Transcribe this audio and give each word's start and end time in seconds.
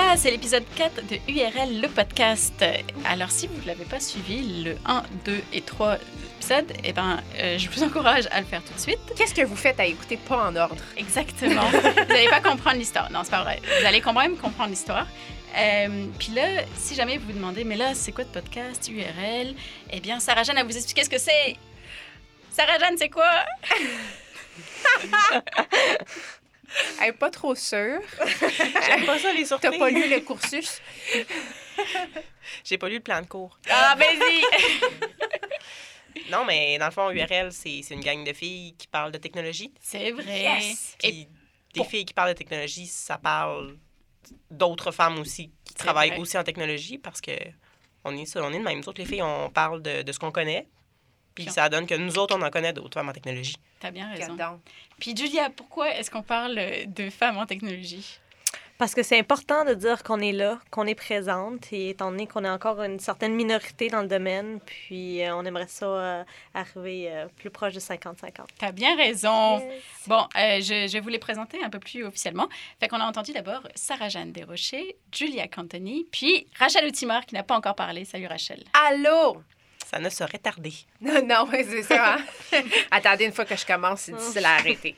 Voilà, 0.00 0.16
c'est 0.16 0.30
l'épisode 0.30 0.62
4 0.76 1.06
de 1.08 1.16
URL, 1.26 1.80
le 1.80 1.88
podcast. 1.88 2.64
Alors, 3.04 3.32
si 3.32 3.48
vous 3.48 3.60
ne 3.62 3.66
l'avez 3.66 3.84
pas 3.84 3.98
suivi, 3.98 4.62
le 4.62 4.76
1, 4.86 5.02
2 5.24 5.40
et 5.52 5.60
3 5.60 5.96
épisodes, 6.36 6.72
eh 6.84 6.92
ben, 6.92 7.20
euh, 7.40 7.58
je 7.58 7.68
vous 7.68 7.82
encourage 7.82 8.28
à 8.30 8.38
le 8.40 8.46
faire 8.46 8.62
tout 8.62 8.72
de 8.72 8.78
suite. 8.78 9.00
Qu'est-ce 9.16 9.34
que 9.34 9.42
vous 9.42 9.56
faites 9.56 9.80
à 9.80 9.86
écouter 9.86 10.16
pas 10.16 10.50
en 10.50 10.54
ordre? 10.54 10.84
Exactement. 10.96 11.62
vous 11.72 12.12
n'allez 12.14 12.28
pas 12.28 12.40
comprendre 12.40 12.76
l'histoire. 12.76 13.10
Non, 13.10 13.22
c'est 13.24 13.32
pas 13.32 13.42
vrai. 13.42 13.60
Vous 13.80 13.86
allez 13.86 14.00
quand 14.00 14.12
même 14.12 14.36
comprendre 14.36 14.70
l'histoire. 14.70 15.08
Euh, 15.56 16.06
puis 16.16 16.30
là, 16.32 16.62
si 16.76 16.94
jamais 16.94 17.18
vous 17.18 17.26
vous 17.26 17.32
demandez, 17.32 17.64
mais 17.64 17.76
là, 17.76 17.92
c'est 17.94 18.12
quoi 18.12 18.22
de 18.22 18.30
podcast, 18.30 18.88
URL? 18.88 19.56
Eh 19.90 19.98
bien, 19.98 20.20
Sarah 20.20 20.44
Jeanne 20.44 20.56
va 20.56 20.62
vous 20.62 20.76
expliquer 20.76 21.02
ce 21.02 21.10
que 21.10 21.18
c'est. 21.18 21.56
Sarah 22.52 22.78
Jeanne, 22.78 22.94
c'est 22.96 23.08
quoi? 23.10 23.32
Elle 27.00 27.08
est 27.08 27.12
pas 27.12 27.30
trop 27.30 27.54
sûre. 27.54 28.00
J'aime 28.86 29.06
pas 29.06 29.18
ça, 29.18 29.32
les 29.32 29.42
T'as 29.42 29.58
surprises. 29.58 29.78
pas 29.78 29.90
lu 29.90 30.08
le 30.08 30.20
cursus? 30.20 30.80
J'ai 32.64 32.78
pas 32.78 32.88
lu 32.88 32.96
le 32.96 33.00
plan 33.02 33.20
de 33.22 33.26
cours. 33.26 33.58
Ah, 33.70 33.94
vas-y! 33.96 34.42
Non, 36.32 36.44
mais 36.44 36.78
dans 36.78 36.86
le 36.86 36.90
fond, 36.90 37.10
URL, 37.10 37.52
c'est 37.52 37.80
c'est 37.82 37.94
une 37.94 38.00
gang 38.00 38.24
de 38.24 38.32
filles 38.32 38.74
qui 38.76 38.86
parlent 38.88 39.12
de 39.12 39.18
technologie. 39.18 39.72
C'est 39.80 40.10
vrai. 40.10 40.40
Yes! 40.40 40.96
Et 41.02 41.10
Puis 41.12 41.28
des 41.74 41.84
filles 41.84 42.04
qui 42.04 42.12
parlent 42.12 42.30
de 42.32 42.36
technologie, 42.36 42.86
ça 42.86 43.18
parle 43.18 43.76
d'autres 44.50 44.90
femmes 44.90 45.18
aussi 45.20 45.52
qui 45.64 45.74
travaillent 45.74 46.10
vrai. 46.10 46.18
aussi 46.18 46.36
en 46.36 46.42
technologie 46.44 46.98
parce 46.98 47.20
que 47.20 47.30
on 48.04 48.16
est 48.16 48.26
ça, 48.26 48.42
on 48.42 48.52
est 48.52 48.58
de 48.58 48.64
même. 48.64 48.78
Nous 48.78 48.88
autres, 48.88 49.00
les 49.00 49.06
filles, 49.06 49.22
on 49.22 49.48
parle 49.50 49.80
de, 49.80 50.02
de 50.02 50.12
ce 50.12 50.18
qu'on 50.18 50.32
connaît. 50.32 50.66
Puis 51.44 51.50
ça 51.50 51.68
donne 51.68 51.86
que 51.86 51.94
nous 51.94 52.18
autres, 52.18 52.36
on 52.36 52.42
en 52.42 52.50
connaît 52.50 52.72
d'autres 52.72 52.94
femmes 52.94 53.08
en 53.08 53.12
technologie. 53.12 53.56
t'as 53.80 53.90
bien 53.90 54.08
raison. 54.10 54.36
Puis 54.98 55.16
Julia, 55.16 55.50
pourquoi 55.50 55.94
est-ce 55.94 56.10
qu'on 56.10 56.22
parle 56.22 56.60
de 56.86 57.10
femmes 57.10 57.38
en 57.38 57.46
technologie? 57.46 58.18
Parce 58.78 58.94
que 58.94 59.02
c'est 59.02 59.18
important 59.18 59.64
de 59.64 59.74
dire 59.74 60.04
qu'on 60.04 60.20
est 60.20 60.30
là, 60.30 60.60
qu'on 60.70 60.86
est 60.86 60.94
présente, 60.94 61.72
et 61.72 61.90
étant 61.90 62.12
donné 62.12 62.28
qu'on 62.28 62.44
est 62.44 62.48
encore 62.48 62.80
une 62.80 63.00
certaine 63.00 63.34
minorité 63.34 63.88
dans 63.88 64.02
le 64.02 64.06
domaine, 64.06 64.60
puis 64.64 65.20
euh, 65.20 65.34
on 65.34 65.44
aimerait 65.44 65.66
ça 65.66 65.86
euh, 65.86 66.24
arriver 66.54 67.08
euh, 67.10 67.26
plus 67.38 67.50
proche 67.50 67.72
de 67.74 67.80
50-50. 67.80 68.14
T'as 68.56 68.70
bien 68.70 68.96
raison. 68.96 69.60
Bon, 70.06 70.28
euh, 70.36 70.60
je, 70.60 70.86
je 70.86 70.92
vais 70.92 71.00
vous 71.00 71.08
les 71.08 71.18
présenter 71.18 71.58
un 71.64 71.70
peu 71.70 71.80
plus 71.80 72.04
officiellement. 72.04 72.48
Fait 72.78 72.86
qu'on 72.86 73.00
a 73.00 73.04
entendu 73.04 73.32
d'abord 73.32 73.62
Sarah-Jeanne 73.74 74.30
Desrochers, 74.30 74.94
Julia 75.12 75.48
Cantoni, 75.48 76.06
puis 76.12 76.46
Rachel 76.56 76.86
Outimar 76.86 77.26
qui 77.26 77.34
n'a 77.34 77.42
pas 77.42 77.56
encore 77.56 77.74
parlé. 77.74 78.04
Salut 78.04 78.28
Rachel. 78.28 78.62
Allô? 78.86 79.42
Ça 79.90 79.98
ne 79.98 80.10
saurait 80.10 80.38
tarder. 80.38 80.74
Non, 81.00 81.24
non, 81.24 81.48
c'est 81.52 81.82
ça. 81.82 82.16
hein? 82.16 82.60
Attendez, 82.90 83.24
une 83.24 83.32
fois 83.32 83.44
que 83.46 83.56
je 83.56 83.64
commence, 83.64 84.00
c'est 84.02 84.12
difficile 84.12 84.44
à 84.44 84.56
arrêter. 84.56 84.94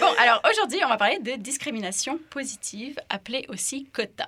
Bon, 0.00 0.12
alors 0.18 0.40
aujourd'hui, 0.50 0.80
on 0.84 0.88
va 0.88 0.96
parler 0.96 1.18
de 1.20 1.32
discrimination 1.36 2.18
positive, 2.30 2.96
appelée 3.08 3.44
aussi 3.48 3.86
quota. 3.92 4.26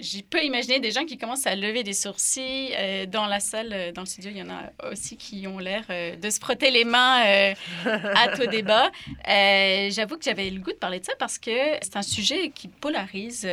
Je 0.00 0.20
peux 0.22 0.42
imaginer 0.42 0.80
des 0.80 0.90
gens 0.90 1.04
qui 1.04 1.16
commencent 1.16 1.46
à 1.46 1.54
lever 1.54 1.82
des 1.82 1.92
sourcils. 1.92 2.70
Euh, 2.76 3.06
dans 3.06 3.26
la 3.26 3.40
salle, 3.40 3.70
euh, 3.72 3.92
dans 3.92 4.02
le 4.02 4.06
studio, 4.06 4.30
il 4.32 4.38
y 4.38 4.42
en 4.42 4.50
a 4.50 4.90
aussi 4.90 5.16
qui 5.16 5.46
ont 5.46 5.58
l'air 5.58 5.84
euh, 5.90 6.16
de 6.16 6.30
se 6.30 6.38
frotter 6.38 6.70
les 6.70 6.84
mains 6.84 7.54
à 7.84 8.28
tout 8.36 8.46
débat. 8.46 8.90
J'avoue 9.90 10.16
que 10.16 10.24
j'avais 10.24 10.50
le 10.50 10.60
goût 10.60 10.72
de 10.72 10.78
parler 10.78 11.00
de 11.00 11.04
ça 11.04 11.12
parce 11.18 11.38
que 11.38 11.50
c'est 11.82 11.96
un 11.96 12.02
sujet 12.02 12.50
qui 12.50 12.68
polarise. 12.68 13.46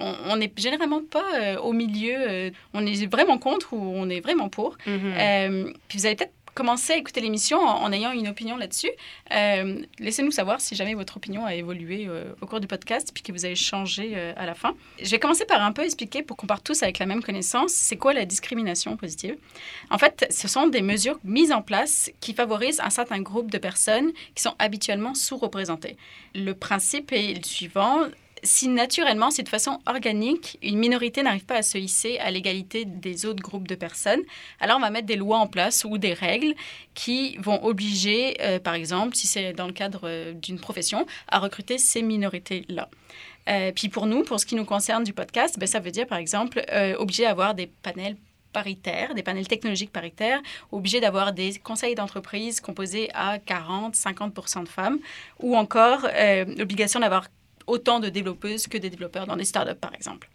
On 0.00 0.36
n'est 0.36 0.52
généralement 0.56 1.02
pas 1.02 1.60
au 1.60 1.72
milieu. 1.72 2.52
on 2.74 2.86
est 2.86 3.06
vraiment 3.06 3.38
contre 3.38 3.72
ou 3.72 3.92
on 3.94 4.08
est 4.08 4.20
vraiment 4.20 4.48
pour. 4.48 4.76
Euh, 4.86 5.72
puis 5.88 5.98
vous 5.98 6.06
allez 6.06 6.16
peut-être 6.16 6.32
commencer 6.56 6.94
à 6.94 6.96
écouter 6.96 7.20
l'émission 7.20 7.58
en, 7.58 7.82
en 7.82 7.92
ayant 7.92 8.10
une 8.10 8.26
opinion 8.26 8.56
là-dessus. 8.56 8.90
Euh, 9.32 9.82
Laissez-nous 10.00 10.32
savoir 10.32 10.60
si 10.60 10.74
jamais 10.74 10.94
votre 10.94 11.18
opinion 11.18 11.44
a 11.44 11.54
évolué 11.54 12.06
euh, 12.08 12.32
au 12.40 12.46
cours 12.46 12.60
du 12.60 12.66
podcast 12.66 13.10
puis 13.14 13.22
que 13.22 13.30
vous 13.30 13.44
avez 13.44 13.54
changé 13.54 14.14
euh, 14.16 14.32
à 14.36 14.46
la 14.46 14.54
fin. 14.54 14.74
Je 15.00 15.10
vais 15.10 15.18
commencer 15.18 15.44
par 15.44 15.62
un 15.62 15.72
peu 15.72 15.82
expliquer 15.82 16.22
pour 16.22 16.36
qu'on 16.36 16.46
parte 16.46 16.64
tous 16.64 16.82
avec 16.82 16.98
la 16.98 17.06
même 17.06 17.22
connaissance, 17.22 17.72
c'est 17.72 17.96
quoi 17.96 18.14
la 18.14 18.24
discrimination 18.24 18.96
positive. 18.96 19.36
En 19.90 19.98
fait, 19.98 20.26
ce 20.30 20.48
sont 20.48 20.66
des 20.66 20.82
mesures 20.82 21.20
mises 21.22 21.52
en 21.52 21.62
place 21.62 22.10
qui 22.20 22.32
favorisent 22.32 22.80
un 22.80 22.90
certain 22.90 23.20
groupe 23.20 23.50
de 23.50 23.58
personnes 23.58 24.12
qui 24.34 24.42
sont 24.42 24.54
habituellement 24.58 25.14
sous-représentées. 25.14 25.96
Le 26.34 26.52
principe 26.52 27.12
est 27.12 27.34
le 27.34 27.44
suivant 27.44 28.06
si 28.46 28.68
naturellement, 28.68 29.30
si 29.30 29.42
de 29.42 29.48
façon 29.48 29.80
organique, 29.86 30.58
une 30.62 30.78
minorité 30.78 31.22
n'arrive 31.22 31.44
pas 31.44 31.56
à 31.56 31.62
se 31.62 31.76
hisser 31.76 32.18
à 32.18 32.30
l'égalité 32.30 32.84
des 32.84 33.26
autres 33.26 33.42
groupes 33.42 33.68
de 33.68 33.74
personnes, 33.74 34.22
alors 34.60 34.78
on 34.78 34.80
va 34.80 34.90
mettre 34.90 35.06
des 35.06 35.16
lois 35.16 35.38
en 35.38 35.46
place 35.46 35.84
ou 35.84 35.98
des 35.98 36.14
règles 36.14 36.54
qui 36.94 37.36
vont 37.38 37.62
obliger, 37.64 38.36
euh, 38.40 38.58
par 38.58 38.74
exemple, 38.74 39.14
si 39.14 39.26
c'est 39.26 39.52
dans 39.52 39.66
le 39.66 39.72
cadre 39.72 40.02
euh, 40.04 40.32
d'une 40.32 40.58
profession, 40.58 41.06
à 41.28 41.38
recruter 41.38 41.76
ces 41.76 42.02
minorités-là. 42.02 42.88
Euh, 43.48 43.72
puis 43.72 43.88
pour 43.88 44.06
nous, 44.06 44.22
pour 44.24 44.40
ce 44.40 44.46
qui 44.46 44.54
nous 44.54 44.64
concerne 44.64 45.04
du 45.04 45.12
podcast, 45.12 45.58
ben, 45.58 45.66
ça 45.66 45.80
veut 45.80 45.90
dire, 45.90 46.06
par 46.06 46.18
exemple, 46.18 46.64
euh, 46.72 46.96
obligé 46.98 47.24
d'avoir 47.24 47.54
des 47.54 47.66
panels 47.66 48.16
paritaires, 48.52 49.14
des 49.14 49.22
panels 49.22 49.46
technologiques 49.46 49.92
paritaires, 49.92 50.40
obligé 50.72 51.00
d'avoir 51.00 51.32
des 51.32 51.58
conseils 51.58 51.94
d'entreprise 51.94 52.60
composés 52.60 53.10
à 53.12 53.38
40-50% 53.38 54.64
de 54.64 54.68
femmes, 54.68 54.98
ou 55.40 55.56
encore 55.56 56.06
euh, 56.14 56.46
l'obligation 56.56 57.00
d'avoir 57.00 57.26
autant 57.66 58.00
de 58.00 58.08
développeuses 58.08 58.66
que 58.66 58.78
de 58.78 58.88
développeurs 58.88 59.26
dans 59.26 59.36
des 59.36 59.44
startups, 59.44 59.80
par 59.80 59.94
exemple. 59.94 60.28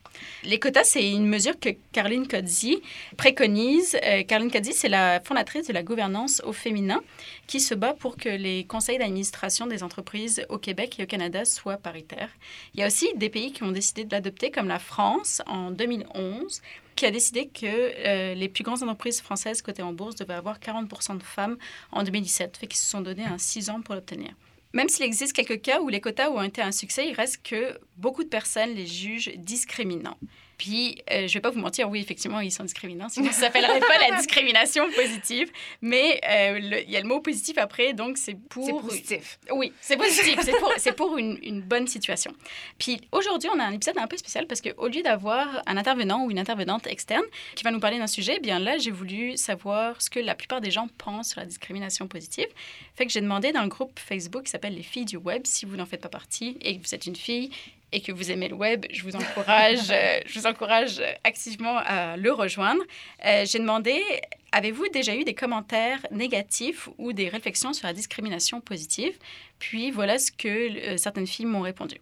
Les 0.43 0.59
quotas, 0.59 0.83
c'est 0.83 1.09
une 1.09 1.27
mesure 1.27 1.59
que 1.59 1.69
Caroline 1.91 2.27
Codzi 2.27 2.81
préconise. 3.17 3.97
Euh, 4.03 4.23
Caroline 4.23 4.51
Codzi, 4.51 4.73
c'est 4.73 4.89
la 4.89 5.21
fondatrice 5.21 5.67
de 5.67 5.73
la 5.73 5.83
gouvernance 5.83 6.41
au 6.45 6.53
féminin 6.53 7.01
qui 7.47 7.59
se 7.59 7.73
bat 7.73 7.93
pour 7.93 8.17
que 8.17 8.29
les 8.29 8.65
conseils 8.65 8.97
d'administration 8.97 9.67
des 9.67 9.83
entreprises 9.83 10.45
au 10.49 10.57
Québec 10.57 10.99
et 10.99 11.03
au 11.03 11.05
Canada 11.05 11.45
soient 11.45 11.77
paritaires. 11.77 12.29
Il 12.73 12.79
y 12.79 12.83
a 12.83 12.87
aussi 12.87 13.09
des 13.15 13.29
pays 13.29 13.51
qui 13.51 13.63
ont 13.63 13.71
décidé 13.71 14.03
de 14.03 14.11
l'adopter, 14.11 14.51
comme 14.51 14.67
la 14.67 14.79
France 14.79 15.41
en 15.47 15.71
2011 15.71 16.61
qui 16.95 17.05
a 17.05 17.11
décidé 17.11 17.47
que 17.47 17.65
euh, 17.65 18.33
les 18.35 18.49
plus 18.49 18.63
grandes 18.63 18.83
entreprises 18.83 19.21
françaises 19.21 19.61
cotées 19.61 19.81
en 19.81 19.93
bourse 19.93 20.15
devaient 20.15 20.33
avoir 20.33 20.59
40% 20.59 21.17
de 21.17 21.23
femmes 21.23 21.57
en 21.91 22.03
2017, 22.03 22.57
fait 22.57 22.67
qu'ils 22.67 22.77
se 22.77 22.89
sont 22.89 23.01
donné 23.01 23.23
un 23.23 23.37
6 23.37 23.69
ans 23.69 23.81
pour 23.81 23.95
l'obtenir. 23.95 24.33
Même 24.73 24.89
s'il 24.89 25.05
existe 25.05 25.33
quelques 25.33 25.61
cas 25.61 25.81
où 25.81 25.89
les 25.89 26.01
quotas 26.01 26.29
ont 26.29 26.41
été 26.41 26.61
un 26.61 26.71
succès, 26.71 27.07
il 27.07 27.13
reste 27.13 27.41
que 27.43 27.77
beaucoup 27.97 28.23
de 28.23 28.29
personnes 28.29 28.73
les 28.73 28.87
jugent 28.87 29.33
discriminants. 29.37 30.17
Puis, 30.61 31.01
euh, 31.09 31.21
je 31.21 31.23
ne 31.23 31.33
vais 31.33 31.39
pas 31.39 31.49
vous 31.49 31.59
mentir, 31.59 31.89
oui, 31.89 32.01
effectivement, 32.01 32.39
ils 32.39 32.51
sont 32.51 32.63
discriminants, 32.63 33.09
sinon 33.09 33.31
ça 33.31 33.37
ne 33.37 33.41
s'appellerait 33.45 33.79
pas 33.79 33.97
la 33.97 34.15
discrimination 34.17 34.85
positive. 34.91 35.51
Mais 35.81 36.21
euh, 36.29 36.59
il 36.85 36.91
y 36.91 36.95
a 36.95 37.01
le 37.01 37.07
mot 37.07 37.19
positif 37.19 37.57
après, 37.57 37.93
donc 37.93 38.19
c'est 38.19 38.35
pour... 38.35 38.67
C'est 38.67 38.87
positif. 38.87 39.39
Oui, 39.51 39.73
c'est 39.81 39.97
positif. 39.97 40.37
c'est 40.43 40.59
pour, 40.59 40.71
c'est 40.77 40.91
pour 40.91 41.17
une, 41.17 41.39
une 41.41 41.61
bonne 41.61 41.87
situation. 41.87 42.31
Puis 42.77 43.01
aujourd'hui, 43.11 43.49
on 43.51 43.57
a 43.57 43.63
un 43.63 43.71
épisode 43.71 43.97
un 43.97 44.05
peu 44.05 44.17
spécial 44.17 44.45
parce 44.45 44.61
qu'au 44.61 44.87
lieu 44.87 45.01
d'avoir 45.01 45.63
un 45.65 45.77
intervenant 45.77 46.25
ou 46.25 46.29
une 46.29 46.37
intervenante 46.37 46.85
externe 46.85 47.25
qui 47.55 47.63
va 47.63 47.71
nous 47.71 47.79
parler 47.79 47.97
d'un 47.97 48.05
sujet, 48.05 48.35
eh 48.37 48.39
bien 48.39 48.59
là, 48.59 48.77
j'ai 48.77 48.91
voulu 48.91 49.37
savoir 49.37 49.99
ce 49.99 50.11
que 50.11 50.19
la 50.19 50.35
plupart 50.35 50.61
des 50.61 50.69
gens 50.69 50.89
pensent 50.99 51.31
sur 51.31 51.39
la 51.39 51.47
discrimination 51.47 52.07
positive. 52.07 52.49
Fait 52.93 53.07
que 53.07 53.11
j'ai 53.11 53.21
demandé 53.21 53.51
dans 53.51 53.63
le 53.63 53.69
groupe 53.69 53.99
Facebook 53.99 54.43
qui 54.43 54.51
s'appelle 54.51 54.75
Les 54.75 54.83
filles 54.83 55.05
du 55.05 55.17
web, 55.17 55.41
si 55.45 55.65
vous 55.65 55.75
n'en 55.75 55.87
faites 55.87 56.01
pas 56.01 56.09
partie 56.09 56.59
et 56.61 56.77
que 56.77 56.87
vous 56.87 56.93
êtes 56.93 57.07
une 57.07 57.15
fille 57.15 57.49
et 57.93 58.01
que 58.01 58.11
vous 58.11 58.31
aimez 58.31 58.47
le 58.47 58.55
web, 58.55 58.85
je 58.91 59.03
vous 59.03 59.15
encourage, 59.15 59.79
euh, 59.91 60.19
je 60.25 60.39
vous 60.39 60.47
encourage 60.47 60.99
euh, 60.99 61.11
activement 61.23 61.77
à 61.77 62.15
le 62.17 62.31
rejoindre. 62.31 62.81
Euh, 63.25 63.45
j'ai 63.45 63.59
demandé 63.59 64.01
Avez-vous 64.53 64.89
déjà 64.89 65.15
eu 65.15 65.23
des 65.23 65.33
commentaires 65.33 66.05
négatifs 66.11 66.89
ou 66.97 67.13
des 67.13 67.29
réflexions 67.29 67.71
sur 67.71 67.87
la 67.87 67.93
discrimination 67.93 68.59
positive? 68.59 69.17
Puis 69.59 69.91
voilà 69.91 70.19
ce 70.19 70.29
que 70.31 70.97
certaines 70.97 71.25
filles 71.27 71.45
m'ont 71.45 71.61
répondu. 71.61 71.95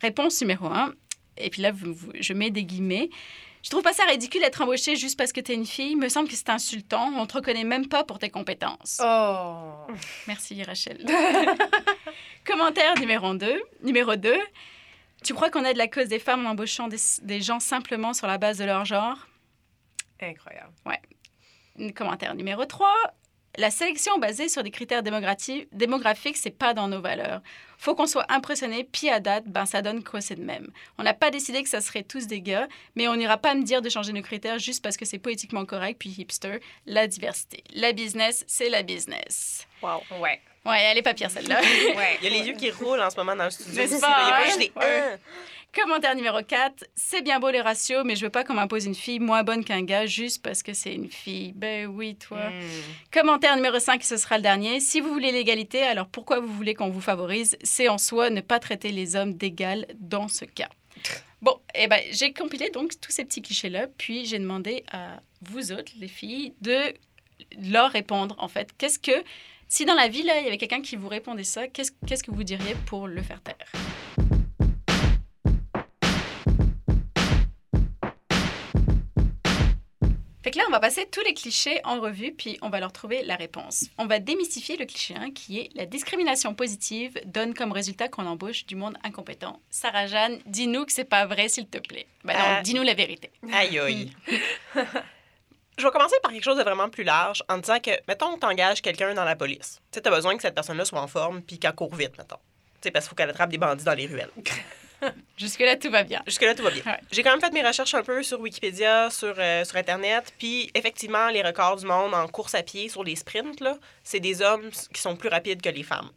Réponse 0.00 0.40
numéro 0.40 0.66
un, 0.66 0.94
et 1.36 1.50
puis 1.50 1.60
là, 1.60 1.72
vous- 1.72 1.92
vous- 1.92 2.12
je 2.18 2.32
mets 2.32 2.50
des 2.50 2.64
guillemets. 2.64 3.10
Je 3.62 3.68
trouve 3.68 3.82
pas 3.82 3.92
ça 3.92 4.04
ridicule 4.04 4.40
d'être 4.40 4.62
embauchée 4.62 4.96
juste 4.96 5.18
parce 5.18 5.32
que 5.34 5.40
tu 5.42 5.52
es 5.52 5.54
une 5.54 5.66
fille. 5.66 5.90
Il 5.90 5.98
me 5.98 6.08
semble 6.08 6.28
que 6.30 6.34
c'est 6.36 6.48
insultant. 6.48 7.12
On 7.14 7.26
te 7.26 7.34
reconnaît 7.34 7.64
même 7.64 7.88
pas 7.88 8.04
pour 8.04 8.18
tes 8.18 8.30
compétences. 8.30 9.00
Oh! 9.04 9.92
Merci 10.28 10.62
Rachel. 10.62 11.04
Commentaire 12.46 12.94
numéro 12.98 13.34
2. 13.34 13.62
Numéro 13.82 14.16
2. 14.16 14.34
Tu 15.26 15.34
crois 15.34 15.50
qu'on 15.50 15.64
a 15.64 15.72
de 15.72 15.78
la 15.78 15.88
cause 15.88 16.06
des 16.08 16.20
femmes 16.20 16.46
en 16.46 16.50
embauchant 16.50 16.86
des, 16.86 16.96
des 17.22 17.40
gens 17.40 17.58
simplement 17.58 18.12
sur 18.14 18.26
la 18.28 18.38
base 18.38 18.58
de 18.58 18.64
leur 18.64 18.84
genre? 18.84 19.26
Incroyable. 20.20 20.72
Commentaire 21.94 22.34
numéro 22.34 22.64
3. 22.64 22.88
La 23.58 23.70
sélection 23.70 24.18
basée 24.18 24.48
sur 24.48 24.62
des 24.62 24.70
critères 24.70 25.02
démographi- 25.02 25.66
démographiques, 25.72 26.36
c'est 26.36 26.50
pas 26.50 26.74
dans 26.74 26.88
nos 26.88 27.00
valeurs. 27.00 27.40
Faut 27.78 27.94
qu'on 27.94 28.06
soit 28.06 28.30
impressionné, 28.30 28.84
puis 28.84 29.08
à 29.08 29.18
date, 29.18 29.44
ben 29.46 29.64
ça 29.66 29.80
donne 29.82 30.04
quoi 30.04 30.20
c'est 30.20 30.34
de 30.36 30.44
même. 30.44 30.70
On 30.98 31.02
n'a 31.02 31.14
pas 31.14 31.30
décidé 31.30 31.62
que 31.62 31.68
ça 31.68 31.80
serait 31.80 32.02
tous 32.02 32.26
des 32.26 32.40
gars, 32.42 32.68
mais 32.94 33.08
on 33.08 33.16
n'ira 33.16 33.36
pas 33.38 33.54
me 33.54 33.62
dire 33.62 33.80
de 33.82 33.88
changer 33.88 34.12
nos 34.12 34.22
critères 34.22 34.58
juste 34.58 34.82
parce 34.82 34.96
que 34.96 35.04
c'est 35.06 35.18
politiquement 35.18 35.64
correct, 35.64 35.96
puis 35.98 36.10
hipster. 36.10 36.60
La 36.86 37.06
diversité. 37.06 37.64
La 37.74 37.92
business, 37.92 38.44
c'est 38.46 38.68
la 38.68 38.82
business. 38.82 39.66
Wow. 39.82 40.02
Ouais. 40.20 40.40
Ouais, 40.66 40.82
elle 40.82 40.98
est 40.98 41.02
pas 41.02 41.14
pire 41.14 41.30
celle-là. 41.30 41.60
Ouais. 41.96 42.18
Il 42.22 42.24
y 42.24 42.34
a 42.34 42.38
les 42.38 42.48
yeux 42.48 42.54
qui 42.54 42.70
roulent 42.70 43.00
en 43.00 43.10
ce 43.10 43.16
moment 43.16 43.36
dans 43.36 43.44
le 43.44 43.50
studio. 43.50 43.74
N'est-ce 43.74 43.94
Il 43.94 43.98
y 43.98 44.00
pas, 44.00 44.08
a 44.08 44.30
pas 44.30 44.44
juste 44.44 44.58
des 44.58 44.72
Ouais. 44.76 45.18
Commentaire 45.74 46.14
numéro 46.14 46.40
4. 46.42 46.84
C'est 46.94 47.20
bien 47.20 47.38
beau 47.38 47.50
les 47.50 47.60
ratios, 47.60 48.02
mais 48.04 48.16
je 48.16 48.24
veux 48.24 48.30
pas 48.30 48.44
qu'on 48.44 48.54
m'impose 48.54 48.86
une 48.86 48.94
fille 48.94 49.20
moins 49.20 49.42
bonne 49.42 49.62
qu'un 49.62 49.82
gars 49.82 50.06
juste 50.06 50.42
parce 50.42 50.62
que 50.62 50.72
c'est 50.72 50.94
une 50.94 51.10
fille. 51.10 51.52
Ben 51.54 51.86
oui, 51.86 52.16
toi. 52.16 52.48
Hmm. 52.48 52.62
Commentaire 53.12 53.54
numéro 53.56 53.78
5, 53.78 54.02
ce 54.02 54.16
sera 54.16 54.38
le 54.38 54.42
dernier. 54.42 54.80
Si 54.80 55.00
vous 55.00 55.12
voulez 55.12 55.32
l'égalité, 55.32 55.82
alors 55.82 56.06
pourquoi 56.06 56.40
vous 56.40 56.52
voulez 56.52 56.74
qu'on 56.74 56.88
vous 56.88 57.02
favorise? 57.02 57.58
C'est 57.62 57.88
en 57.88 57.98
soi 57.98 58.30
ne 58.30 58.40
pas 58.40 58.58
traiter 58.58 58.90
les 58.90 59.16
hommes 59.16 59.34
d'égal 59.34 59.86
dans 60.00 60.28
ce 60.28 60.46
cas. 60.46 60.68
Bon, 61.42 61.60
eh 61.74 61.86
ben, 61.88 62.00
j'ai 62.10 62.32
compilé 62.32 62.70
donc 62.70 62.98
tous 63.00 63.12
ces 63.12 63.24
petits 63.24 63.42
clichés-là, 63.42 63.86
puis 63.98 64.24
j'ai 64.24 64.38
demandé 64.38 64.82
à 64.90 65.20
vous 65.42 65.72
autres, 65.72 65.92
les 66.00 66.08
filles, 66.08 66.54
de 66.62 66.78
leur 67.60 67.90
répondre, 67.90 68.34
en 68.38 68.48
fait. 68.48 68.70
Qu'est-ce 68.78 68.98
que, 68.98 69.22
si 69.68 69.84
dans 69.84 69.94
la 69.94 70.08
vie, 70.08 70.22
là, 70.22 70.38
il 70.40 70.44
y 70.44 70.48
avait 70.48 70.58
quelqu'un 70.58 70.82
qui 70.82 70.96
vous 70.96 71.08
répondait 71.08 71.44
ça, 71.44 71.66
qu'est-ce 71.68 71.92
qu'est-ce 72.06 72.22
que 72.22 72.30
vous 72.30 72.44
diriez 72.44 72.74
pour 72.86 73.06
le 73.08 73.22
faire 73.22 73.40
taire? 73.42 73.56
Fait 80.42 80.52
que 80.52 80.58
là, 80.58 80.64
on 80.68 80.70
va 80.70 80.78
passer 80.78 81.08
tous 81.10 81.22
les 81.22 81.34
clichés 81.34 81.80
en 81.82 82.00
revue, 82.00 82.30
puis 82.32 82.56
on 82.62 82.68
va 82.68 82.78
leur 82.78 82.92
trouver 82.92 83.24
la 83.24 83.34
réponse. 83.34 83.86
On 83.98 84.06
va 84.06 84.20
démystifier 84.20 84.76
le 84.76 84.84
cliché 84.86 85.16
1, 85.16 85.32
qui 85.32 85.58
est 85.58 85.70
la 85.74 85.86
discrimination 85.86 86.54
positive 86.54 87.18
donne 87.24 87.52
comme 87.52 87.72
résultat 87.72 88.06
qu'on 88.06 88.26
embauche 88.26 88.64
du 88.64 88.76
monde 88.76 88.96
incompétent. 89.02 89.58
Sarah 89.70 90.06
Jeanne, 90.06 90.38
dis-nous 90.46 90.84
que 90.84 90.92
c'est 90.92 91.04
pas 91.04 91.26
vrai, 91.26 91.48
s'il 91.48 91.66
te 91.66 91.78
plaît. 91.78 92.06
Ben 92.22 92.34
non, 92.34 92.44
Euh, 92.58 92.60
dis-nous 92.62 92.84
la 92.84 92.94
vérité. 92.94 93.30
Aïe, 93.52 93.76
aïe. 93.80 94.12
Je 95.78 95.84
vais 95.84 95.90
commencer 95.90 96.16
par 96.22 96.32
quelque 96.32 96.44
chose 96.44 96.56
de 96.56 96.62
vraiment 96.62 96.88
plus 96.88 97.04
large 97.04 97.42
en 97.48 97.58
disant 97.58 97.78
que, 97.80 97.90
mettons, 98.08 98.34
que 98.34 98.40
tu 98.40 98.46
engages 98.46 98.80
quelqu'un 98.80 99.12
dans 99.12 99.24
la 99.24 99.36
police. 99.36 99.80
Tu 99.92 99.98
sais, 99.98 100.08
as 100.08 100.10
besoin 100.10 100.36
que 100.36 100.42
cette 100.42 100.54
personne-là 100.54 100.84
soit 100.84 101.00
en 101.00 101.06
forme 101.06 101.42
puis 101.42 101.58
qu'elle 101.58 101.74
court 101.74 101.94
vite, 101.94 102.16
mettons. 102.16 102.36
Tu 102.36 102.84
sais, 102.84 102.90
parce 102.90 103.04
qu'il 103.04 103.10
faut 103.10 103.16
qu'elle 103.16 103.30
attrape 103.30 103.50
des 103.50 103.58
bandits 103.58 103.84
dans 103.84 103.94
les 103.94 104.06
ruelles. 104.06 104.30
Jusque-là, 105.36 105.76
tout 105.76 105.90
va 105.90 106.02
bien. 106.02 106.22
Jusque-là, 106.26 106.54
tout 106.54 106.62
va 106.62 106.70
bien. 106.70 106.82
Ouais. 106.86 106.98
J'ai 107.10 107.22
quand 107.22 107.30
même 107.30 107.40
fait 107.40 107.52
mes 107.52 107.62
recherches 107.62 107.94
un 107.94 108.02
peu 108.02 108.22
sur 108.22 108.40
Wikipédia, 108.40 109.10
sur, 109.10 109.34
euh, 109.38 109.64
sur 109.64 109.76
Internet, 109.76 110.32
puis 110.38 110.70
effectivement, 110.74 111.28
les 111.28 111.42
records 111.42 111.76
du 111.76 111.86
monde 111.86 112.14
en 112.14 112.26
course 112.28 112.54
à 112.54 112.62
pied 112.62 112.88
sur 112.88 113.04
les 113.04 113.14
sprints, 113.14 113.60
là, 113.60 113.76
c'est 114.02 114.20
des 114.20 114.40
hommes 114.40 114.70
qui 114.70 115.00
sont 115.00 115.14
plus 115.16 115.28
rapides 115.28 115.60
que 115.60 115.68
les 115.68 115.82
femmes. 115.82 116.10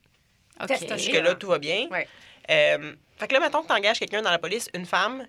Jusque-là, 0.67 1.35
tout 1.35 1.47
va 1.47 1.59
bien. 1.59 1.87
Ouais. 1.91 2.07
Euh, 2.49 2.93
fait 3.17 3.27
que 3.27 3.33
là, 3.33 3.41
mettons 3.41 3.61
que 3.61 3.67
tu 3.67 3.73
engages 3.73 3.99
quelqu'un 3.99 4.21
dans 4.21 4.31
la 4.31 4.39
police, 4.39 4.69
une 4.73 4.85
femme, 4.85 5.27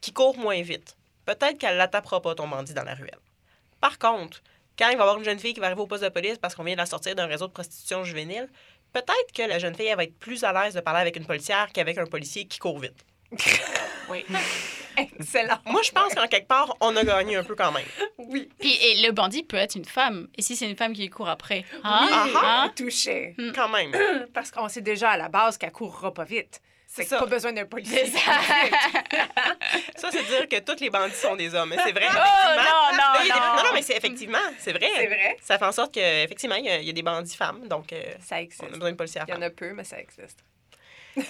qui 0.00 0.12
court 0.12 0.38
moins 0.38 0.62
vite. 0.62 0.96
Peut-être 1.24 1.58
qu'elle 1.58 1.78
ne 1.78 1.86
tapera 1.86 2.20
pas 2.22 2.34
ton 2.34 2.48
bandit 2.48 2.74
dans 2.74 2.84
la 2.84 2.94
ruelle. 2.94 3.18
Par 3.82 3.98
contre, 3.98 4.40
quand 4.78 4.88
il 4.88 4.96
va 4.96 5.00
y 5.00 5.02
avoir 5.02 5.18
une 5.18 5.24
jeune 5.24 5.38
fille 5.38 5.52
qui 5.52 5.60
va 5.60 5.66
arriver 5.66 5.82
au 5.82 5.86
poste 5.86 6.02
de 6.04 6.08
police 6.08 6.38
parce 6.38 6.54
qu'on 6.54 6.64
vient 6.64 6.74
de 6.74 6.78
la 6.78 6.86
sortir 6.86 7.14
d'un 7.14 7.26
réseau 7.26 7.46
de 7.48 7.52
prostitution 7.52 8.04
juvénile, 8.04 8.48
peut-être 8.94 9.32
que 9.34 9.42
la 9.42 9.58
jeune 9.58 9.74
fille 9.74 9.86
elle 9.88 9.96
va 9.98 10.04
être 10.04 10.18
plus 10.18 10.44
à 10.44 10.52
l'aise 10.54 10.72
de 10.72 10.80
parler 10.80 11.00
avec 11.00 11.16
une 11.16 11.26
policière 11.26 11.68
qu'avec 11.74 11.98
un 11.98 12.06
policier 12.06 12.46
qui 12.46 12.58
court 12.58 12.78
vite. 12.78 13.04
Oui. 14.10 14.24
Excellent. 14.96 15.58
Moi, 15.64 15.80
je 15.82 15.92
pense 15.92 16.12
qu'en 16.14 16.26
quelque 16.26 16.48
part, 16.48 16.76
on 16.80 16.94
a 16.96 17.04
gagné 17.04 17.36
un 17.36 17.44
peu 17.44 17.54
quand 17.54 17.70
même. 17.72 17.84
Oui. 18.18 18.48
Puis 18.58 18.74
et 18.82 19.06
le 19.06 19.12
bandit 19.12 19.44
peut 19.44 19.56
être 19.56 19.76
une 19.76 19.84
femme. 19.84 20.28
Et 20.36 20.42
si 20.42 20.56
c'est 20.56 20.68
une 20.68 20.76
femme 20.76 20.92
qui 20.92 21.08
court 21.08 21.28
après? 21.28 21.64
Hein? 21.84 22.08
Oui, 22.26 22.32
Hein? 22.42 22.72
touché. 22.76 23.34
Quand 23.54 23.68
même. 23.68 23.92
Parce 24.34 24.50
qu'on 24.50 24.68
sait 24.68 24.80
déjà 24.82 25.10
à 25.10 25.16
la 25.16 25.28
base 25.28 25.56
qu'elle 25.56 25.70
courra 25.72 26.12
pas 26.12 26.24
vite. 26.24 26.60
C'est 26.94 27.08
pas 27.08 27.24
besoin 27.26 27.52
d'un 27.52 27.64
policier. 27.64 28.04
C'est 28.06 28.18
ça. 29.98 30.10
C'est 30.10 30.22
dire 30.26 30.48
que 30.48 30.58
tous 30.60 30.80
les 30.80 30.90
bandits 30.90 31.14
sont 31.14 31.36
des 31.36 31.54
hommes. 31.54 31.74
C'est 31.84 31.92
vrai. 31.92 32.06
Oh, 32.06 32.16
effectivement. 32.16 32.64
non, 32.64 32.96
non, 32.96 33.02
Mais 33.14 33.20
il 33.22 33.28
y 33.28 33.30
a 33.30 33.34
des- 33.34 33.40
non. 33.40 33.46
non, 33.56 33.62
non, 33.64 33.70
mais 33.74 33.82
c'est 33.82 33.96
effectivement, 33.96 34.38
c'est 34.58 34.72
vrai. 34.72 34.88
C'est 34.96 35.06
vrai. 35.06 35.36
Ça 35.42 35.58
fait 35.58 35.64
en 35.64 35.72
sorte 35.72 35.94
qu'effectivement, 35.94 36.56
il 36.56 36.64
y, 36.66 36.68
a- 36.70 36.78
il 36.78 36.84
y 36.86 36.90
a 36.90 36.92
des 36.92 37.02
bandits 37.02 37.36
femmes. 37.36 37.66
Donc, 37.68 37.92
euh, 37.92 38.02
Ça 38.20 38.40
existe. 38.42 38.62
on 38.62 38.66
a 38.66 38.70
besoin 38.76 38.90
de 38.92 38.96
policiers 38.96 39.20
à 39.20 39.24
Il 39.28 39.34
y 39.34 39.36
en 39.36 39.42
a 39.42 39.50
peu, 39.50 39.72
mais 39.72 39.84
ça 39.84 39.98
existe. 39.98 40.40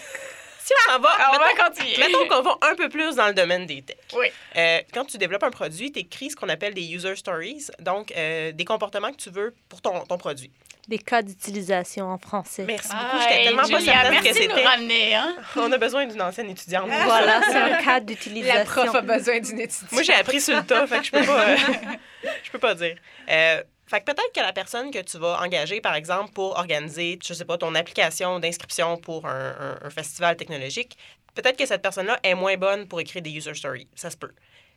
Si 0.64 0.72
on 0.88 0.92
en 0.94 1.00
va, 1.00 1.08
On 1.28 1.32
mettons- 1.32 1.56
va 1.56 1.68
continuer. 1.70 1.96
Mettons 1.98 2.28
qu'on 2.28 2.40
va 2.42 2.56
un 2.70 2.76
peu 2.76 2.88
plus 2.88 3.16
dans 3.16 3.26
le 3.26 3.34
domaine 3.34 3.66
des 3.66 3.82
techs. 3.82 3.98
Oui. 4.14 4.28
Euh, 4.54 4.78
quand 4.94 5.04
tu 5.04 5.18
développes 5.18 5.42
un 5.42 5.50
produit, 5.50 5.90
tu 5.90 5.98
écris 5.98 6.30
ce 6.30 6.36
qu'on 6.36 6.48
appelle 6.48 6.72
des 6.72 6.86
user 6.94 7.16
stories, 7.16 7.66
donc 7.80 8.12
euh, 8.16 8.52
des 8.52 8.64
comportements 8.64 9.10
que 9.10 9.16
tu 9.16 9.28
veux 9.30 9.56
pour 9.68 9.82
ton, 9.82 10.04
ton 10.06 10.16
produit. 10.18 10.52
Des 10.88 10.98
cas 10.98 11.22
d'utilisation 11.22 12.06
en 12.10 12.18
français. 12.18 12.64
Merci 12.66 12.88
Ah, 12.92 13.04
beaucoup. 13.12 13.22
J'étais 13.22 13.44
tellement 13.44 13.62
pas 13.62 13.78
Julia, 13.78 13.92
certaine 13.92 14.18
que 14.18 14.24
merci 14.24 14.40
de 14.42 14.48
nous 14.48 14.56
c'était. 14.56 14.66
ramener. 14.68 15.14
Hein? 15.14 15.36
On 15.56 15.72
a 15.72 15.78
besoin 15.78 16.06
d'une 16.06 16.20
ancienne 16.22 16.50
étudiante. 16.50 16.88
Voilà, 17.04 17.40
c'est 17.44 17.56
un 17.56 17.76
cas 17.84 17.92
La 17.94 18.00
d'utilisation. 18.00 18.64
prof 18.64 18.94
a 18.96 19.00
besoin 19.00 19.38
d'une 19.40 19.60
étudiante. 19.60 19.92
Moi, 19.92 20.02
j'ai 20.02 20.12
appris 20.14 20.40
sur 20.40 20.56
le 20.56 20.62
tas, 20.64 20.86
fait 20.88 20.98
que 20.98 21.04
je 21.06 21.10
peux 21.12 21.24
pas, 21.24 21.48
euh, 21.50 21.56
je 22.42 22.50
peux 22.50 22.58
pas 22.58 22.74
dire. 22.74 22.96
Euh, 23.30 23.62
fait 23.86 24.00
que 24.00 24.04
peut-être 24.06 24.32
que 24.34 24.40
la 24.40 24.52
personne 24.52 24.90
que 24.90 24.98
tu 25.00 25.18
vas 25.18 25.40
engager, 25.40 25.80
par 25.80 25.94
exemple, 25.94 26.32
pour 26.32 26.56
organiser, 26.58 27.18
je 27.24 27.32
sais 27.34 27.44
pas, 27.44 27.58
ton 27.58 27.74
application 27.76 28.40
d'inscription 28.40 28.96
pour 28.96 29.26
un, 29.26 29.50
un- 29.60 29.86
un 29.86 29.90
festival 29.90 30.36
technologique, 30.36 30.96
peut-être 31.34 31.56
que 31.58 31.66
cette 31.66 31.82
personne-là 31.82 32.18
est 32.24 32.34
moins 32.34 32.56
bonne 32.56 32.88
pour 32.88 33.00
écrire 33.00 33.22
des 33.22 33.30
user 33.30 33.54
stories. 33.54 33.86
Ça 33.94 34.10
se 34.10 34.16
peut. 34.16 34.32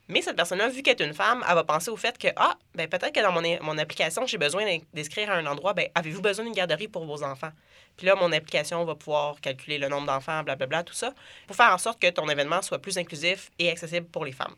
Mais 0.08 0.22
cette 0.22 0.36
personne-là, 0.36 0.70
vu 0.70 0.84
qu'elle 0.84 1.02
est 1.02 1.06
une 1.06 1.14
femme, 1.14 1.44
elle 1.48 1.56
va 1.56 1.64
penser 1.64 1.90
au 1.90 1.98
fait 1.98 2.18
que, 2.18 2.28
ah, 2.36 2.56
ben 2.76 2.88
peut-être 2.88 3.12
que 3.14 3.22
dans 3.22 3.32
mon, 3.32 3.42
mon 3.64 3.78
application, 3.78 4.28
j'ai 4.28 4.38
besoin 4.38 4.64
d'in- 4.64 4.80
d'inscrire 4.94 5.32
à 5.32 5.36
un 5.36 5.46
endroit, 5.48 5.74
ben 5.74 5.90
avez-vous 5.96 6.22
besoin 6.22 6.46
d'une 6.46 6.54
garderie 6.54 6.88
pour 6.88 7.06
vos 7.06 7.24
enfants? 7.24 7.52
Puis 7.98 8.06
là, 8.06 8.16
mon 8.16 8.32
application 8.32 8.84
va 8.86 8.94
pouvoir 8.94 9.40
calculer 9.42 9.78
le 9.78 9.88
nombre 9.88 10.06
d'enfants, 10.06 10.44
blablabla, 10.44 10.84
tout 10.84 10.94
ça, 10.94 11.14
pour 11.48 11.56
faire 11.56 11.74
en 11.74 11.78
sorte 11.78 12.00
que 12.00 12.10
ton 12.10 12.30
événement 12.30 12.62
soit 12.62 12.80
plus 12.80 12.98
inclusif 12.98 13.50
et 13.58 13.70
accessible 13.72 14.06
pour 14.08 14.26
les 14.26 14.32
femmes. 14.32 14.56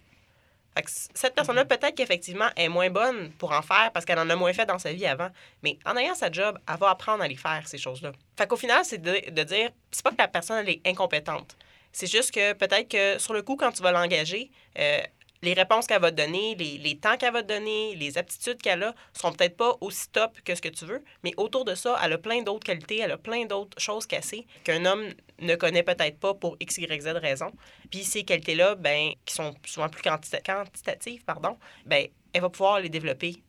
Fait 0.76 0.84
que 0.84 0.92
cette 0.92 1.34
personne-là, 1.34 1.66
peut-être 1.66 1.96
qu'effectivement, 1.96 2.50
est 2.56 2.68
moins 2.68 2.90
bonne 2.90 3.32
pour 3.40 3.52
en 3.52 3.62
faire 3.62 3.92
parce 3.94 4.06
qu'elle 4.06 4.20
en 4.20 4.30
a 4.30 4.36
moins 4.36 4.54
fait 4.54 4.66
dans 4.66 4.78
sa 4.78 4.92
vie 4.92 5.08
avant. 5.08 5.30
Mais 5.64 5.80
en 5.86 5.96
ayant 5.98 6.14
sa 6.14 6.32
job, 6.32 6.60
elle 6.68 6.78
va 6.78 6.90
apprendre 6.90 7.24
à 7.24 7.28
les 7.28 7.36
faire, 7.36 7.68
ces 7.68 7.78
choses-là. 7.78 8.12
Fait 8.38 8.48
qu'au 8.48 8.58
final, 8.58 8.84
c'est 8.84 9.00
de, 9.00 9.32
de 9.32 9.44
dire, 9.44 9.72
c'est 9.92 10.04
pas 10.04 10.12
que 10.12 10.18
la 10.18 10.28
personne, 10.28 10.58
elle 10.58 10.70
est 10.70 10.82
incompétente. 10.86 11.56
C'est 11.92 12.12
juste 12.12 12.32
que 12.32 12.54
peut-être 12.54 12.90
que 12.90 13.18
sur 13.18 13.34
le 13.34 13.42
coup, 13.42 13.56
quand 13.56 13.72
tu 13.72 13.82
vas 13.82 13.92
l'engager, 13.92 14.52
euh, 14.78 15.00
les 15.42 15.54
réponses 15.54 15.88
qu'elle 15.88 16.02
va 16.02 16.12
te 16.12 16.18
donner, 16.18 16.56
les, 16.56 16.78
les 16.78 16.98
temps 16.98 17.18
qu'elle 17.18 17.34
va 17.34 17.44
te 17.44 17.48
donner, 17.48 17.96
les 17.96 18.18
aptitudes 18.18 18.62
qu'elle 18.62 18.84
a, 18.84 18.94
sont 19.14 19.32
peut-être 19.32 19.58
pas 19.58 19.78
aussi 19.82 20.10
top 20.10 20.40
que 20.44 20.54
ce 20.54 20.62
que 20.62 20.70
tu 20.70 20.86
veux, 20.86 21.04
mais 21.24 21.34
autour 21.38 21.66
de 21.66 21.76
ça, 21.76 22.00
elle 22.04 22.14
a 22.14 22.18
plein 22.18 22.42
d'autres 22.42 22.66
qualités, 22.66 23.00
elle 23.00 23.12
a 23.12 23.18
plein 23.18 23.46
d'autres 23.46 23.80
choses 23.80 24.06
qu'elle 24.06 24.18
qu'un 24.64 24.86
homme 24.86 25.10
ne 25.40 25.56
connaît 25.56 25.84
peut-être 25.84 26.20
pas 26.20 26.34
pour 26.34 26.58
X, 26.60 26.78
Y, 26.78 27.02
Z 27.02 27.08
raison. 27.08 27.52
Puis 27.92 28.04
ces 28.04 28.24
qualités-là, 28.24 28.76
ben, 28.76 29.12
qui 29.26 29.34
sont 29.34 29.54
souvent 29.66 29.90
plus 29.90 30.02
quantita- 30.02 30.42
quantitatives, 30.44 31.24
pardon, 31.24 31.58
ben, 31.86 32.08
elle 32.34 32.42
va 32.42 32.50
pouvoir 32.50 32.80
les 32.80 32.90
développer 32.90 33.44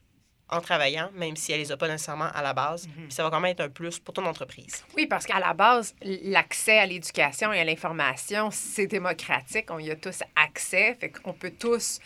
en 0.51 0.61
travaillant, 0.61 1.11
même 1.15 1.37
si 1.37 1.53
elle 1.53 1.61
les 1.61 1.73
a 1.73 1.77
pas 1.77 1.89
nécessairement 1.89 2.31
à 2.35 2.43
la 2.43 2.55
base. 2.55 2.87
Puis 2.87 3.13
ça 3.13 3.23
va 3.23 3.31
quand 3.31 3.41
même 3.41 3.53
être 3.53 3.61
un 3.61 3.69
plus 3.69 3.99
pour 3.99 4.15
ton 4.15 4.25
entreprise. 4.27 4.85
Oui, 4.97 5.07
parce 5.07 5.27
qu'à 5.27 5.39
la 5.39 5.55
base, 5.55 5.95
l'accès 6.03 6.79
à 6.79 6.87
l'éducation 6.87 7.53
et 7.53 7.61
à 7.61 7.65
l'information, 7.65 8.51
c'est 8.51 8.87
démocratique. 8.87 9.67
On 9.71 9.79
y 9.79 9.91
a 9.91 9.97
tous 9.97 10.23
accès. 10.37 10.97
Fait 10.99 11.11
qu'on 11.11 11.33
peut 11.33 11.53
tous, 11.59 12.01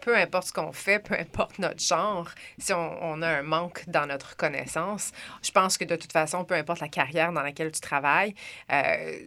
peu 0.00 0.16
importe 0.16 0.48
ce 0.48 0.52
qu'on 0.52 0.72
fait, 0.72 0.98
peu 0.98 1.14
importe 1.14 1.58
notre 1.58 1.80
genre, 1.80 2.28
si 2.58 2.72
on, 2.72 3.02
on 3.02 3.22
a 3.22 3.28
un 3.28 3.42
manque 3.42 3.84
dans 3.88 4.06
notre 4.06 4.36
connaissance, 4.36 5.12
je 5.42 5.50
pense 5.50 5.78
que 5.78 5.84
de 5.84 5.96
toute 5.96 6.12
façon, 6.12 6.44
peu 6.44 6.54
importe 6.54 6.80
la 6.80 6.88
carrière 6.88 7.32
dans 7.32 7.42
laquelle 7.42 7.70
tu 7.70 7.80
travailles, 7.80 8.34
euh, 8.72 9.18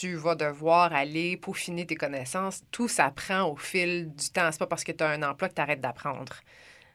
tu 0.00 0.16
vas 0.16 0.34
devoir 0.34 0.92
aller 0.92 1.36
peaufiner 1.36 1.86
tes 1.86 1.94
connaissances. 1.94 2.62
Tout 2.72 2.88
s'apprend 2.88 3.44
au 3.44 3.56
fil 3.56 4.12
du 4.14 4.30
temps. 4.30 4.50
C'est 4.50 4.58
pas 4.58 4.66
parce 4.66 4.82
que 4.82 4.92
tu 4.92 5.04
as 5.04 5.10
un 5.10 5.22
emploi 5.22 5.48
que 5.48 5.54
tu 5.54 5.60
arrêtes 5.60 5.80
d'apprendre. 5.80 6.34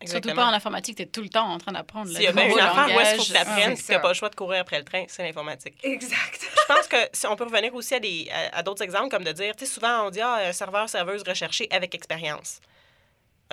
Surtout 0.07 0.33
pas 0.33 0.45
en 0.45 0.53
informatique, 0.53 0.95
tu 0.97 1.03
es 1.03 1.05
tout 1.05 1.21
le 1.21 1.29
temps 1.29 1.47
en 1.47 1.57
train 1.57 1.71
d'apprendre. 1.71 2.07
le 2.09 2.13
S'il 2.15 2.23
y 2.23 2.27
a 2.27 2.31
bien 2.31 2.47
une 2.47 2.59
affaire 2.59 2.95
où 2.95 2.99
est-ce 2.99 3.09
qu'il 3.15 3.19
faut 3.19 3.25
que 3.25 3.31
tu 3.31 3.37
apprennes, 3.37 3.71
Ah, 3.73 3.75
si 3.75 3.85
tu 3.85 3.91
n'as 3.91 3.99
pas 3.99 4.07
le 4.09 4.13
choix 4.13 4.29
de 4.29 4.35
courir 4.35 4.61
après 4.61 4.77
le 4.79 4.85
train, 4.85 5.05
c'est 5.07 5.23
l'informatique. 5.23 5.75
Exact. 5.83 6.39
Je 6.41 6.73
pense 6.73 6.87
que 6.87 6.97
si 7.13 7.27
on 7.27 7.35
peut 7.35 7.43
revenir 7.45 7.73
aussi 7.75 7.95
à, 7.95 7.99
des, 7.99 8.29
à, 8.31 8.57
à 8.57 8.63
d'autres 8.63 8.81
exemples, 8.83 9.09
comme 9.09 9.23
de 9.23 9.31
dire, 9.31 9.55
tu 9.55 9.65
sais, 9.65 9.71
souvent 9.73 10.07
on 10.07 10.09
dit, 10.09 10.21
ah, 10.21 10.35
un 10.47 10.51
serveur, 10.53 10.87
serveuse 10.89 11.23
recherché 11.27 11.67
avec 11.71 11.93
expérience. 11.95 12.59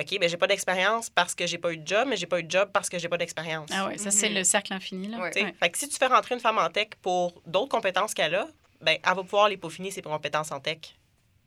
OK, 0.00 0.18
ben 0.18 0.28
j'ai 0.30 0.36
pas 0.38 0.46
d'expérience 0.46 1.10
parce 1.10 1.34
que 1.34 1.46
j'ai 1.46 1.58
pas 1.58 1.72
eu 1.72 1.76
de 1.76 1.86
job, 1.86 2.06
mais 2.08 2.16
j'ai 2.16 2.26
pas 2.26 2.38
eu 2.38 2.44
de 2.44 2.50
job 2.50 2.70
parce 2.72 2.88
que 2.88 2.98
j'ai 2.98 3.08
pas 3.08 3.18
d'expérience. 3.18 3.68
Ah 3.72 3.86
ouais, 3.88 3.98
ça, 3.98 4.10
c'est 4.10 4.28
Mhm. 4.30 4.36
le 4.36 4.44
cercle 4.44 4.72
infini. 4.72 5.08
Là. 5.08 5.18
Ouais. 5.18 5.30
Fait 5.32 5.70
que 5.70 5.76
si 5.76 5.88
tu 5.88 5.96
fais 5.96 6.06
rentrer 6.06 6.34
une 6.36 6.40
femme 6.40 6.56
en 6.58 6.70
tech 6.70 6.88
pour 7.02 7.42
d'autres 7.44 7.68
compétences 7.68 8.14
qu'elle 8.14 8.34
a, 8.34 8.46
ben, 8.80 8.96
elle 9.02 9.14
va 9.14 9.22
pouvoir 9.22 9.48
les 9.48 9.58
peaufiner, 9.58 9.90
ses 9.90 10.00
compétences 10.00 10.52
en 10.52 10.60
tech, 10.60 10.78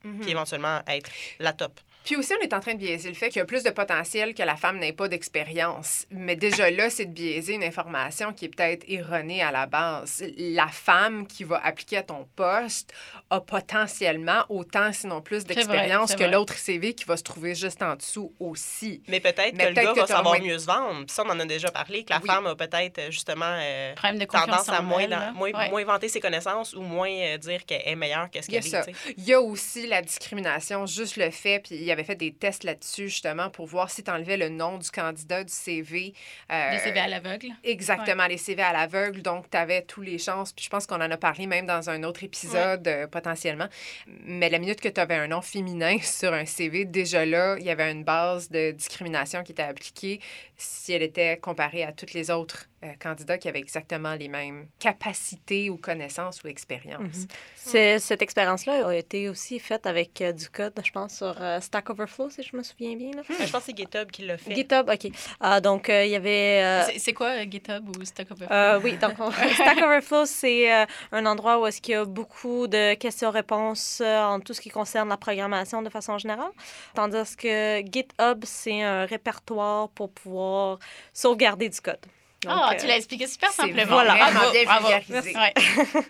puis 0.01 0.29
éventuellement 0.29 0.81
être 0.88 1.10
la 1.39 1.53
top. 1.53 1.79
Puis 2.03 2.15
aussi, 2.15 2.33
on 2.39 2.43
est 2.43 2.53
en 2.53 2.60
train 2.60 2.74
de 2.74 2.79
biaiser 2.79 3.10
le 3.10 3.15
fait 3.15 3.29
qu'il 3.29 3.38
y 3.39 3.41
a 3.41 3.45
plus 3.45 3.63
de 3.63 3.69
potentiel 3.69 4.33
que 4.33 4.43
la 4.43 4.55
femme 4.55 4.77
n'ait 4.79 4.93
pas 4.93 5.07
d'expérience. 5.07 6.05
Mais 6.12 6.36
déjà 6.36 6.69
là, 6.69 6.89
c'est 6.89 7.05
de 7.05 7.12
biaiser 7.12 7.53
une 7.53 7.63
information 7.63 8.33
qui 8.33 8.45
est 8.45 8.50
peut-être 8.50 8.83
erronée 8.88 9.41
à 9.41 9.51
la 9.51 9.65
base. 9.65 10.24
La 10.38 10.67
femme 10.67 11.27
qui 11.27 11.43
va 11.43 11.62
appliquer 11.63 11.98
à 11.98 12.03
ton 12.03 12.27
poste 12.36 12.93
a 13.29 13.39
potentiellement 13.41 14.43
autant, 14.50 14.91
sinon 14.93 15.22
plus, 15.22 15.45
d'expérience 15.45 16.15
que 16.15 16.24
l'autre 16.24 16.55
CV 16.55 16.93
qui 16.93 17.05
va 17.05 17.17
se 17.17 17.24
trouver 17.24 17.55
juste 17.55 17.81
en 17.81 17.95
dessous 17.95 18.33
aussi. 18.39 19.01
Mais 19.07 19.19
peut-être 19.19 19.51
que 19.51 19.57
peut-être 19.57 19.69
le 19.69 19.74
gars 19.83 19.93
que 19.93 20.00
va 20.01 20.07
savoir 20.07 20.36
moins- 20.36 20.39
mieux 20.45 20.60
se 20.60 20.65
vendre. 20.65 21.05
Puis 21.05 21.15
ça, 21.15 21.24
on 21.25 21.29
en 21.29 21.39
a 21.39 21.45
déjà 21.45 21.72
parlé, 21.72 22.03
que 22.03 22.12
la 22.13 22.19
Oui. 22.22 22.27
femme 22.27 22.45
a 22.48 22.55
peut-être 22.55 23.00
euh, 23.00 23.12
justement 23.12 23.45
euh, 23.60 23.93
Problème 23.95 24.19
de 24.19 24.25
tendance 24.25 24.69
à 24.69 24.81
moins, 24.81 25.00
elle, 25.00 25.10
dans- 25.10 25.33
moins, 25.33 25.51
Ouais. 25.51 25.69
moins 25.69 25.83
vanter 25.86 26.10
ses 26.10 26.19
connaissances 26.19 26.74
ou 26.74 26.81
moins 26.81 27.10
euh, 27.10 27.38
dire 27.38 27.65
qu'elle 27.65 27.81
est 27.86 27.95
meilleure 27.95 28.29
que 28.29 28.41
ce 28.41 28.51
y 28.51 28.57
a 28.57 28.62
qu'elle 28.62 28.75
est. 28.75 29.13
Il 29.17 29.24
y 29.24 29.33
a 29.33 29.41
aussi 29.41 29.88
la 29.88 30.01
discrimination, 30.01 30.86
juste 30.86 31.17
le 31.17 31.29
fait, 31.31 31.60
puis 31.60 31.75
il 31.75 31.83
avait 31.93 32.03
fait 32.03 32.15
des 32.15 32.33
tests 32.33 32.63
là-dessus 32.63 33.09
justement 33.09 33.50
pour 33.50 33.65
voir 33.65 33.89
si 33.89 34.03
tu 34.03 34.12
enlevais 34.12 34.38
le 34.38 34.50
nom 34.50 34.77
du 34.77 34.89
candidat 34.91 35.43
du 35.43 35.53
CV. 35.53 36.13
euh, 36.51 36.71
Les 36.71 36.79
CV 36.79 37.00
à 37.00 37.07
l'aveugle. 37.07 37.47
Exactement, 37.63 38.27
les 38.27 38.38
CV 38.38 38.62
à 38.62 38.73
l'aveugle. 38.73 39.21
Donc, 39.21 39.50
tu 39.50 39.57
avais 39.57 39.81
tous 39.83 40.01
les 40.01 40.17
chances. 40.17 40.51
Puis 40.53 40.65
je 40.65 40.69
pense 40.69 40.85
qu'on 40.85 40.95
en 41.01 41.09
a 41.12 41.17
parlé 41.17 41.47
même 41.47 41.65
dans 41.65 41.89
un 41.89 42.03
autre 42.03 42.23
épisode 42.23 42.88
euh, 42.88 43.07
potentiellement. 43.07 43.67
Mais 44.07 44.50
la 44.50 44.59
minute 44.59 44.81
que 44.81 44.89
tu 44.89 45.00
avais 45.00 45.15
un 45.15 45.27
nom 45.27 45.41
féminin 45.41 45.97
sur 46.01 46.33
un 46.33 46.45
CV, 46.45 46.85
déjà 46.85 47.25
là, 47.25 47.55
il 47.59 47.65
y 47.65 47.69
avait 47.69 47.91
une 47.91 48.03
base 48.03 48.50
de 48.50 48.71
discrimination 48.71 49.43
qui 49.43 49.51
était 49.53 49.63
appliquée 49.63 50.19
si 50.57 50.93
elle 50.93 51.03
était 51.03 51.38
comparée 51.38 51.83
à 51.83 51.91
toutes 51.91 52.13
les 52.13 52.29
autres 52.31 52.65
euh, 52.65 52.73
candidats 52.99 53.37
qui 53.37 53.47
avaient 53.47 53.59
exactement 53.59 54.13
les 54.15 54.27
mêmes 54.27 54.67
capacités 54.79 55.69
ou 55.69 55.77
connaissances 55.77 56.43
ou 56.43 56.47
expériences. 56.47 57.27
Mhm. 57.71 57.99
Cette 57.99 58.21
expérience-là 58.21 58.87
a 58.87 58.93
été 58.95 59.29
aussi 59.29 59.59
faite 59.59 59.85
avec 59.85 60.21
euh, 60.21 60.31
du 60.31 60.49
code, 60.49 60.73
je 60.83 60.91
pense, 60.91 61.15
sur 61.17 61.35
euh, 61.41 61.59
Stack 61.59 61.89
Overflow, 61.89 62.29
si 62.29 62.43
je 62.43 62.55
me 62.55 62.63
souviens 62.63 62.95
bien. 62.95 63.11
là. 63.11 63.21
Je 63.27 63.35
pense 63.51 63.51
que 63.51 63.59
c'est 63.67 63.77
GitHub 63.77 64.09
qui 64.11 64.25
l'a 64.25 64.37
fait. 64.37 64.53
GitHub, 64.55 64.89
OK. 64.89 65.11
Ah, 65.39 65.61
donc, 65.61 65.89
euh, 65.89 66.05
il 66.05 66.11
y 66.11 66.15
avait... 66.15 66.61
euh, 66.63 66.83
C'est- 66.97 67.13
quoi 67.13 67.27
euh, 67.29 67.45
GitHub 67.49 67.87
ou 67.89 68.03
Stack 68.05 68.31
Overflow? 68.31 68.55
Euh, 68.55 68.79
oui, 68.83 68.97
donc 68.97 69.13
on- 69.19 69.31
Stack 69.53 69.77
Overflow, 69.77 70.25
c'est 70.25 70.73
euh, 70.73 70.85
un 71.11 71.25
endroit 71.25 71.59
où 71.59 71.65
est-ce 71.67 71.81
qu'il 71.81 71.93
y 71.93 71.97
a 71.97 72.05
beaucoup 72.05 72.67
de 72.67 72.93
questions-réponses 72.95 74.01
euh, 74.01 74.23
en 74.23 74.39
tout 74.39 74.53
ce 74.53 74.61
qui 74.61 74.69
concerne 74.69 75.09
la 75.09 75.17
programmation 75.17 75.81
de 75.81 75.89
façon 75.89 76.17
générale. 76.17 76.51
Tandis 76.95 77.35
que 77.37 77.81
GitHub, 77.85 78.43
c'est 78.45 78.81
un 78.81 79.05
répertoire 79.05 79.89
pour 79.89 80.11
pouvoir 80.11 80.79
sauvegarder 81.13 81.69
du 81.69 81.79
code. 81.79 81.99
Ah, 82.47 82.71
euh, 82.71 82.77
tu 82.79 82.88
l'as 82.88 82.97
expliqué 82.97 83.27
super 83.27 83.51
simplement. 83.51 83.85
vraiment 83.85 84.15
Bravo, 84.15 84.51
bien 84.51 84.63
bravo. 84.65 84.88
Ouais. 84.88 85.53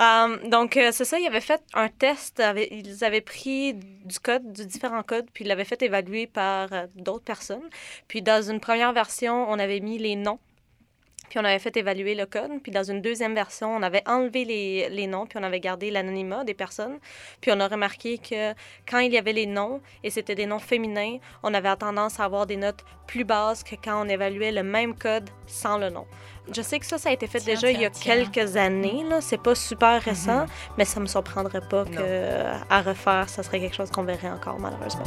Euh, 0.00 0.48
donc, 0.48 0.76
euh, 0.76 0.90
c'est 0.92 1.04
ça, 1.04 1.18
ils 1.20 1.26
avaient 1.26 1.40
fait 1.40 1.62
un 1.72 1.88
test, 1.88 2.42
ils 2.70 3.04
avaient 3.04 3.20
pris 3.20 3.74
du 3.74 4.18
code, 4.18 4.52
du 4.52 4.66
différents 4.66 5.04
codes, 5.04 5.26
puis 5.32 5.44
ils 5.44 5.48
l'avaient 5.48 5.64
fait 5.64 5.80
évaluer 5.82 6.26
par 6.26 6.72
euh, 6.72 6.86
d'autres 6.96 7.24
personnes. 7.24 7.68
Puis, 8.08 8.20
dans 8.20 8.42
une 8.42 8.58
première 8.58 8.92
version, 8.92 9.48
on 9.48 9.58
avait 9.58 9.78
mis 9.80 9.98
les 9.98 10.16
noms, 10.16 10.40
puis 11.34 11.40
on 11.42 11.46
avait 11.48 11.58
fait 11.58 11.76
évaluer 11.76 12.14
le 12.14 12.26
code. 12.26 12.62
Puis, 12.62 12.70
dans 12.70 12.84
une 12.84 13.02
deuxième 13.02 13.34
version, 13.34 13.74
on 13.74 13.82
avait 13.82 14.04
enlevé 14.06 14.44
les, 14.44 14.88
les 14.88 15.08
noms, 15.08 15.26
puis 15.26 15.36
on 15.36 15.42
avait 15.42 15.58
gardé 15.58 15.90
l'anonymat 15.90 16.44
des 16.44 16.54
personnes. 16.54 17.00
Puis, 17.40 17.50
on 17.50 17.58
a 17.58 17.66
remarqué 17.66 18.18
que 18.18 18.52
quand 18.88 19.00
il 19.00 19.12
y 19.12 19.18
avait 19.18 19.32
les 19.32 19.46
noms, 19.46 19.80
et 20.04 20.10
c'était 20.10 20.36
des 20.36 20.46
noms 20.46 20.60
féminins, 20.60 21.16
on 21.42 21.52
avait 21.52 21.74
tendance 21.74 22.20
à 22.20 22.24
avoir 22.24 22.46
des 22.46 22.54
notes 22.54 22.84
plus 23.08 23.24
basses 23.24 23.64
que 23.64 23.74
quand 23.74 24.06
on 24.06 24.08
évaluait 24.08 24.52
le 24.52 24.62
même 24.62 24.94
code 24.94 25.28
sans 25.48 25.76
le 25.76 25.90
nom. 25.90 26.06
Je 26.54 26.62
sais 26.62 26.78
que 26.78 26.86
ça, 26.86 26.98
ça 26.98 27.08
a 27.08 27.12
été 27.12 27.26
fait 27.26 27.40
Tiens, 27.40 27.54
déjà 27.54 27.70
il 27.72 27.80
y 27.80 27.84
a 27.84 27.90
tiens, 27.90 28.14
quelques 28.14 28.56
années. 28.56 29.02
Là. 29.10 29.20
C'est 29.20 29.42
pas 29.42 29.56
super 29.56 30.00
récent, 30.02 30.46
mais 30.78 30.84
ça 30.84 31.00
me 31.00 31.06
surprendrait 31.06 31.66
pas 31.68 31.84
Non. 31.84 31.90
que 31.96 32.42
à 32.70 32.80
refaire, 32.80 33.28
ça 33.28 33.42
serait 33.42 33.58
quelque 33.58 33.74
chose 33.74 33.90
qu'on 33.90 34.04
verrait 34.04 34.30
encore, 34.30 34.60
malheureusement. 34.60 35.02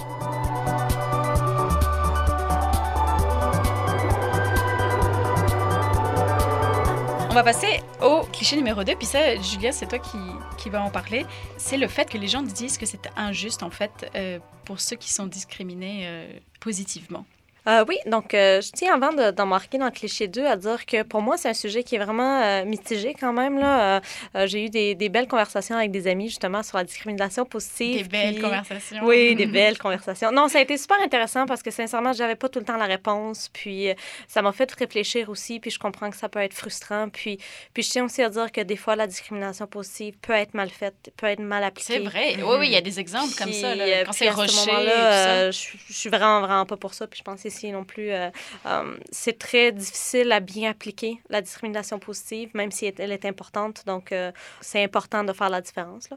Va 7.38 7.44
passer 7.44 7.82
au 8.02 8.22
cliché 8.34 8.56
numéro 8.56 8.84
2. 8.84 8.96
Puis 8.96 9.06
ça, 9.06 9.40
Julia, 9.40 9.72
c'est 9.72 9.86
toi 9.86 10.00
qui, 10.00 10.18
qui 10.58 10.72
va 10.72 10.82
en 10.82 10.90
parler. 10.90 11.24
C'est 11.58 11.78
le 11.78 11.88
fait 11.88 12.10
que 12.10 12.18
les 12.18 12.28
gens 12.28 12.42
disent 12.42 12.80
que 12.80 12.88
c'est 12.88 13.12
injuste, 13.16 13.62
en 13.62 13.70
fait, 13.70 14.10
euh, 14.16 14.40
pour 14.66 14.80
ceux 14.80 14.96
qui 14.96 15.14
sont 15.14 15.28
discriminés 15.28 16.08
euh, 16.08 16.32
positivement. 16.60 17.26
Euh, 17.68 17.84
oui, 17.88 17.98
donc 18.06 18.34
euh, 18.34 18.62
je 18.62 18.72
tiens 18.72 18.94
avant 18.94 19.12
de- 19.12 19.32
d'embarquer 19.32 19.78
dans 19.78 19.86
le 19.86 19.92
cliché 19.92 20.28
2 20.28 20.46
à 20.46 20.56
dire 20.56 20.86
que 20.86 21.04
pour 21.04 21.22
moi, 21.22 21.38
c'est 21.38 21.50
un 21.50 21.54
sujet 21.54 21.84
qui 21.84 21.96
est 21.96 22.00
vraiment 22.00 22.42
euh, 22.42 22.64
mitigé 22.66 23.14
quand 23.20 23.34
même. 23.34 23.60
là. 23.60 24.02
J'ai 24.46 24.66
eu 24.66 24.70
des, 24.70 24.96
des 24.96 25.10
belles 25.10 25.28
conversations 25.28 25.76
avec 25.76 25.92
des 25.92 26.08
amis 26.08 26.30
justement 26.30 26.64
sur 26.64 26.78
la 26.78 26.84
discrimination 26.84 27.46
positive. 27.46 28.04
Des 28.04 28.10
belles 28.10 28.34
puis- 28.36 28.44
conversations. 28.44 29.00
Oui, 29.04 29.36
des 29.42 29.46
belles 29.48 29.78
conversations. 29.78 30.32
Non, 30.32 30.48
ça 30.48 30.60
a 30.60 30.62
été 30.62 30.78
super 30.78 30.98
intéressant 31.04 31.46
parce 31.46 31.62
que 31.62 31.72
sincèrement, 31.72 32.14
j'avais 32.14 32.36
pas 32.36 32.50
tout 32.50 32.60
le 32.60 32.66
temps 32.66 32.78
la 32.78 32.86
réponse. 32.86 33.50
Puis 33.52 33.90
ça 34.28 34.42
m'a 34.42 34.52
fait 34.54 34.72
réfléchir 34.72 35.30
aussi. 35.30 35.60
Puis 35.60 35.72
je 35.72 35.80
comprends 35.80 36.10
que 36.10 36.16
ça 36.18 36.30
peut 36.30 36.40
être 36.40 36.54
frustrant. 36.54 37.10
Puis, 37.10 37.38
puis 37.74 37.84
je 37.84 37.90
tiens 37.90 38.06
aussi 38.06 38.22
à 38.22 38.30
dire 38.30 38.52
que 38.52 38.62
des 38.62 38.78
fois, 38.78 38.96
la 38.96 39.08
discrimination 39.08 39.68
positive 39.68 40.16
peut 40.22 40.34
être 40.34 40.54
mal 40.54 40.70
faite, 40.70 41.12
peut 41.18 41.28
être 41.28 41.40
mal 41.42 41.64
appliquée. 41.64 41.94
C'est 41.96 42.00
vrai. 42.00 42.36
Oui, 42.38 42.56
oui, 42.60 42.68
il 42.68 42.74
y 42.74 42.78
a 42.78 42.82
des 42.82 43.00
exemples 43.00 43.34
comme 43.38 43.52
ça. 43.52 43.76
Là, 43.76 44.06
quand 44.06 44.12
c'est 44.14 44.30
ce 44.32 44.66
moment-là, 44.68 45.52
je 45.52 45.58
je 45.90 45.94
suis 45.94 46.10
vraiment, 46.10 46.42
vraiment 46.42 46.66
pas 46.66 46.78
pour 46.78 46.94
ça. 46.94 47.08
Puis 47.08 47.20
je 47.20 47.24
pense 47.24 47.44
non 47.66 47.84
plus, 47.84 48.12
euh, 48.12 48.30
euh, 48.66 48.98
c'est 49.12 49.38
très 49.38 49.72
difficile 49.72 50.32
à 50.32 50.40
bien 50.40 50.72
appliquer 50.72 51.20
la 51.30 51.42
discrimination 51.42 52.00
positive, 52.00 52.50
même 52.54 52.72
si 52.72 52.86
elle 52.98 53.12
est 53.12 53.26
importante. 53.26 53.84
Donc, 53.86 54.12
euh, 54.12 54.32
c'est 54.62 54.84
important 54.84 55.24
de 55.24 55.34
faire 55.34 55.50
la 55.50 55.62
différence. 55.62 56.10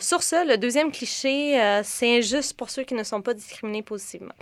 sur 0.00 0.22
ce, 0.22 0.46
le 0.46 0.56
deuxième 0.56 0.90
cliché, 0.90 1.80
c'est 1.84 2.18
injuste 2.18 2.54
pour 2.54 2.70
ceux 2.70 2.82
qui 2.82 2.94
ne 2.94 3.02
sont 3.02 3.22
pas 3.22 3.34
discriminés 3.34 3.82
positivement. 3.82 4.34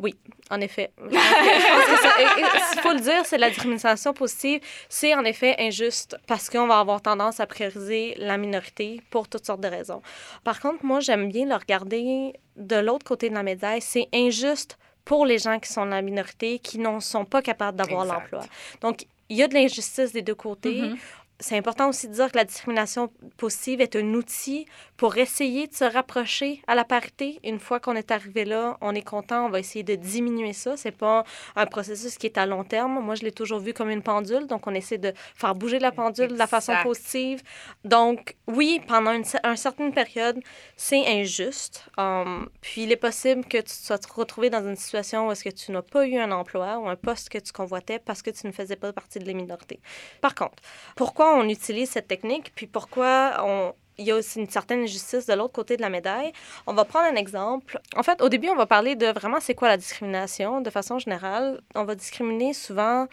Oui, 0.00 0.16
en 0.50 0.60
effet. 0.60 0.90
S'il 0.98 2.80
faut 2.80 2.92
le 2.92 3.00
dire, 3.00 3.24
c'est 3.24 3.38
la 3.38 3.50
discrimination 3.50 4.12
positive. 4.12 4.60
C'est 4.88 5.14
en 5.14 5.24
effet 5.24 5.54
injuste 5.58 6.16
parce 6.26 6.50
qu'on 6.50 6.66
va 6.66 6.80
avoir 6.80 7.00
tendance 7.00 7.38
à 7.38 7.46
prioriser 7.46 8.14
la 8.18 8.36
minorité 8.36 9.00
pour 9.10 9.28
toutes 9.28 9.46
sortes 9.46 9.60
de 9.60 9.68
raisons. 9.68 10.02
Par 10.42 10.60
contre, 10.60 10.84
moi, 10.84 10.98
j'aime 11.00 11.28
bien 11.30 11.46
le 11.46 11.54
regarder 11.54 12.32
de 12.56 12.76
l'autre 12.76 13.04
côté 13.04 13.30
de 13.30 13.34
la 13.34 13.44
médaille. 13.44 13.80
C'est 13.80 14.08
injuste 14.12 14.76
pour 15.10 15.26
les 15.26 15.38
gens 15.38 15.58
qui 15.58 15.72
sont 15.72 15.84
de 15.86 15.90
la 15.90 16.02
minorité, 16.02 16.60
qui 16.60 16.78
n'en 16.78 17.00
sont 17.00 17.24
pas 17.24 17.42
capables 17.42 17.76
d'avoir 17.76 18.04
l'emploi. 18.04 18.42
Donc, 18.80 19.06
il 19.28 19.38
y 19.38 19.42
a 19.42 19.48
de 19.48 19.54
l'injustice 19.54 20.12
des 20.12 20.22
deux 20.22 20.36
côtés. 20.36 20.82
Mhm. 20.82 20.98
C'est 21.40 21.56
important 21.56 21.88
aussi 21.88 22.06
de 22.06 22.12
dire 22.12 22.30
que 22.30 22.36
la 22.36 22.44
discrimination 22.44 23.10
positive 23.38 23.80
est 23.80 23.96
un 23.96 24.14
outil 24.14 24.66
pour 24.98 25.16
essayer 25.16 25.66
de 25.66 25.74
se 25.74 25.84
rapprocher 25.84 26.62
à 26.66 26.74
la 26.74 26.84
parité. 26.84 27.40
Une 27.42 27.58
fois 27.58 27.80
qu'on 27.80 27.96
est 27.96 28.10
arrivé 28.10 28.44
là, 28.44 28.76
on 28.82 28.94
est 28.94 29.02
content, 29.02 29.46
on 29.46 29.48
va 29.48 29.58
essayer 29.58 29.82
de 29.82 29.94
diminuer 29.94 30.52
ça. 30.52 30.76
C'est 30.76 30.96
pas 30.96 31.24
un 31.56 31.64
processus 31.64 32.18
qui 32.18 32.26
est 32.26 32.36
à 32.36 32.44
long 32.44 32.62
terme. 32.62 33.00
Moi, 33.00 33.14
je 33.14 33.22
l'ai 33.22 33.32
toujours 33.32 33.58
vu 33.60 33.72
comme 33.72 33.88
une 33.88 34.02
pendule, 34.02 34.46
donc 34.46 34.66
on 34.66 34.74
essaie 34.74 34.98
de 34.98 35.14
faire 35.34 35.54
bouger 35.54 35.78
la 35.78 35.92
pendule 35.92 36.28
de 36.28 36.36
la 36.36 36.46
façon 36.46 36.74
positive. 36.82 37.42
Donc, 37.84 38.36
oui, 38.46 38.82
pendant 38.86 39.12
une, 39.12 39.24
une 39.44 39.56
certaine 39.56 39.94
période, 39.94 40.38
c'est 40.76 41.06
injuste. 41.06 41.88
Um, 41.96 42.50
puis, 42.60 42.82
il 42.82 42.92
est 42.92 42.96
possible 42.96 43.46
que 43.46 43.58
tu 43.58 43.64
te 43.64 43.70
sois 43.70 43.98
retrouvé 44.14 44.50
dans 44.50 44.66
une 44.66 44.76
situation 44.76 45.28
où 45.28 45.32
est-ce 45.32 45.44
que 45.44 45.48
tu 45.48 45.72
n'as 45.72 45.82
pas 45.82 46.06
eu 46.06 46.18
un 46.18 46.30
emploi 46.32 46.78
ou 46.78 46.88
un 46.88 46.96
poste 46.96 47.30
que 47.30 47.38
tu 47.38 47.52
convoitais 47.52 47.98
parce 47.98 48.20
que 48.20 48.30
tu 48.30 48.46
ne 48.46 48.52
faisais 48.52 48.76
pas 48.76 48.92
partie 48.92 49.18
de 49.18 49.26
la 49.26 49.32
minorité. 49.32 49.80
Par 50.20 50.34
contre, 50.34 50.62
pourquoi 50.96 51.29
on 51.36 51.48
utilise 51.48 51.90
cette 51.90 52.08
technique, 52.08 52.52
puis 52.54 52.66
pourquoi 52.66 53.36
on, 53.44 53.72
il 54.00 54.06
y 54.06 54.10
a 54.10 54.16
aussi 54.16 54.40
une 54.40 54.48
certaine 54.48 54.80
injustice 54.82 55.26
de 55.26 55.34
l'autre 55.34 55.52
côté 55.52 55.76
de 55.76 55.82
la 55.82 55.90
médaille. 55.90 56.32
On 56.66 56.72
va 56.72 56.84
prendre 56.84 57.06
un 57.06 57.16
exemple. 57.16 57.78
En 57.96 58.02
fait, 58.02 58.20
au 58.22 58.28
début, 58.28 58.48
on 58.48 58.56
va 58.56 58.66
parler 58.66 58.96
de 58.96 59.06
vraiment 59.06 59.40
c'est 59.40 59.54
quoi 59.54 59.68
la 59.68 59.76
discrimination 59.76 60.60
de 60.60 60.70
façon 60.70 60.98
générale. 60.98 61.60
On 61.74 61.84
va 61.84 61.94
discriminer 61.94 62.54
souvent 62.54 63.06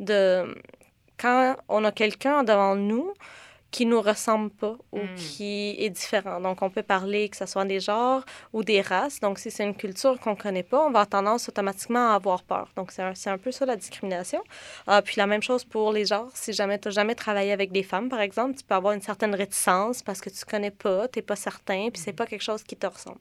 de 0.00 0.60
quand 1.18 1.56
on 1.68 1.84
a 1.84 1.92
quelqu'un 1.92 2.42
devant 2.42 2.74
nous 2.74 3.14
qui 3.72 3.86
nous 3.86 4.00
ressemble 4.00 4.50
pas 4.50 4.76
ou 4.92 4.98
Mm. 5.00 5.14
qui 5.16 5.74
est 5.78 5.90
différent. 5.90 6.38
Donc, 6.40 6.62
on 6.62 6.70
peut 6.70 6.82
parler 6.82 7.28
que 7.30 7.36
ce 7.36 7.46
soit 7.46 7.64
des 7.64 7.80
genres 7.80 8.22
ou 8.52 8.62
des 8.62 8.80
races. 8.82 9.18
Donc, 9.18 9.38
si 9.38 9.50
c'est 9.50 9.64
une 9.64 9.74
culture 9.74 10.20
qu'on 10.20 10.36
connaît 10.36 10.62
pas, 10.62 10.78
on 10.78 10.90
va 10.90 11.00
avoir 11.00 11.08
tendance 11.08 11.48
automatiquement 11.48 12.12
à 12.12 12.14
avoir 12.14 12.42
peur. 12.44 12.68
Donc, 12.76 12.92
c'est 12.92 13.02
un, 13.02 13.14
un 13.26 13.38
peu 13.38 13.50
ça 13.50 13.64
la 13.66 13.74
discrimination. 13.76 14.42
Ah, 14.86 15.00
puis 15.02 15.14
la 15.16 15.26
même 15.26 15.42
chose 15.42 15.64
pour 15.64 15.90
les 15.92 16.04
genres. 16.04 16.30
Si 16.34 16.52
jamais 16.52 16.78
tu 16.78 16.88
n'as 16.88 16.92
jamais 16.92 17.14
travaillé 17.14 17.50
avec 17.50 17.72
des 17.72 17.82
femmes, 17.82 18.08
par 18.10 18.20
exemple, 18.20 18.56
tu 18.56 18.62
peux 18.64 18.74
avoir 18.74 18.92
une 18.92 19.00
certaine 19.02 19.34
réticence 19.34 20.02
parce 20.02 20.20
que 20.20 20.28
tu 20.30 20.44
connais 20.44 20.70
pas, 20.70 21.08
tu 21.08 21.18
n'es 21.18 21.22
pas 21.22 21.36
certain, 21.36 21.88
puis 21.90 22.00
c'est 22.04 22.12
pas 22.12 22.26
quelque 22.26 22.42
chose 22.44 22.62
qui 22.62 22.76
te 22.76 22.86
ressemble. 22.86 23.18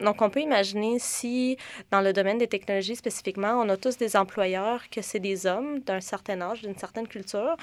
Donc, 0.00 0.22
on 0.22 0.30
peut 0.30 0.40
imaginer 0.40 0.98
si, 0.98 1.58
dans 1.90 2.00
le 2.00 2.12
domaine 2.14 2.38
des 2.38 2.48
technologies 2.48 2.96
spécifiquement, 2.96 3.60
on 3.62 3.68
a 3.68 3.76
tous 3.76 3.98
des 3.98 4.16
employeurs 4.16 4.88
que 4.90 5.02
c'est 5.02 5.20
des 5.20 5.46
hommes 5.46 5.80
d'un 5.80 6.00
certain 6.00 6.40
âge, 6.40 6.62
d'une 6.62 6.76
certaine 6.78 7.06
culture. 7.06 7.56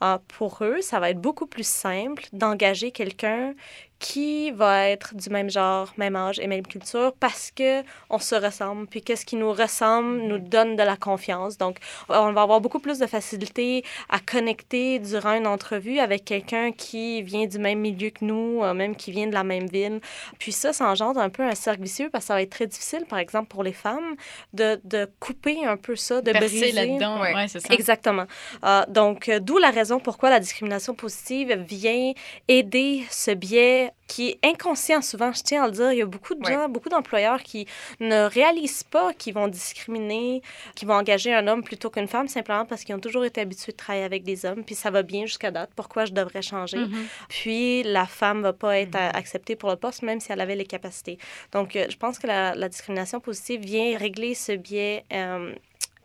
Ah, 0.00 0.20
pour 0.36 0.58
eux, 0.62 0.80
ça 0.80 0.98
va 0.98 1.10
être 1.10 1.20
beaucoup 1.20 1.46
plus 1.46 1.66
simple 1.76 2.24
d'engager 2.32 2.90
quelqu'un 2.90 3.54
qui 3.98 4.50
va 4.50 4.88
être 4.88 5.14
du 5.14 5.30
même 5.30 5.50
genre, 5.50 5.92
même 5.96 6.16
âge 6.16 6.38
et 6.38 6.46
même 6.46 6.66
culture 6.66 7.12
parce 7.18 7.50
que 7.50 7.82
on 8.10 8.18
se 8.18 8.34
ressemble. 8.34 8.86
Puis 8.86 9.00
qu'est-ce 9.02 9.24
qui 9.24 9.36
nous 9.36 9.52
ressemble 9.52 10.18
nous 10.22 10.38
donne 10.38 10.76
de 10.76 10.82
la 10.82 10.96
confiance. 10.96 11.56
Donc, 11.56 11.78
on 12.08 12.32
va 12.32 12.42
avoir 12.42 12.60
beaucoup 12.60 12.78
plus 12.78 12.98
de 12.98 13.06
facilité 13.06 13.84
à 14.08 14.18
connecter 14.18 14.98
durant 14.98 15.34
une 15.34 15.46
entrevue 15.46 15.98
avec 15.98 16.24
quelqu'un 16.24 16.72
qui 16.72 17.22
vient 17.22 17.46
du 17.46 17.58
même 17.58 17.80
milieu 17.80 18.10
que 18.10 18.24
nous, 18.24 18.62
euh, 18.62 18.74
même 18.74 18.96
qui 18.96 19.12
vient 19.12 19.26
de 19.26 19.34
la 19.34 19.44
même 19.44 19.66
ville. 19.66 20.00
Puis 20.38 20.52
ça, 20.52 20.72
ça 20.72 20.86
engendre 20.86 21.20
un 21.20 21.30
peu 21.30 21.42
un 21.42 21.54
cercle 21.54 21.82
vicieux 21.82 22.08
parce 22.10 22.24
que 22.24 22.28
ça 22.28 22.34
va 22.34 22.42
être 22.42 22.50
très 22.50 22.66
difficile, 22.66 23.04
par 23.08 23.18
exemple, 23.18 23.48
pour 23.48 23.62
les 23.62 23.72
femmes, 23.72 24.14
de, 24.52 24.80
de 24.84 25.08
couper 25.20 25.64
un 25.64 25.76
peu 25.76 25.96
ça, 25.96 26.20
de 26.20 26.32
Percer 26.32 26.48
briser. 26.60 26.72
là-dedans. 26.72 27.20
Ouais. 27.20 27.34
Ouais, 27.34 27.48
c'est 27.48 27.60
ça. 27.60 27.72
Exactement. 27.72 28.26
Euh, 28.64 28.82
donc, 28.88 29.28
euh, 29.28 29.40
d'où 29.40 29.58
la 29.58 29.70
raison 29.70 30.00
pourquoi 30.00 30.30
la 30.30 30.40
discrimination 30.40 30.94
positive 30.94 31.52
vient 31.68 32.12
aider 32.48 33.04
ce 33.10 33.30
biais 33.30 33.85
qui 34.06 34.28
est 34.30 34.38
inconscient 34.44 35.02
souvent, 35.02 35.32
je 35.32 35.42
tiens 35.42 35.64
à 35.64 35.66
le 35.66 35.72
dire. 35.72 35.92
Il 35.92 35.98
y 35.98 36.02
a 36.02 36.06
beaucoup 36.06 36.34
de 36.34 36.44
Ouais. 36.46 36.52
gens, 36.52 36.68
beaucoup 36.68 36.88
d'employeurs 36.88 37.42
qui 37.42 37.66
ne 38.00 38.24
réalisent 38.28 38.84
pas 38.84 39.12
qu'ils 39.12 39.34
vont 39.34 39.48
discriminer, 39.48 40.42
qu'ils 40.74 40.86
vont 40.88 40.94
engager 40.94 41.34
un 41.34 41.46
homme 41.48 41.62
plutôt 41.62 41.90
qu'une 41.90 42.08
femme 42.08 42.28
simplement 42.28 42.64
parce 42.64 42.84
qu'ils 42.84 42.94
ont 42.94 43.00
toujours 43.00 43.24
été 43.24 43.40
habitués 43.40 43.72
de 43.72 43.76
travailler 43.76 44.04
avec 44.04 44.22
des 44.22 44.44
hommes, 44.46 44.64
puis 44.64 44.74
ça 44.74 44.90
va 44.90 45.02
bien 45.02 45.26
jusqu'à 45.26 45.50
date. 45.50 45.70
Pourquoi 45.74 46.04
je 46.04 46.12
devrais 46.12 46.42
changer? 46.42 46.78
Mhm. 46.78 47.06
Puis 47.28 47.82
la 47.82 48.06
femme 48.06 48.42
va 48.42 48.52
pas 48.52 48.78
être 48.78 48.96
a- 48.96 49.10
acceptée 49.10 49.56
pour 49.56 49.70
le 49.70 49.76
poste, 49.76 50.02
même 50.02 50.20
si 50.20 50.32
elle 50.32 50.40
avait 50.40 50.56
les 50.56 50.66
capacités. 50.66 51.18
Donc, 51.52 51.76
euh, 51.76 51.86
je 51.88 51.96
pense 51.96 52.18
que 52.18 52.26
la, 52.26 52.54
la 52.54 52.68
discrimination 52.68 53.20
positive 53.20 53.60
vient 53.60 53.96
régler 53.98 54.34
ce 54.34 54.52
biais 54.52 55.04
euh, 55.12 55.52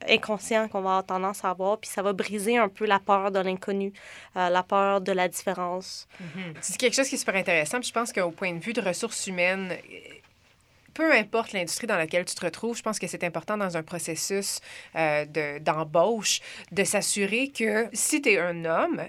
inconscient 0.10 0.68
qu'on 0.68 0.82
va 0.82 0.90
avoir 0.90 1.06
tendance 1.06 1.44
à 1.44 1.50
avoir, 1.50 1.78
puis 1.78 1.90
ça 1.90 2.02
va 2.02 2.14
briser 2.14 2.58
un 2.58 2.70
peu 2.70 2.86
la 2.86 3.00
peur 3.00 3.32
de 3.32 3.40
l'inconnu, 3.40 3.94
euh, 4.38 4.50
la 4.50 4.64
peur 4.64 5.02
de 5.02 5.12
la 5.12 5.28
différence. 5.28 6.08
C'est 6.62 6.78
quelque 6.78 6.96
chose 6.96 7.08
qui 7.08 7.16
est 7.16 7.20
super 7.20 7.36
intéressant. 7.36 7.80
Puis 7.80 7.90
je 7.90 7.94
pense 7.94 8.12
qu'au 8.12 8.32
point 8.32 8.54
de 8.54 8.60
vue 8.60 8.74
de 8.74 8.82
ressources 8.82 9.28
humaines, 9.28 9.78
peu 10.94 11.14
importe 11.14 11.54
l'industrie 11.54 11.88
dans 11.88 11.98
laquelle 11.98 12.26
tu 12.26 12.36
te 12.36 12.46
retrouves, 12.46 12.78
je 12.78 12.84
pense 12.84 13.00
que 13.00 13.08
c'est 13.08 13.24
important 13.24 13.58
dans 13.58 13.78
un 13.78 13.84
processus 13.84 14.60
euh, 14.96 15.26
de- 15.26 15.60
d'embauche 15.60 16.42
de, 16.72 16.84
s'assurer 16.84 17.50
que 17.50 17.88
si 17.94 18.22
tu 18.22 18.30
es 18.30 18.40
un 18.40 18.66
homme, 18.66 19.02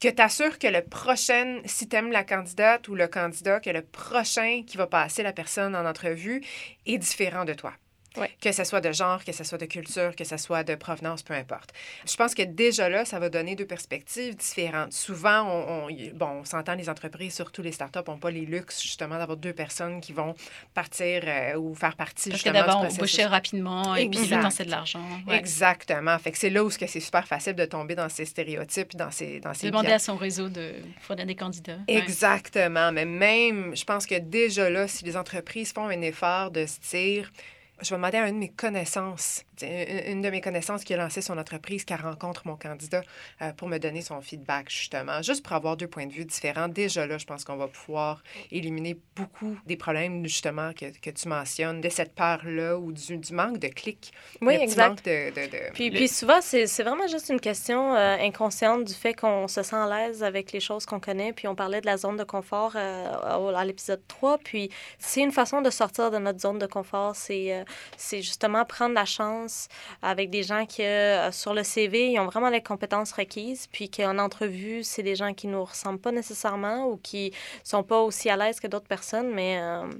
que 0.00 0.08
tu 0.08 0.22
assures 0.22 0.58
que 0.58 0.66
le 0.66 0.82
prochain, 0.82 1.60
si 1.64 1.88
tu 1.88 1.96
aimes 1.96 2.12
la 2.12 2.24
candidate 2.24 2.88
ou 2.88 2.94
le 2.94 3.08
candidat, 3.08 3.60
que 3.60 3.70
le 3.70 3.82
prochain 3.82 4.62
qui 4.66 4.76
va 4.76 4.86
passer 4.86 5.22
la 5.22 5.32
personne 5.32 5.76
en 5.76 5.86
entrevue 5.86 6.42
est 6.86 6.98
différent 6.98 7.44
de 7.44 7.54
toi. 7.54 7.72
Que 8.40 8.52
ce 8.52 8.64
soit 8.64 8.80
de 8.80 8.92
genre, 8.92 9.24
que 9.24 9.32
ce 9.32 9.44
soit 9.44 9.58
de 9.58 9.66
culture, 9.66 10.14
que 10.16 10.24
ce 10.24 10.36
soit 10.36 10.64
de 10.64 10.74
provenance, 10.74 11.22
peu 11.22 11.34
importe. 11.34 11.70
Je 12.06 12.14
pense 12.16 12.34
que 12.34 12.42
déjà 12.42 12.88
là, 12.88 13.04
ça 13.04 13.18
va 13.18 13.28
donner 13.28 13.54
deux 13.56 13.66
perspectives 13.66 14.34
différentes. 14.36 14.92
Souvent, 14.92 15.42
on, 15.42 15.88
on- 15.88 16.10
bon, 16.14 16.26
on 16.40 16.44
s'entend, 16.44 16.74
les 16.74 16.88
entreprises, 16.88 17.34
surtout 17.34 17.62
les 17.62 17.72
startups, 17.72 18.00
n'ont 18.06 18.18
pas 18.18 18.30
les 18.30 18.44
luxes, 18.46 18.82
justement, 18.82 19.18
d'avoir 19.18 19.36
deux 19.38 19.52
personnes 19.52 20.00
qui 20.00 20.12
vont 20.12 20.34
partir 20.74 21.22
euh, 21.26 21.54
ou 21.56 21.74
faire 21.74 21.96
partie, 21.96 22.30
Parce 22.30 22.42
que 22.42 22.48
justement, 22.50 22.66
d'abord, 22.66 22.80
du 22.82 22.86
on 22.88 22.90
embaucher 22.90 23.24
rapidement 23.24 23.96
et 23.96 24.08
puis 24.08 24.26
le 24.26 24.42
temps, 24.42 24.50
c'est 24.50 24.64
de 24.64 24.70
l'argent. 24.70 25.04
Ouais. 25.26 25.36
Exactement. 25.36 26.18
Fait 26.18 26.32
que 26.32 26.38
c'est 26.38 26.50
là 26.50 26.62
où 26.64 26.70
ce 26.70 26.78
que 26.78 26.86
c'est 26.86 27.00
super 27.00 27.26
facile 27.26 27.54
de 27.54 27.64
tomber 27.64 27.94
dans 27.94 28.08
ces 28.08 28.24
stéréotypes, 28.24 28.94
dans 28.96 29.10
ces, 29.10 29.40
dans 29.40 29.54
ces 29.54 29.68
Demander 29.68 29.92
à 29.92 29.98
son 29.98 30.16
réseau 30.16 30.48
de 30.48 30.72
fournir 31.00 31.26
des 31.26 31.34
candidats. 31.36 31.78
Ouais. 31.88 31.96
Exactement. 31.96 32.92
Mais 32.92 33.04
même, 33.04 33.74
je 33.76 33.84
pense 33.84 34.06
que 34.06 34.16
déjà 34.18 34.68
là, 34.70 34.86
si 34.88 35.04
les 35.04 35.16
entreprises 35.16 35.72
font 35.72 35.86
un 35.88 36.00
effort 36.02 36.50
de 36.50 36.66
se 36.66 36.78
dire, 36.90 37.30
je 37.82 37.90
vais 37.90 37.96
demander 37.96 38.18
à 38.18 38.28
une 38.28 38.34
de 38.34 38.40
mes 38.40 38.48
connaissances, 38.48 39.44
une 39.62 40.12
une 40.12 40.22
de 40.22 40.30
mes 40.30 40.40
connaissances 40.40 40.84
qui 40.84 40.94
a 40.94 40.96
lancé 40.96 41.22
son 41.22 41.38
entreprise, 41.38 41.84
qui 41.84 41.94
rencontre 41.94 42.42
mon 42.46 42.56
candidat 42.56 43.02
euh, 43.40 43.52
pour 43.52 43.68
me 43.68 43.78
donner 43.78 44.02
son 44.02 44.20
feedback, 44.20 44.70
justement, 44.70 45.22
juste 45.22 45.42
pour 45.44 45.54
avoir 45.54 45.76
deux 45.76 45.86
points 45.86 46.06
de 46.06 46.12
vue 46.12 46.24
différents. 46.24 46.68
Déjà 46.68 47.06
là, 47.06 47.18
je 47.18 47.24
pense 47.24 47.44
qu'on 47.44 47.56
va 47.56 47.68
pouvoir 47.68 48.22
éliminer 48.50 48.96
beaucoup 49.16 49.56
des 49.66 49.76
problèmes, 49.76 50.24
justement, 50.26 50.72
que, 50.72 50.86
que 50.98 51.10
tu 51.10 51.28
mentionnes, 51.28 51.80
de 51.80 51.88
cette 51.88 52.14
peur-là 52.14 52.78
ou 52.78 52.92
du, 52.92 53.16
du 53.18 53.32
manque 53.32 53.58
de 53.58 53.68
clics. 53.68 54.12
Oui, 54.40 54.54
exact. 54.54 54.88
manque 54.88 55.02
de- 55.04 55.30
de- 55.30 55.50
de, 55.50 55.72
Puis, 55.72 55.90
Le- 55.90 55.96
puis 55.96 56.08
souvent, 56.08 56.40
c'est 56.40 56.66
c'est 56.66 56.82
vraiment 56.82 57.06
juste 57.08 57.28
une 57.30 57.40
question 57.40 57.94
euh, 57.94 58.16
inconsciente 58.20 58.84
du 58.84 58.94
fait 58.94 59.14
qu'on 59.14 59.48
se 59.48 59.62
sent 59.62 59.76
à 59.76 59.86
l'aise 59.88 60.22
avec 60.22 60.52
les 60.52 60.60
choses 60.60 60.86
qu'on 60.86 61.00
connaît. 61.00 61.32
Puis 61.32 61.48
on 61.48 61.54
parlait 61.54 61.80
de 61.80 61.86
la 61.86 61.96
zone 61.96 62.16
de 62.16 62.24
confort 62.24 62.72
euh, 62.76 63.36
au- 63.38 63.48
à 63.54 63.64
l'épisode 63.64 64.00
3. 64.08 64.38
Puis 64.38 64.70
c'est 64.98 65.20
une 65.22 65.32
façon 65.32 65.60
de 65.62 65.70
sortir 65.70 66.10
de 66.10 66.18
notre 66.18 66.40
zone 66.40 66.58
de 66.58 66.66
confort. 66.66 67.14
C'est 67.16 67.54
euh, 67.54 67.64
c'est 67.96 68.22
justement 68.22 68.64
prendre 68.64 68.94
la 68.94 69.04
chance 69.04 69.51
avec 70.02 70.30
des 70.30 70.42
gens 70.42 70.66
qui, 70.66 70.82
euh, 70.82 71.30
sur 71.32 71.54
le 71.54 71.62
CV, 71.62 72.10
ils 72.12 72.18
ont 72.18 72.26
vraiment 72.26 72.48
les 72.50 72.62
compétences 72.62 73.12
requises. 73.12 73.66
Puis 73.72 73.90
qu'en 73.90 74.18
entrevue, 74.18 74.82
c'est 74.82 75.02
des 75.02 75.14
gens 75.16 75.32
qui 75.34 75.46
nous 75.46 75.64
ressemblent 75.64 76.00
pas 76.00 76.12
nécessairement 76.12 76.86
ou 76.86 76.96
qui 76.96 77.32
sont 77.64 77.82
pas 77.82 78.00
aussi 78.00 78.28
à 78.30 78.36
l'aise 78.36 78.60
que 78.60 78.66
d'autres 78.66 78.86
personnes, 78.86 79.30
mais, 79.32 79.58
euh, 79.60 79.82
Mhm. 79.84 79.92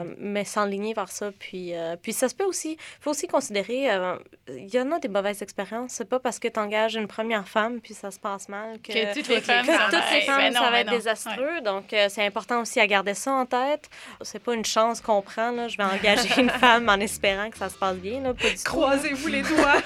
euh, 0.00 0.14
mais 0.18 0.44
s'enligner 0.44 0.94
vers 0.94 1.10
ça. 1.10 1.30
Puis, 1.38 1.74
euh, 1.74 1.96
puis 2.00 2.12
ça 2.12 2.28
se 2.28 2.34
peut 2.34 2.44
aussi, 2.44 2.72
il 2.72 2.78
faut 3.02 3.10
aussi 3.10 3.26
considérer, 3.26 3.90
euh, 3.90 4.16
il 4.48 4.72
y 4.74 4.80
en 4.80 4.90
a 4.92 4.98
des 4.98 5.08
mauvaises 5.08 5.42
expériences. 5.42 5.92
C'est 5.92 6.08
pas 6.08 6.18
parce 6.20 6.38
que 6.38 6.48
tu 6.48 6.58
engages 6.60 6.94
une 6.94 7.08
première 7.08 7.48
femme 7.48 7.80
puis 7.80 7.94
ça 7.94 8.10
se 8.10 8.18
passe 8.18 8.48
mal 8.48 8.78
que, 8.80 8.92
Que 8.92 9.14
toutes 9.14 9.28
les 9.28 9.40
femmes, 9.40 9.66
que 9.66 9.72
ça 9.72 9.88
toutes 9.90 10.10
les 10.12 10.20
va- 10.20 10.26
femmes, 10.26 10.38
ben 10.38 10.54
non, 10.54 10.60
ça 10.60 10.64
va 10.66 10.70
ben 10.70 10.76
être 10.78 10.86
non. 10.90 10.96
désastreux. 10.96 11.60
Donc, 11.64 11.84
c'est 11.90 12.24
important 12.24 12.60
aussi 12.60 12.80
à 12.80 12.86
garder 12.86 13.14
ça 13.14 13.32
en 13.32 13.46
tête. 13.46 13.88
C'est 14.22 14.38
pas 14.42 14.54
une 14.54 14.64
chance 14.64 15.00
qu'on 15.00 15.22
prend. 15.22 15.50
Là. 15.50 15.68
Je 15.68 15.76
vais 15.76 15.84
engager 15.84 16.40
une 16.40 16.50
femme 16.60 16.88
en 16.88 16.94
espérant 17.00 17.50
que 17.50 17.58
ça 17.58 17.68
se 17.68 17.76
passe 17.76 17.96
bien. 17.96 18.20
Là. 18.20 18.34
Pas 18.34 18.50
du. 18.50 18.56
Croisez-vous 18.80 19.28
les 19.28 19.42
doigts. 19.54 19.80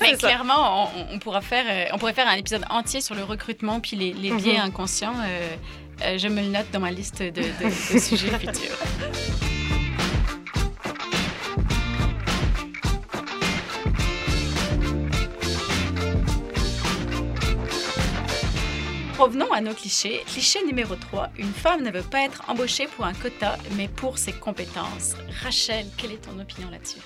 Mais 0.00 0.10
ça. 0.12 0.16
clairement, 0.16 0.88
on, 0.96 1.14
on 1.14 1.18
pourra 1.20 1.40
faire, 1.40 1.64
euh, 1.68 1.84
on 1.92 1.98
pourrait 1.98 2.14
faire 2.14 2.26
un 2.26 2.34
épisode 2.34 2.64
entier 2.68 3.00
sur 3.00 3.14
le 3.14 3.22
recrutement 3.22 3.78
puis 3.80 3.96
les, 3.96 4.12
les 4.12 4.32
biais 4.32 4.54
Mhm. 4.58 4.64
inconscients. 4.66 5.14
Euh, 5.24 5.56
euh, 6.02 6.18
je 6.18 6.26
me 6.26 6.40
le 6.42 6.48
note 6.48 6.66
dans 6.72 6.80
ma 6.80 6.90
liste 6.90 7.22
de, 7.22 7.28
de- 7.30 7.64
de 7.64 7.70
sujets 8.00 8.36
futurs. 8.38 8.76
Revenons 19.18 19.52
à 19.52 19.60
nos 19.60 19.74
clichés. 19.74 20.22
Cliché 20.26 20.64
numéro 20.64 20.96
3. 20.96 21.30
Une 21.38 21.52
femme 21.52 21.82
ne 21.82 21.90
veut 21.90 22.02
pas 22.02 22.22
être 22.24 22.42
embauchée 22.48 22.86
pour 22.88 23.04
un 23.04 23.14
quota, 23.14 23.56
mais 23.76 23.88
pour 23.88 24.18
ses 24.18 24.32
compétences. 24.32 25.14
Rachel, 25.42 25.86
quelle 25.96 26.12
est 26.12 26.24
ton 26.26 26.38
opinion 26.40 26.68
là-dessus? 26.70 26.98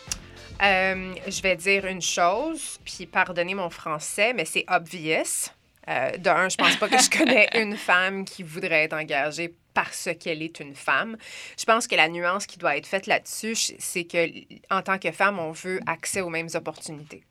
Euh, 0.62 1.14
je 1.26 1.42
vais 1.42 1.56
dire 1.56 1.86
une 1.86 2.02
chose, 2.02 2.80
puis 2.84 3.06
pardonnez 3.06 3.54
mon 3.54 3.70
français, 3.70 4.32
mais 4.32 4.44
c'est 4.44 4.64
obvious. 4.68 5.50
Euh, 5.88 6.16
de 6.18 6.28
un, 6.28 6.48
je 6.48 6.56
pense 6.56 6.76
pas 6.76 6.88
que 6.88 6.98
je 6.98 7.08
connais 7.08 7.48
une 7.54 7.76
femme 7.76 8.24
qui 8.24 8.42
voudrait 8.42 8.84
être 8.84 8.92
engagée 8.92 9.54
parce 9.72 10.08
qu'elle 10.20 10.42
est 10.42 10.60
une 10.60 10.74
femme. 10.74 11.16
Je 11.58 11.64
pense 11.64 11.86
que 11.86 11.94
la 11.94 12.08
nuance 12.08 12.46
qui 12.46 12.58
doit 12.58 12.76
être 12.76 12.86
faite 12.86 13.06
là-dessus, 13.06 13.54
c'est 13.78 14.04
que 14.04 14.26
en 14.70 14.82
tant 14.82 14.98
que 14.98 15.12
femme, 15.12 15.38
on 15.38 15.52
veut 15.52 15.80
accès 15.86 16.20
aux 16.20 16.30
mêmes 16.30 16.48
opportunités. 16.54 17.22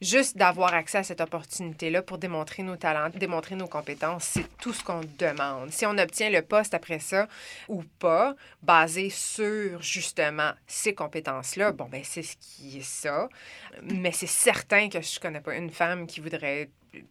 Juste 0.00 0.36
d'avoir 0.36 0.74
accès 0.74 0.98
à 0.98 1.02
cette 1.02 1.20
opportunité-là 1.20 2.02
pour 2.02 2.18
démontrer 2.18 2.62
nos 2.62 2.76
talents, 2.76 3.10
démontrer 3.10 3.54
nos 3.54 3.68
compétences, 3.68 4.24
c'est 4.24 4.56
tout 4.58 4.72
ce 4.72 4.82
qu'on 4.82 5.02
demande. 5.18 5.70
Si 5.70 5.86
on 5.86 5.96
obtient 5.96 6.30
le 6.30 6.42
poste 6.42 6.74
après 6.74 6.98
ça 6.98 7.28
ou 7.68 7.84
pas, 8.00 8.34
basé 8.62 9.08
sur 9.08 9.80
justement 9.80 10.50
ces 10.66 10.94
compétences-là, 10.94 11.72
bon, 11.72 11.84
ben 11.84 12.02
c'est 12.04 12.22
ce 12.22 12.36
qui 12.38 12.78
est 12.78 12.82
ça. 12.82 13.28
Mais 13.82 14.12
c'est 14.12 14.26
certain 14.26 14.88
que 14.88 15.00
je 15.00 15.20
connais 15.20 15.40
pas 15.40 15.54
une 15.54 15.70
femme 15.70 16.06
qui 16.06 16.20
voudrait. 16.20 16.70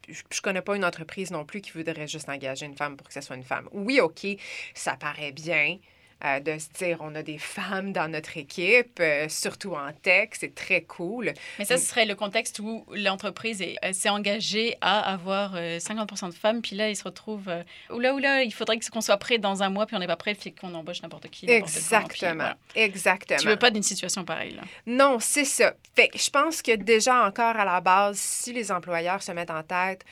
Je 0.10 0.42
connais 0.42 0.62
pas 0.62 0.76
une 0.76 0.86
entreprise 0.86 1.32
non 1.32 1.46
plus 1.46 1.62
qui 1.62 1.72
voudrait 1.72 2.08
juste 2.08 2.30
engager 2.30 2.66
une 2.66 2.76
femme 2.76 2.96
pour 2.96 3.08
que 3.08 3.14
ce 3.14 3.22
soit 3.22 3.36
une 3.36 3.44
femme. 3.44 3.70
Oui, 3.72 4.00
OK, 4.02 4.28
ça 4.74 4.96
paraît 4.98 5.32
bien. 5.32 5.78
Euh, 6.26 6.40
de 6.40 6.58
se 6.58 6.70
dire 6.78 6.98
on 7.02 7.14
a 7.16 7.24
des 7.24 7.38
femmes 7.38 7.92
dans 7.94 8.08
notre 8.10 8.38
équipe, 8.38 9.00
euh, 9.00 9.28
surtout 9.30 9.74
en 9.74 9.92
tech, 10.02 10.30
c'est 10.34 10.56
très 10.56 10.82
cool. 10.82 11.34
Mais 11.60 11.66
ça, 11.66 11.78
ce 11.78 11.86
serait 11.86 12.06
le 12.06 12.16
contexte 12.16 12.60
où 12.60 12.86
l'entreprise 12.92 13.62
est- 13.62 13.76
euh, 13.84 13.94
s'est 13.94 14.10
engagée 14.10 14.76
à 14.82 15.12
avoir 15.14 15.54
euh, 15.56 15.80
50% 15.80 16.30
de 16.30 16.34
femmes, 16.34 16.62
puis 16.62 16.76
là, 16.76 16.90
ils 16.90 16.96
se 16.96 17.04
retrouvent... 17.04 17.52
Oula, 17.90 18.14
oula, 18.14 18.44
il 18.44 18.54
faudrait 18.54 18.78
que- 18.78 18.90
qu'on 18.90 19.02
soit 19.02 19.18
prêt 19.18 19.38
dans 19.38 19.64
un 19.64 19.70
mois, 19.70 19.86
puis 19.86 19.96
on 19.96 20.00
n'est 20.00 20.08
pas 20.08 20.16
prêt, 20.16 20.34
puis 20.36 20.54
qu'on 20.54 20.74
embauche 20.74 21.02
n'importe 21.02 21.30
qui. 21.30 21.46
n'importe 21.46 21.72
quand, 21.74 21.80
puis 21.80 21.84
Exactement. 22.26 22.36
voilà. 22.36 22.58
Exactement. 22.76 23.40
Tu 23.40 23.48
veux 23.48 23.58
pas 23.58 23.72
d'une 23.72 23.84
situation 23.84 24.24
pareille, 24.24 24.54
là? 24.56 24.62
Non, 24.86 25.18
c'est 25.20 25.46
ça. 25.46 25.74
Fait 25.96 26.10
je 26.16 26.30
pense 26.30 26.62
que 26.62 26.76
déjà 26.76 27.26
encore 27.26 27.56
à 27.56 27.66
la 27.66 27.82
base, 27.82 28.18
si 28.18 28.54
les 28.54 28.72
employeurs 28.72 29.22
se 29.22 29.32
mettent 29.32 29.52
en 29.52 29.64
tête, 29.64 30.04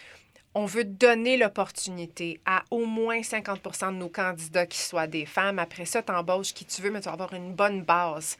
on 0.53 0.65
veut 0.65 0.83
donner 0.83 1.37
l'opportunité 1.37 2.39
à 2.45 2.63
au 2.71 2.85
moins 2.85 3.23
50 3.23 3.61
de 3.63 3.97
nos 3.97 4.09
candidats 4.09 4.65
qui 4.65 4.79
soient 4.79 5.07
des 5.07 5.25
femmes. 5.25 5.59
Après 5.59 5.85
ça, 5.85 6.03
tu 6.03 6.11
embauches 6.11 6.53
qui 6.53 6.65
tu 6.65 6.81
veux, 6.81 6.91
mais 6.91 6.99
tu 6.99 7.05
vas 7.05 7.13
avoir 7.13 7.33
une 7.33 7.53
bonne 7.53 7.83
base 7.83 8.37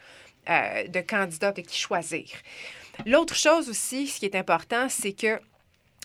euh, 0.49 0.87
de 0.87 1.01
candidats 1.01 1.49
avec 1.49 1.67
qui 1.67 1.79
choisir. 1.79 2.25
L'autre 3.05 3.35
chose 3.35 3.69
aussi, 3.69 4.07
ce 4.07 4.19
qui 4.19 4.25
est 4.25 4.35
important, 4.35 4.89
c'est 4.89 5.13
que 5.13 5.39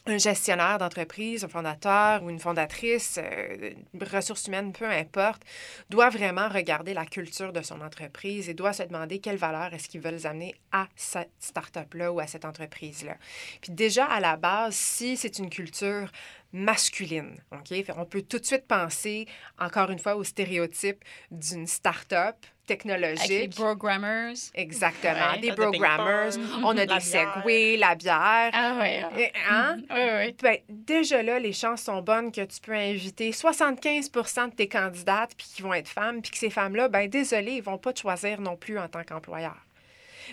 un 0.06 0.18
gestionnaire 0.18 0.78
d'entreprise, 0.78 1.44
un 1.44 1.48
fondateur 1.48 2.22
ou 2.22 2.30
une 2.30 2.38
fondatrice, 2.38 3.18
euh, 3.22 3.70
ressources 4.12 4.46
humaines, 4.46 4.72
peu 4.72 4.88
importe, 4.88 5.42
doit 5.90 6.10
vraiment 6.10 6.48
regarder 6.48 6.94
la 6.94 7.04
culture 7.04 7.52
de 7.52 7.62
son 7.62 7.80
entreprise 7.80 8.48
et 8.48 8.54
doit 8.54 8.72
se 8.72 8.84
demander 8.84 9.18
quelles 9.18 9.36
valeurs 9.36 9.74
est-ce 9.74 9.88
qu'ils 9.88 10.00
veulent 10.00 10.26
amener 10.26 10.54
à 10.72 10.86
cette 10.94 11.32
start-up-là 11.40 12.12
ou 12.12 12.20
à 12.20 12.26
cette 12.26 12.44
entreprise-là. 12.44 13.16
Puis 13.60 13.72
déjà, 13.72 14.04
à 14.04 14.20
la 14.20 14.36
base, 14.36 14.74
si 14.74 15.16
c'est 15.16 15.38
une 15.38 15.50
culture 15.50 16.10
masculine, 16.52 17.36
OK? 17.52 17.68
Fait 17.68 17.92
on 17.96 18.04
peut 18.04 18.22
tout 18.22 18.38
de 18.38 18.44
suite 18.44 18.66
penser, 18.66 19.26
encore 19.58 19.90
une 19.90 19.98
fois, 19.98 20.16
au 20.16 20.24
stéréotype 20.24 21.04
d'une 21.30 21.66
start-up 21.66 22.36
technologique. 22.66 23.30
Avec 23.30 23.42
les 23.42 23.48
programmers. 23.48 24.34
Exactement. 24.54 25.32
Ouais. 25.34 25.40
Des 25.40 25.50
Le 25.50 25.54
programmers, 25.54 26.32
on 26.64 26.70
a 26.70 26.84
la 26.84 26.86
des 26.86 27.04
bière. 27.10 27.34
segways, 27.36 27.76
la 27.76 27.94
bière. 27.94 28.50
Ah 28.52 28.76
ouais. 28.80 29.32
ah. 29.48 29.74
Hein? 29.74 29.76
Oui, 29.90 30.26
oui. 30.26 30.36
Ben, 30.42 30.58
déjà 30.68 31.22
là, 31.22 31.38
les 31.38 31.52
chances 31.52 31.82
sont 31.82 32.02
bonnes 32.02 32.32
que 32.32 32.44
tu 32.44 32.60
peux 32.60 32.74
inviter 32.74 33.30
75% 33.30 34.50
de 34.50 34.54
tes 34.54 34.68
candidates 34.68 35.32
puis 35.36 35.46
qui 35.54 35.62
vont 35.62 35.74
être 35.74 35.88
femmes, 35.88 36.20
puis 36.22 36.32
que 36.32 36.38
ces 36.38 36.50
femmes-là, 36.50 36.88
ben 36.88 37.08
désolé, 37.08 37.52
ils 37.52 37.62
vont 37.62 37.78
pas 37.78 37.92
te 37.92 38.00
choisir 38.00 38.40
non 38.40 38.56
plus 38.56 38.78
en 38.78 38.88
tant 38.88 39.04
qu'employeur. 39.04 39.56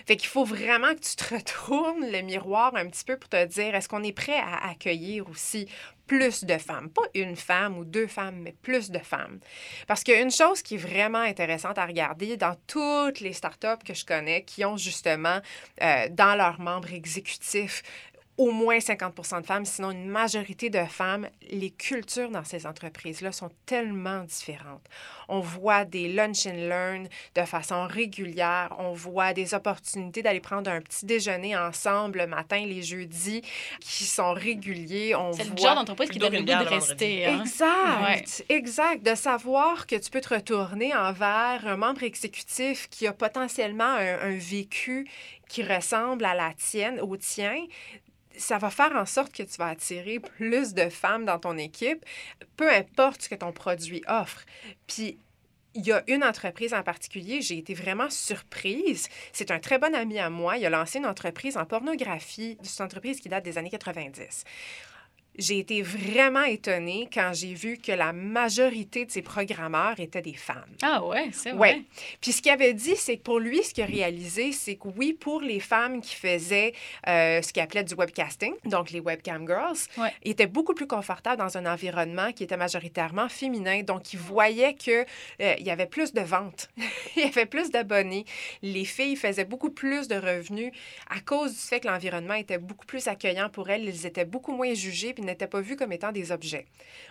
Fait 0.06 0.16
qu'il 0.16 0.28
faut 0.28 0.44
vraiment 0.44 0.92
que 0.94 1.00
tu 1.00 1.14
te 1.14 1.34
retournes 1.34 2.10
le 2.10 2.20
miroir 2.22 2.74
un 2.74 2.86
petit 2.88 3.04
peu 3.04 3.16
pour 3.16 3.28
te 3.28 3.44
dire 3.46 3.74
est-ce 3.76 3.88
qu'on 3.88 4.02
est 4.02 4.12
prêt 4.12 4.36
à 4.38 4.70
accueillir 4.70 5.28
aussi 5.30 5.68
plus 6.06 6.44
de 6.44 6.58
femmes, 6.58 6.90
pas 6.90 7.06
une 7.14 7.36
femme 7.36 7.78
ou 7.78 7.84
deux 7.84 8.06
femmes, 8.06 8.40
mais 8.42 8.54
plus 8.62 8.90
de 8.90 8.98
femmes. 8.98 9.40
Parce 9.86 10.04
qu'une 10.04 10.30
chose 10.30 10.62
qui 10.62 10.74
est 10.74 10.78
vraiment 10.78 11.18
intéressante 11.18 11.78
à 11.78 11.86
regarder 11.86 12.36
dans 12.36 12.56
toutes 12.66 13.20
les 13.20 13.32
startups 13.32 13.84
que 13.84 13.94
je 13.94 14.04
connais 14.04 14.44
qui 14.44 14.64
ont 14.64 14.76
justement 14.76 15.40
euh, 15.82 16.08
dans 16.10 16.34
leurs 16.36 16.60
membres 16.60 16.92
exécutifs 16.92 17.82
au 18.36 18.50
moins 18.50 18.78
50% 18.78 19.42
de 19.42 19.46
femmes, 19.46 19.64
sinon 19.64 19.92
une 19.92 20.08
majorité 20.08 20.68
de 20.68 20.84
femmes. 20.84 21.28
Les 21.50 21.70
cultures 21.70 22.30
dans 22.30 22.42
ces 22.42 22.66
entreprises-là 22.66 23.30
sont 23.30 23.50
tellement 23.64 24.24
différentes. 24.24 24.84
On 25.28 25.38
voit 25.40 25.84
des 25.84 26.12
lunch 26.12 26.46
and 26.46 26.56
learn 26.68 27.08
de 27.36 27.42
façon 27.42 27.86
régulière. 27.86 28.74
On 28.78 28.92
voit 28.92 29.32
des 29.34 29.54
opportunités 29.54 30.22
d'aller 30.22 30.40
prendre 30.40 30.70
un 30.70 30.80
petit 30.80 31.06
déjeuner 31.06 31.56
ensemble 31.56 32.18
le 32.18 32.26
matin, 32.26 32.64
les 32.66 32.82
jeudis, 32.82 33.42
qui 33.80 34.04
sont 34.04 34.32
réguliers. 34.32 35.14
On 35.14 35.32
C'est 35.32 35.44
le 35.44 35.50
voit... 35.50 35.56
genre 35.68 35.74
d'entreprise 35.76 36.10
qui 36.10 36.18
donne 36.18 36.32
le 36.32 36.40
goût 36.40 36.44
de 36.46 36.52
le 36.52 36.68
rester. 36.68 37.26
hein? 37.26 37.40
Exact, 37.40 38.44
exact. 38.48 39.02
De 39.04 39.14
savoir 39.14 39.86
que 39.86 39.96
tu 39.96 40.10
peux 40.10 40.20
te 40.20 40.34
retourner 40.34 40.94
envers 40.94 41.62
un 41.66 41.76
membre 41.76 42.02
exécutif 42.02 42.88
qui 42.90 43.06
a 43.06 43.12
potentiellement 43.12 43.84
un, 43.84 44.18
un 44.22 44.36
vécu 44.38 45.08
qui 45.48 45.62
ressemble 45.62 46.24
à 46.24 46.34
la 46.34 46.52
tienne, 46.54 47.00
au 47.00 47.16
tien, 47.16 47.54
ça 48.36 48.58
va 48.58 48.70
faire 48.70 48.94
en 48.96 49.06
sorte 49.06 49.32
que 49.32 49.42
tu 49.42 49.56
vas 49.58 49.68
attirer 49.68 50.20
plus 50.20 50.74
de 50.74 50.88
femmes 50.88 51.24
dans 51.24 51.38
ton 51.38 51.56
équipe, 51.56 52.04
peu 52.56 52.70
importe 52.70 53.22
ce 53.22 53.28
que 53.28 53.34
ton 53.34 53.52
produit 53.52 54.02
offre. 54.06 54.44
Puis, 54.86 55.18
il 55.74 55.84
y 55.84 55.92
a 55.92 56.04
une 56.06 56.22
entreprise 56.22 56.72
en 56.72 56.82
particulier, 56.82 57.42
j'ai 57.42 57.58
été 57.58 57.74
vraiment 57.74 58.08
surprise. 58.08 59.08
C'est 59.32 59.50
un 59.50 59.58
très 59.58 59.78
bon 59.78 59.94
ami 59.94 60.20
à 60.20 60.30
moi. 60.30 60.56
Il 60.56 60.64
a 60.66 60.70
lancé 60.70 60.98
une 60.98 61.06
entreprise 61.06 61.56
en 61.56 61.64
pornographie. 61.64 62.56
Une 62.62 62.84
entreprise 62.84 63.20
qui 63.20 63.28
date 63.28 63.44
des 63.44 63.58
années 63.58 63.70
90 63.70 64.44
j'ai 65.36 65.58
été 65.58 65.82
vraiment 65.82 66.42
étonnée 66.44 67.08
quand 67.12 67.32
j'ai 67.34 67.54
vu 67.54 67.76
que 67.78 67.92
la 67.92 68.12
majorité 68.12 69.04
de 69.04 69.10
ses 69.10 69.22
programmeurs 69.22 69.98
étaient 69.98 70.22
des 70.22 70.34
femmes. 70.34 70.64
Ah 70.82 71.04
ouais, 71.04 71.28
c'est 71.32 71.50
vrai. 71.52 71.58
Ouais. 71.74 71.82
Puis 72.20 72.32
ce 72.32 72.42
qu'il 72.42 72.52
avait 72.52 72.74
dit, 72.74 72.96
c'est 72.96 73.16
que 73.16 73.22
pour 73.22 73.38
lui, 73.40 73.62
ce 73.62 73.74
qu'il 73.74 73.82
a 73.82 73.86
réalisé, 73.86 74.52
c'est 74.52 74.76
que 74.76 74.88
oui, 74.96 75.12
pour 75.12 75.40
les 75.40 75.60
femmes 75.60 76.00
qui 76.00 76.14
faisaient 76.14 76.72
euh, 77.08 77.42
ce 77.42 77.52
qu'il 77.52 77.62
appelait 77.62 77.84
du 77.84 77.94
webcasting, 77.94 78.54
donc 78.64 78.90
les 78.90 79.00
webcam 79.00 79.46
girls, 79.46 79.76
Ouais. 79.98 80.12
ils 80.24 80.32
étaient 80.32 80.46
beaucoup 80.46 80.74
plus 80.74 80.86
confortables 80.86 81.38
dans 81.42 81.56
un 81.56 81.66
environnement 81.66 82.32
qui 82.32 82.44
était 82.44 82.56
majoritairement 82.56 83.28
féminin. 83.28 83.82
Donc, 83.82 84.12
ils 84.12 84.18
voyaient 84.18 84.74
qu'il 84.74 85.04
il 85.40 85.64
y 85.66 85.70
avait 85.70 85.86
plus 85.86 86.12
de 86.12 86.20
ventes, 86.20 86.68
il 87.16 87.22
y 87.22 87.26
avait 87.26 87.46
plus 87.46 87.70
d'abonnés. 87.70 88.24
Les 88.62 88.84
filles 88.84 89.16
faisaient 89.16 89.44
beaucoup 89.44 89.70
plus 89.70 90.06
de 90.08 90.14
revenus 90.16 90.72
à 91.10 91.20
cause 91.20 91.52
du 91.52 91.58
fait 91.58 91.80
que 91.80 91.88
l'environnement 91.88 92.34
était 92.34 92.58
beaucoup 92.58 92.86
plus 92.86 93.08
accueillant 93.08 93.48
pour 93.48 93.70
elles. 93.70 93.84
Ils 93.84 94.06
étaient 94.06 94.24
beaucoup 94.24 94.52
moins 94.52 94.74
jugés 94.74 95.12
puis 95.14 95.23
n'étaient 95.24 95.46
pas 95.46 95.60
vus 95.60 95.76
comme 95.76 95.92
étant 95.92 96.12
des 96.12 96.30
objets. 96.32 96.66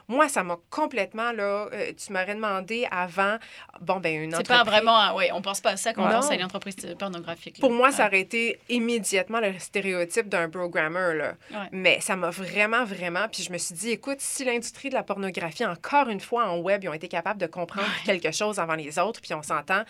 Moi, 0.07 0.29
ça 0.29 0.43
m'a 0.43 0.57
complètement, 0.69 1.31
là, 1.31 1.67
euh, 1.73 1.91
tu 1.97 2.11
m'aurais 2.13 2.35
demandé 2.35 2.87
avant, 2.91 3.37
bon, 3.81 3.99
ben 3.99 4.15
une 4.23 4.31
C'est 4.31 4.37
entreprise... 4.37 4.57
pas 4.57 4.63
vraiment. 4.63 4.97
un- 4.97 5.13
Ouais, 5.13 5.31
on 5.33 5.41
pense 5.41 5.61
pas 5.61 5.71
à 5.71 5.77
ça 5.77 5.93
quand 5.93 6.05
on 6.05 6.09
pense 6.11 6.29
à 6.31 6.35
une 6.35 6.43
entreprise 6.43 6.75
pornographique. 6.97 7.57
là. 7.57 7.61
Pour 7.61 7.71
moi, 7.71 7.91
ça 7.91 8.07
aurait 8.07 8.21
été 8.21 8.59
immédiatement 8.69 9.39
le 9.39 9.57
stéréotype 9.59 10.29
d'un 10.29 10.49
programmer. 10.49 11.13
Là. 11.15 11.33
Ouais. 11.51 11.57
Mais 11.71 11.99
ça 12.01 12.15
m'a 12.15 12.29
vraiment, 12.29 12.83
vraiment. 12.85 13.27
Puis 13.31 13.43
je 13.43 13.51
me 13.51 13.57
suis 13.57 13.75
dit, 13.75 13.91
écoute, 13.91 14.19
si 14.19 14.43
l'industrie 14.45 14.89
de 14.89 14.93
la 14.95 15.03
pornographie, 15.03 15.65
encore 15.65 16.09
une 16.09 16.19
fois 16.19 16.45
en 16.49 16.57
web, 16.59 16.83
ils 16.83 16.89
ont 16.89 16.93
été 16.93 17.07
capables 17.07 17.39
de 17.39 17.47
comprendre 17.47 17.87
quelque 18.05 18.31
chose 18.31 18.59
avant 18.59 18.75
les 18.75 18.99
autres, 18.99 19.21
puis 19.21 19.33
on 19.33 19.43
s'entend, 19.43 19.83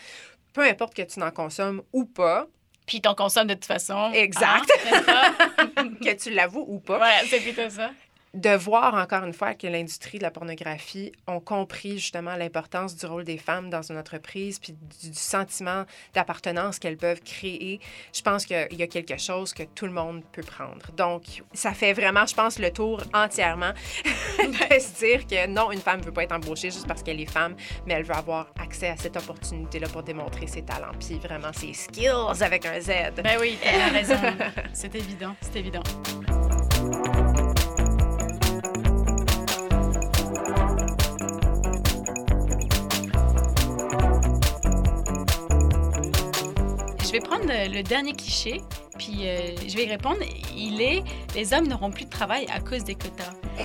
peu 0.54 0.62
importe 0.62 0.94
que 0.94 1.02
tu 1.02 1.20
n'en 1.20 1.32
consommes 1.32 1.82
ou 1.94 2.06
pas, 2.06 2.48
Puis 2.86 3.00
t'en 3.02 3.16
consommes 3.16 3.48
de 3.48 3.54
toute 3.54 3.66
façon. 3.66 4.12
Exact. 4.14 4.70
Hein, 4.92 5.02
pas? 5.06 5.84
que 6.04 6.14
tu 6.22 6.30
l'avoues 6.32 6.66
ou 6.68 6.80
pas, 6.80 7.00
ouais, 7.00 7.28
c'est 7.30 7.40
plutôt 7.40 7.70
ça. 7.70 7.92
De 8.34 8.50
voir 8.56 8.96
encore 8.96 9.24
une 9.24 9.34
fois 9.34 9.54
que 9.54 9.68
l'industrie 9.68 10.18
de 10.18 10.24
la 10.24 10.32
pornographie 10.32 11.12
ont 11.28 11.40
compris 11.40 12.00
justement 12.00 12.36
l'importance 12.36 12.96
du 12.96 13.06
rôle 13.06 13.24
des 13.24 13.38
femmes 13.38 13.70
dans 13.70 13.84
une 13.84 13.98
entreprise, 13.98 14.60
puis 14.60 14.74
du, 14.74 15.12
du 15.12 15.20
sentiment 15.20 15.86
d'appartenance 16.14 16.80
qu'elles 16.80 16.98
peuvent 16.98 17.22
créer, 17.22 17.80
je 18.14 18.22
pense 18.22 18.46
qu'il 18.46 18.68
y 18.72 18.84
a 18.84 18.88
quelque 18.88 19.18
chose 19.18 19.54
que 19.54 19.64
tout 19.64 19.86
le 19.86 19.92
monde 19.92 20.24
peut 20.32 20.42
prendre. 20.42 20.92
Donc, 20.98 21.44
ça 21.54 21.74
fait 21.74 21.94
vraiment, 21.94 22.26
je 22.26 22.34
pense, 22.34 22.58
le 22.58 22.72
tour 22.72 23.04
entièrement 23.14 23.74
de 24.40 24.80
se 24.80 25.00
dire 25.00 25.28
que 25.28 25.48
non, 25.48 25.72
une 25.72 25.80
femme 25.80 26.00
ne 26.00 26.06
veut 26.06 26.12
pas 26.12 26.24
être 26.24 26.36
embauchée 26.36 26.72
juste 26.72 26.88
parce 26.88 27.04
qu'elle 27.04 27.20
est 27.20 27.32
femme, 27.32 27.56
mais 27.86 27.94
elle 27.94 28.04
veut 28.04 28.16
avoir 28.16 28.48
accès 28.60 28.90
à 28.90 28.98
cette 28.98 29.16
opportunité-là 29.16 29.88
pour 29.90 30.02
démontrer 30.02 30.48
ses 30.48 30.64
talents, 30.64 30.94
puis 31.00 31.20
vraiment 31.20 31.54
ses 31.54 31.74
skills 31.74 32.42
avec 32.42 32.66
un 32.66 32.80
Z. 32.80 32.92
Ben 33.24 33.38
oui, 33.40 33.58
t'as 33.62 33.90
raison. 33.90 34.16
C'est 34.74 34.96
évident, 34.96 35.36
c'est 35.42 35.58
évident. 35.58 35.84
Vais 47.14 47.20
prendre 47.20 47.46
le 47.46 47.84
dernier 47.84 48.14
cliché, 48.14 48.60
puis 48.98 49.28
euh, 49.28 49.56
je 49.68 49.76
vais 49.76 49.86
y 49.86 49.90
répondre. 49.90 50.18
Il 50.56 50.82
est 50.82 51.04
les 51.36 51.54
hommes 51.54 51.68
n'auront 51.68 51.92
plus 51.92 52.06
de 52.06 52.10
travail 52.10 52.46
à 52.54 52.60
cause 52.60 52.84
des 52.84 52.96
quotas. 52.96 53.34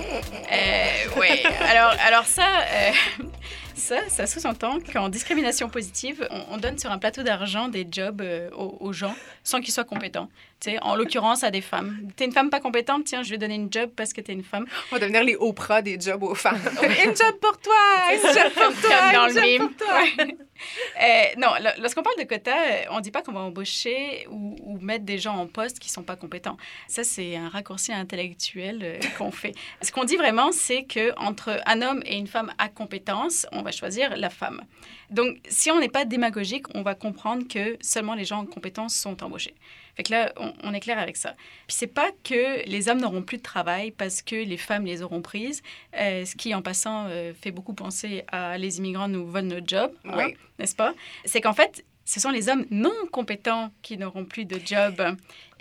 Euh, 0.51 1.19
ouais. 1.19 1.43
Alors, 1.67 1.93
alors 2.05 2.25
ça, 2.25 2.43
euh, 2.43 3.23
ça, 3.75 3.97
ça 4.09 4.25
sous-entend 4.27 4.79
qu'en 4.91 5.09
discrimination 5.09 5.69
positive, 5.69 6.27
on, 6.31 6.55
on 6.55 6.57
donne 6.57 6.77
sur 6.79 6.91
un 6.91 6.97
plateau 6.97 7.21
d'argent 7.23 7.67
des 7.67 7.87
jobs 7.89 8.21
euh, 8.21 8.49
aux, 8.51 8.77
aux 8.79 8.93
gens 8.93 9.15
sans 9.43 9.61
qu'ils 9.61 9.73
soient 9.73 9.83
compétents. 9.83 10.27
Tu 10.59 10.71
sais, 10.71 10.79
en 10.81 10.95
l'occurrence 10.95 11.43
à 11.43 11.51
des 11.51 11.61
femmes. 11.61 11.97
T'es 12.15 12.25
une 12.25 12.31
femme 12.33 12.49
pas 12.49 12.59
compétente, 12.59 13.03
tiens, 13.05 13.23
je 13.23 13.29
vais 13.29 13.37
donner 13.37 13.55
une 13.55 13.71
job 13.71 13.91
parce 13.95 14.11
que 14.11 14.21
t'es 14.21 14.33
une 14.33 14.43
femme. 14.43 14.65
On 14.91 14.95
va 14.95 14.99
devenir 14.99 15.23
les 15.23 15.35
Oprah 15.35 15.81
des 15.81 15.99
jobs 15.99 16.23
aux 16.23 16.35
femmes. 16.35 16.59
une 16.83 17.15
job 17.15 17.35
pour 17.41 17.57
toi, 17.59 17.73
une 18.13 18.21
job 18.33 18.51
pour 18.53 18.81
toi, 18.81 19.13
dans 19.13 19.29
une 19.29 19.35
le 19.35 19.57
job 19.57 19.69
pour 19.77 19.87
toi. 19.87 20.01
Ouais. 20.17 21.33
Non, 21.37 21.49
lo- 21.61 21.81
lorsqu'on 21.81 22.03
parle 22.03 22.17
de 22.17 22.23
quotas, 22.23 22.87
on 22.91 22.99
dit 22.99 23.11
pas 23.11 23.21
qu'on 23.21 23.31
va 23.31 23.39
embaucher 23.41 24.27
ou, 24.29 24.55
ou 24.63 24.77
mettre 24.79 25.05
des 25.05 25.18
gens 25.19 25.35
en 25.35 25.47
poste 25.47 25.79
qui 25.79 25.89
sont 25.89 26.03
pas 26.03 26.15
compétents. 26.15 26.57
Ça, 26.87 27.03
c'est 27.03 27.35
un 27.35 27.49
raccourci 27.49 27.91
intellectuel 27.93 28.79
euh, 28.83 28.99
qu'on 29.17 29.31
fait. 29.31 29.53
Ce 29.81 29.91
qu'on 29.91 30.03
dit 30.03 30.17
vraiment, 30.17 30.51
c'est 30.51 30.83
que 30.83 31.13
entre 31.19 31.61
un 31.65 31.81
homme 31.81 32.01
et 32.05 32.17
une 32.17 32.27
femme 32.27 32.51
à 32.57 32.69
compétence, 32.69 33.45
on 33.51 33.61
va 33.61 33.71
choisir 33.71 34.15
la 34.17 34.29
femme. 34.29 34.61
Donc, 35.09 35.37
si 35.49 35.71
on 35.71 35.79
n'est 35.79 35.89
pas 35.89 36.05
démagogique, 36.05 36.65
on 36.75 36.83
va 36.83 36.95
comprendre 36.95 37.47
que 37.47 37.77
seulement 37.81 38.13
les 38.13 38.25
gens 38.25 38.39
en 38.39 38.45
compétence 38.45 38.93
sont 38.95 39.23
embauchés. 39.23 39.55
Fait 39.95 40.03
que 40.03 40.11
là, 40.11 40.31
on, 40.37 40.53
on 40.63 40.73
est 40.73 40.79
clair 40.79 40.99
avec 40.99 41.17
ça. 41.17 41.33
Puis 41.67 41.75
c'est 41.75 41.87
pas 41.87 42.09
que 42.23 42.65
les 42.67 42.87
hommes 42.87 43.01
n'auront 43.01 43.23
plus 43.23 43.37
de 43.37 43.41
travail 43.43 43.91
parce 43.91 44.21
que 44.21 44.35
les 44.35 44.55
femmes 44.55 44.85
les 44.85 45.01
auront 45.01 45.21
prises, 45.21 45.61
euh, 45.97 46.23
ce 46.25 46.35
qui 46.35 46.53
en 46.55 46.61
passant 46.61 47.07
euh, 47.09 47.33
fait 47.33 47.51
beaucoup 47.51 47.73
penser 47.73 48.23
à 48.31 48.57
les 48.57 48.77
immigrants 48.77 49.07
nous 49.07 49.27
volent 49.27 49.59
jobs, 49.65 49.91
hein, 50.05 50.13
Oui. 50.15 50.35
n'est-ce 50.57 50.75
pas? 50.75 50.93
C'est 51.25 51.41
qu'en 51.41 51.53
fait, 51.53 51.83
ce 52.09 52.19
sont 52.19 52.31
les 52.31 52.49
hommes 52.49 52.65
non 52.71 52.95
compétents 53.11 53.69
qui 53.83 53.95
n'auront 53.95 54.25
plus 54.25 54.45
de 54.45 54.59
job. 54.65 54.99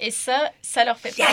Et 0.01 0.11
ça, 0.11 0.51
ça 0.63 0.85
leur 0.85 0.97
fait 0.99 1.17
peur. 1.17 1.27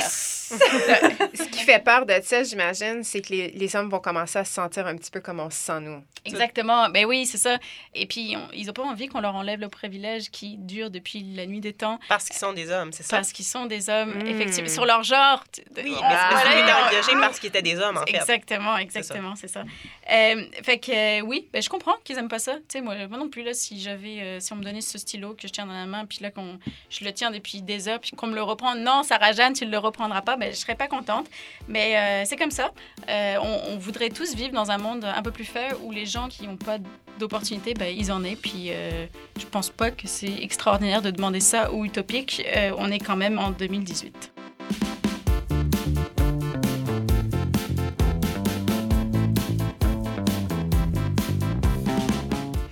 Ce 0.50 1.44
qui 1.50 1.60
fait 1.64 1.84
peur 1.84 2.06
de 2.06 2.14
ça, 2.24 2.44
j'imagine, 2.44 3.04
c'est 3.04 3.22
que 3.22 3.30
les, 3.34 3.48
les 3.52 3.76
hommes 3.76 3.90
vont 3.90 4.00
commencer 4.00 4.40
à 4.40 4.46
se 4.46 4.54
sentir 4.54 4.86
un 4.88 4.96
petit 4.96 5.12
peu 5.12 5.20
comme 5.22 5.40
on 5.40 5.50
se 5.50 5.58
sent 5.58 5.80
nous. 5.82 6.04
Exactement. 6.24 6.90
Ben 6.90 7.06
oui, 7.06 7.26
c'est 7.26 7.38
ça. 7.38 7.58
Et 7.94 8.06
puis, 8.06 8.36
on- 8.38 8.52
ils 8.54 8.66
n'ont 8.68 8.74
pas 8.74 8.84
envie 8.84 9.08
qu'on 9.08 9.20
leur 9.22 9.36
enlève 9.36 9.60
le 9.60 9.70
privilège 9.70 10.30
qui 10.32 10.58
dure 10.58 10.90
depuis 10.90 11.24
la 11.36 11.46
nuit 11.46 11.60
des 11.62 11.74
temps 11.74 12.00
Parce 12.10 12.26
qu'ils 12.26 12.38
sont 12.38 12.54
des 12.54 12.70
hommes, 12.72 12.92
c'est 12.92 13.04
ça? 13.04 13.18
parce 13.18 13.32
qu'ils 13.32 13.46
sont 13.46 13.66
des 13.66 13.90
hommes, 13.90 14.16
Mm. 14.16 14.28
effectivement, 14.28 14.70
sur 14.70 14.86
leur 14.86 15.04
genre. 15.04 15.44
Oui, 15.78 15.92
on- 15.92 15.96
c'est 15.96 16.02
parce 16.02 16.44
qu'ils 16.44 16.60
étaient 16.60 17.20
parce 17.20 17.40
qu'ils 17.40 17.50
étaient 17.50 17.62
des 17.62 17.80
hommes, 17.80 17.98
en 17.98 18.06
fait. 18.06 18.16
Exactement, 18.16 18.78
exactement, 18.78 19.36
c'est 19.36 19.48
ça. 19.48 19.64
Euh, 20.12 20.44
fait 20.64 20.80
que 20.80 20.92
euh, 20.92 21.22
oui, 21.22 21.48
ben, 21.54 21.62
je 21.62 21.70
comprends 21.70 21.96
qu'ils 22.04 22.18
aiment 22.18 22.28
pas 22.30 22.40
ça. 22.40 22.54
Tu 22.56 22.62
sais, 22.70 22.82
moi, 22.82 22.96
moi 23.08 23.18
non 23.18 23.30
plus, 23.30 23.44
là, 23.44 23.54
si 23.54 23.80
j'avais, 23.80 24.20
euh, 24.22 24.40
si 24.40 24.54
on 24.54 24.58
me 24.58 24.64
donnait 24.64 24.82
ce 24.82 24.98
stylo 24.98 25.34
que 25.34 25.48
je 25.48 25.52
tiens 25.54 25.66
dans 25.66 25.74
la 25.74 25.86
main, 25.86 26.06
puis 26.06 26.20
là, 26.22 26.32
qu'on, 26.32 26.60
je 26.90 27.04
le 27.04 27.14
tiens 27.14 27.32
depuis 27.32 27.62
des 27.62 27.88
heures, 27.88 28.00
puis 28.00 28.12
qu'on 28.12 28.28
me 28.28 28.36
le 28.36 28.42
non, 28.78 29.04
Sarah 29.04 29.32
Jeanne, 29.32 29.54
tu 29.54 29.66
ne 29.66 29.72
le 29.72 29.78
reprendras 29.78 30.22
pas, 30.22 30.38
ben, 30.38 30.52
je 30.52 30.58
serais 30.58 30.76
pas 30.76 30.88
contente. 30.88 31.28
Mais 31.68 31.98
euh, 31.98 32.24
c'est 32.26 32.38
comme 32.38 32.52
ça. 32.52 32.72
Euh, 33.10 33.38
on, 33.42 33.78
voudrait 33.78 34.10
tous 34.10 34.36
vivre 34.36 34.54
dans 34.54 34.72
un 34.72 34.78
monde 34.78 35.06
un 35.06 35.22
peu 35.22 35.32
plus 35.32 35.46
fair 35.46 35.76
où 35.84 35.92
les 35.92 36.06
gens 36.06 36.28
qui 36.28 36.48
n'ont 36.48 36.58
pas 36.58 36.78
d'opportunité, 37.20 37.74
ben, 37.74 37.94
ils 37.96 38.12
en 38.12 38.24
aient. 38.24 38.36
Puis 38.36 38.68
euh, 38.70 39.06
je 39.38 39.46
pense 39.46 39.70
pas 39.70 39.92
que 39.92 40.08
c'est 40.08 40.42
extraordinaire 40.42 41.02
de 41.02 41.12
demander 41.12 41.40
ça 41.40 41.72
ou 41.72 41.86
utopique. 41.86 42.46
On 42.78 42.92
est 42.92 43.00
quand 43.00 43.16
même 43.16 43.40
en 43.40 43.52
2018. 43.52 44.35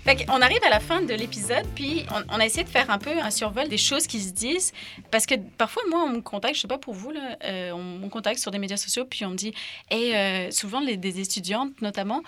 Fait 0.04 0.26
on 0.30 0.42
arrive 0.42 0.64
à 0.66 0.70
la 0.70 0.80
fin 0.80 1.02
de 1.02 1.14
l'épisode, 1.14 1.66
puis 1.76 2.06
on, 2.12 2.36
on 2.36 2.40
a 2.40 2.46
essayé 2.46 2.64
de 2.64 2.70
faire 2.70 2.90
un 2.90 2.98
peu 2.98 3.12
un 3.12 3.32
survol 3.32 3.68
des 3.70 3.78
choses 3.78 4.06
qui 4.06 4.20
se 4.20 4.32
disent, 4.32 4.74
parce 5.12 5.26
que 5.26 5.36
parfois, 5.58 5.84
moi, 5.90 6.04
on 6.06 6.10
me 6.10 6.22
contacte, 6.22 6.56
je 6.56 6.62
sais 6.62 6.68
pas 6.68 6.78
pour 6.78 6.94
vous, 6.94 7.12
là, 7.12 7.38
euh, 7.46 7.72
on 7.72 7.84
me 7.84 8.10
contacte 8.10 8.40
sur 8.40 8.52
des 8.52 8.60
médias 8.60 8.78
sociaux, 8.78 9.06
puis 9.06 9.26
on 9.26 9.30
me 9.30 9.36
dit, 9.36 9.54
et 9.90 10.16
euh, 10.16 10.52
souvent 10.52 10.82
les, 10.82 10.98
des 10.98 11.20
étudiantes 11.22 11.82
notamment, 11.82 12.22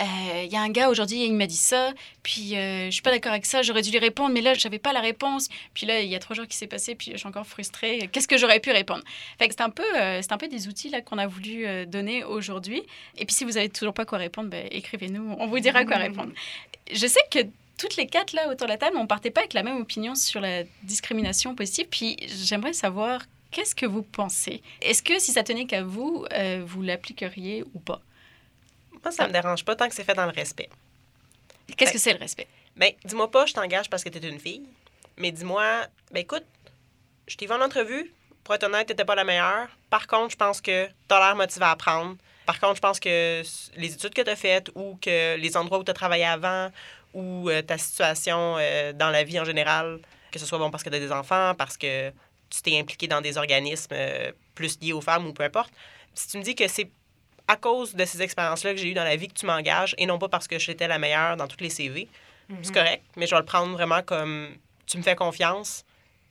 euh, 0.00 0.42
il 0.44 0.52
y 0.52 0.56
a 0.56 0.62
un 0.62 0.70
gars 0.70 0.88
aujourd'hui, 0.88 1.24
il 1.24 1.34
m'a 1.34 1.46
dit 1.46 1.56
ça, 1.56 1.92
puis 2.22 2.56
euh, 2.56 2.86
je 2.86 2.90
suis 2.90 3.02
pas 3.02 3.10
d'accord 3.10 3.32
avec 3.32 3.44
ça, 3.44 3.62
j'aurais 3.62 3.82
dû 3.82 3.90
lui 3.90 3.98
répondre, 3.98 4.32
mais 4.32 4.40
là, 4.40 4.54
j'avais 4.54 4.78
pas 4.78 4.92
la 4.92 5.00
réponse. 5.00 5.48
Puis 5.74 5.86
là, 5.86 6.00
il 6.00 6.08
y 6.08 6.14
a 6.14 6.18
trois 6.18 6.34
jours 6.34 6.46
qui 6.46 6.56
s'est 6.56 6.66
passé, 6.66 6.94
puis 6.94 7.10
je 7.12 7.18
suis 7.18 7.28
encore 7.28 7.46
frustrée. 7.46 8.08
Qu'est-ce 8.10 8.28
que 8.28 8.38
j'aurais 8.38 8.60
pu 8.60 8.70
répondre? 8.70 9.02
Fait 9.38 9.48
que 9.48 9.54
c'est 9.56 9.62
un 9.62 9.70
peu, 9.70 9.84
euh, 9.96 10.20
c'est 10.22 10.32
un 10.32 10.38
peu 10.38 10.48
des 10.48 10.68
outils 10.68 10.88
là 10.88 11.00
qu'on 11.00 11.18
a 11.18 11.26
voulu 11.26 11.66
donner 11.86 12.24
aujourd'hui. 12.24 12.82
Et 13.18 13.26
puis 13.26 13.34
si 13.34 13.44
vous 13.44 13.56
avez 13.56 13.68
toujours 13.68 13.94
pas 13.94 14.04
quoi 14.04 14.18
répondre, 14.18 14.48
ben, 14.48 14.66
écrivez-nous, 14.70 15.36
on 15.38 15.46
vous 15.46 15.58
dira 15.60 15.84
quoi 15.84 15.96
répondre. 15.96 16.32
Je 16.90 17.06
sais 17.06 17.20
que 17.30 17.38
toutes 17.78 17.96
les 17.96 18.06
quatre 18.06 18.32
là 18.32 18.48
autour 18.48 18.66
de 18.66 18.72
la 18.72 18.78
table, 18.78 18.96
on 18.96 19.06
partait 19.06 19.30
pas 19.30 19.40
avec 19.40 19.54
la 19.54 19.62
même 19.62 19.78
opinion 19.80 20.14
sur 20.14 20.40
la 20.40 20.64
discrimination 20.82 21.54
positive. 21.54 21.86
Puis 21.90 22.16
j'aimerais 22.26 22.72
savoir 22.72 23.22
qu'est-ce 23.50 23.74
que 23.74 23.86
vous 23.86 24.02
pensez? 24.02 24.62
Est-ce 24.80 25.02
que 25.02 25.18
si 25.18 25.32
ça 25.32 25.42
tenait 25.42 25.66
qu'à 25.66 25.82
vous, 25.82 26.24
euh, 26.32 26.62
vous 26.64 26.82
l'appliqueriez 26.82 27.64
ou 27.74 27.78
pas? 27.80 28.00
Moi, 29.02 29.10
ça 29.12 29.26
me 29.26 29.32
dérange 29.32 29.64
pas 29.64 29.74
tant 29.74 29.88
que 29.88 29.94
c'est 29.94 30.04
fait 30.04 30.14
dans 30.14 30.26
le 30.26 30.32
respect. 30.32 30.68
Qu'est-ce 31.76 31.90
Ben- 31.90 31.92
que 31.94 31.98
c'est 31.98 32.12
le 32.12 32.18
respect? 32.18 32.46
Ben, 32.76 32.92
dis-moi 33.04 33.30
pas, 33.30 33.46
je 33.46 33.52
t'engage 33.52 33.90
parce 33.90 34.04
que 34.04 34.08
t'es 34.08 34.26
une 34.28 34.38
fille. 34.38 34.62
Mais 35.16 35.30
dis-moi, 35.32 35.86
ben 36.12 36.20
écoute, 36.20 36.44
je 37.26 37.36
t'ai 37.36 37.46
vu 37.46 37.52
en 37.52 37.60
entrevue. 37.60 38.12
Pour 38.44 38.54
être 38.54 38.64
honnête, 38.64 38.88
t'étais 38.88 39.04
pas 39.04 39.14
la 39.14 39.24
meilleure. 39.24 39.68
Par 39.90 40.06
contre, 40.06 40.30
je 40.32 40.36
pense 40.36 40.60
que 40.60 40.88
t'as 41.08 41.18
l'air 41.20 41.36
motivé 41.36 41.64
à 41.64 41.70
apprendre. 41.72 42.16
Par 42.46 42.58
contre, 42.58 42.76
je 42.76 42.80
pense 42.80 43.00
que 43.00 43.42
les 43.76 43.94
études 43.94 44.14
que 44.14 44.22
t'as 44.22 44.36
faites 44.36 44.70
ou 44.74 44.98
que 45.00 45.36
les 45.36 45.56
endroits 45.56 45.78
où 45.78 45.84
t'as 45.84 45.92
travaillé 45.92 46.24
avant 46.24 46.70
ou 47.14 47.48
euh, 47.50 47.62
ta 47.62 47.78
situation 47.78 48.56
euh, 48.58 48.92
dans 48.92 49.10
la 49.10 49.24
vie 49.24 49.38
en 49.38 49.44
général, 49.44 50.00
que 50.30 50.38
ce 50.38 50.46
soit 50.46 50.58
bon 50.58 50.70
parce 50.70 50.82
que 50.82 50.90
t'as 50.90 50.98
des 50.98 51.12
enfants, 51.12 51.54
parce 51.56 51.76
que 51.76 52.10
tu 52.50 52.62
t'es 52.62 52.78
impliqué 52.78 53.06
dans 53.06 53.20
des 53.20 53.38
organismes 53.38 53.92
euh, 53.92 54.32
plus 54.54 54.78
liés 54.80 54.92
aux 54.92 55.00
femmes 55.00 55.26
ou 55.26 55.32
peu 55.32 55.44
importe. 55.44 55.72
Si 56.14 56.28
tu 56.28 56.38
me 56.38 56.42
dis 56.42 56.54
que 56.54 56.66
c'est 56.68 56.90
à 57.48 57.56
cause 57.56 57.94
de 57.94 58.04
ces 58.04 58.22
expériences-là 58.22 58.72
que 58.72 58.78
j'ai 58.78 58.90
eues 58.90 58.94
dans 58.94 59.04
la 59.04 59.16
vie 59.16 59.28
que 59.28 59.34
tu 59.34 59.46
m'engages 59.46 59.94
et 59.98 60.06
non 60.06 60.18
pas 60.18 60.28
parce 60.28 60.48
que 60.48 60.58
j'étais 60.58 60.88
la 60.88 60.98
meilleure 60.98 61.36
dans 61.36 61.46
toutes 61.46 61.60
les 61.60 61.70
CV, 61.70 62.08
c'est 62.60 62.74
correct, 62.74 63.02
mais 63.16 63.26
je 63.26 63.34
vais 63.34 63.40
le 63.40 63.46
prendre 63.46 63.72
vraiment 63.72 64.02
comme 64.02 64.50
tu 64.84 64.98
me 64.98 65.02
fais 65.02 65.16
confiance. 65.16 65.84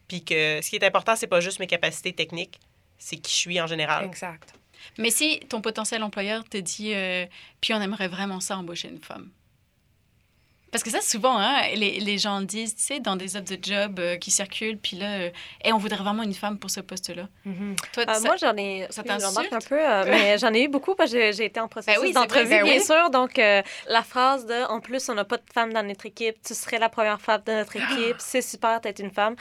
Puis 0.07 0.23
que 0.23 0.61
ce 0.61 0.69
qui 0.69 0.75
est 0.75 0.83
important, 0.83 1.15
c'est 1.15 1.27
pas 1.27 1.39
juste 1.39 1.59
mes 1.59 1.67
capacités 1.67 2.13
techniques, 2.13 2.59
c'est 2.99 3.17
qui 3.17 3.31
je 3.31 3.37
suis 3.37 3.61
en 3.61 3.65
général. 3.65 4.05
Exact. 4.05 4.53
Mais 4.97 5.09
si 5.11 5.39
ton 5.49 5.61
potentiel 5.61 6.03
employeur 6.03 6.43
te 6.47 6.57
dit, 6.57 6.93
euh, 6.93 7.25
puis 7.61 7.73
on 7.73 7.81
aimerait 7.81 8.07
vraiment 8.07 8.39
ça 8.39 8.57
embaucher 8.57 8.87
une 8.89 9.01
femme. 9.03 9.29
Parce 10.71 10.85
que 10.85 10.89
ça, 10.89 11.01
souvent, 11.01 11.37
hein, 11.37 11.63
les, 11.75 11.99
les 11.99 12.17
gens 12.17 12.39
disent, 12.41 12.73
tu 12.77 12.81
sais, 12.83 12.99
dans 13.01 13.17
des 13.17 13.35
offres 13.35 13.53
de 13.53 13.57
job 13.61 13.99
euh, 13.99 14.15
qui 14.15 14.31
circulent, 14.31 14.77
puis 14.77 14.95
là, 14.95 15.15
euh, 15.19 15.29
Hey, 15.61 15.73
on 15.73 15.77
voudrait 15.77 15.97
vraiment 16.01 16.23
une 16.23 16.33
femme 16.33 16.57
pour 16.57 16.69
ce 16.71 16.79
poste-là. 16.79 17.27
Mhm. 17.43 17.75
Toi, 17.91 18.03
Euh, 18.07 18.13
ça- 18.13 18.19
moi, 18.21 18.37
j'en 18.37 18.55
ai. 18.55 18.87
ça 18.89 19.03
oui, 19.05 19.47
un 19.51 19.59
peu, 19.59 19.77
euh, 19.77 20.05
mais 20.07 20.37
j'en 20.39 20.53
ai 20.53 20.63
eu 20.63 20.67
beaucoup 20.69 20.95
parce 20.95 21.11
que 21.11 21.33
j'ai- 21.33 21.43
été 21.43 21.59
en 21.59 21.67
processus 21.67 21.99
Ben 21.99 22.07
oui, 22.07 22.13
d'entrevue, 22.13 22.47
ben 22.47 22.63
bien 22.63 22.77
oui. 22.77 22.85
sûr. 22.85 23.09
Donc, 23.09 23.35
la 23.35 24.03
phrase 24.03 24.45
de 24.45 24.63
En 24.71 24.79
plus, 24.79 25.09
on 25.09 25.13
n'a 25.13 25.25
pas 25.25 25.35
de 25.35 25.43
femme 25.53 25.73
dans 25.73 25.83
notre 25.85 26.05
équipe, 26.05 26.37
tu 26.41 26.53
serais 26.53 26.79
la 26.79 26.87
première 26.87 27.19
femme 27.19 27.41
de 27.45 27.51
notre 27.51 27.75
équipe, 27.75 28.15
c'est 28.19 28.41
super 28.41 28.79
d'être 28.79 28.99
une 28.99 29.11
femme. 29.11 29.35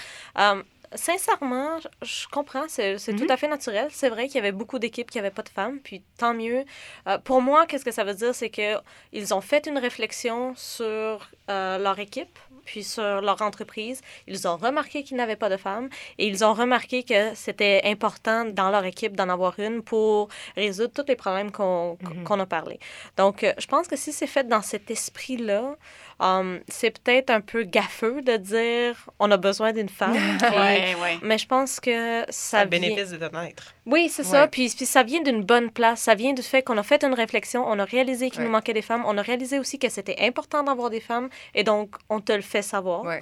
Sincèrement, 0.94 1.78
je- 2.02 2.26
comprends, 2.28 2.64
c'est 2.68 2.98
c'est 2.98 3.12
Mhm. 3.12 3.20
tout 3.26 3.32
à 3.32 3.36
fait 3.36 3.48
naturel. 3.48 3.88
C'est 3.90 4.08
vrai 4.08 4.26
qu'il 4.26 4.36
y 4.36 4.38
avait 4.38 4.52
beaucoup 4.52 4.78
d'équipes 4.78 5.10
qui 5.10 5.18
n'avaient 5.18 5.30
pas 5.30 5.42
de 5.42 5.48
femmes, 5.48 5.78
puis 5.82 6.02
tant 6.18 6.34
mieux. 6.34 6.64
Euh, 7.08 7.18
pour 7.18 7.40
moi, 7.42 7.66
qu'est-ce 7.66 7.84
que 7.84 7.90
ça 7.92 8.04
veut 8.04 8.14
dire? 8.14 8.34
C'est 8.34 8.50
qu'ils 8.50 9.34
ont 9.34 9.40
fait 9.40 9.66
une 9.66 9.78
réflexion 9.78 10.54
sur 10.56 11.28
euh, 11.48 11.78
leur 11.78 11.98
équipe, 11.98 12.38
puis 12.64 12.84
sur 12.84 13.20
leur 13.20 13.40
entreprise. 13.42 14.00
Ils 14.28 14.46
ont 14.46 14.56
remarqué 14.56 15.02
qu'ils 15.02 15.16
n'avaient 15.16 15.34
pas 15.36 15.48
de 15.48 15.56
femmes 15.56 15.88
et 16.18 16.26
ils 16.28 16.44
ont 16.44 16.52
remarqué 16.54 17.02
que 17.02 17.34
c'était 17.34 17.80
important 17.84 18.44
dans 18.44 18.70
leur 18.70 18.84
équipe 18.84 19.16
d'en 19.16 19.28
avoir 19.28 19.58
une 19.58 19.82
pour 19.82 20.28
résoudre 20.56 20.92
tous 20.94 21.08
les 21.08 21.16
problèmes 21.16 21.50
qu'on 21.50 21.98
Mhm. 22.00 22.40
a 22.40 22.46
parlé. 22.46 22.78
Donc, 23.16 23.42
euh, 23.42 23.52
je 23.58 23.66
pense 23.66 23.88
que 23.88 23.96
si 23.96 24.12
c'est 24.12 24.26
fait 24.28 24.46
dans 24.46 24.62
cet 24.62 24.90
esprit-là, 24.90 25.76
euh, 26.20 26.58
c'est 26.68 26.98
peut-être 26.98 27.30
un 27.30 27.40
peu 27.40 27.62
gaffeux 27.62 28.22
de 28.22 28.36
dire 28.36 28.94
on 29.18 29.30
a 29.30 29.36
besoin 29.36 29.72
d'une 29.72 29.88
femme. 29.88 30.16
Ouais, 30.50 30.96
ouais. 31.00 31.18
Mais 31.22 31.38
je 31.38 31.46
pense 31.46 31.80
que 31.80 32.24
ça 32.28 32.64
le 32.64 32.70
vient... 32.70 32.80
bénéfice 32.80 33.10
de 33.10 33.28
naître. 33.28 33.74
Oui, 33.86 34.08
c'est 34.08 34.24
ça. 34.24 34.46
Puis, 34.46 34.72
puis 34.76 34.86
ça 34.86 35.02
vient 35.02 35.22
d'une 35.22 35.42
bonne 35.42 35.70
place. 35.70 36.02
Ça 36.02 36.14
vient 36.14 36.32
du 36.32 36.42
fait 36.42 36.62
qu'on 36.62 36.76
a 36.76 36.82
fait 36.82 37.04
une 37.04 37.14
réflexion, 37.14 37.64
on 37.66 37.78
a 37.78 37.84
réalisé 37.84 38.30
qu'il 38.30 38.40
Ouais. 38.40 38.46
nous 38.46 38.52
manquait 38.52 38.72
des 38.72 38.82
femmes, 38.82 39.04
on 39.06 39.16
a 39.18 39.22
réalisé 39.22 39.58
aussi 39.58 39.78
que 39.78 39.88
c'était 39.88 40.16
important 40.20 40.62
d'avoir 40.62 40.90
des 40.90 41.00
femmes 41.00 41.28
et 41.54 41.62
donc 41.62 41.96
on 42.08 42.20
te 42.20 42.32
le 42.32 42.42
fait 42.42 42.62
savoir. 42.62 43.04
Ouais. 43.04 43.20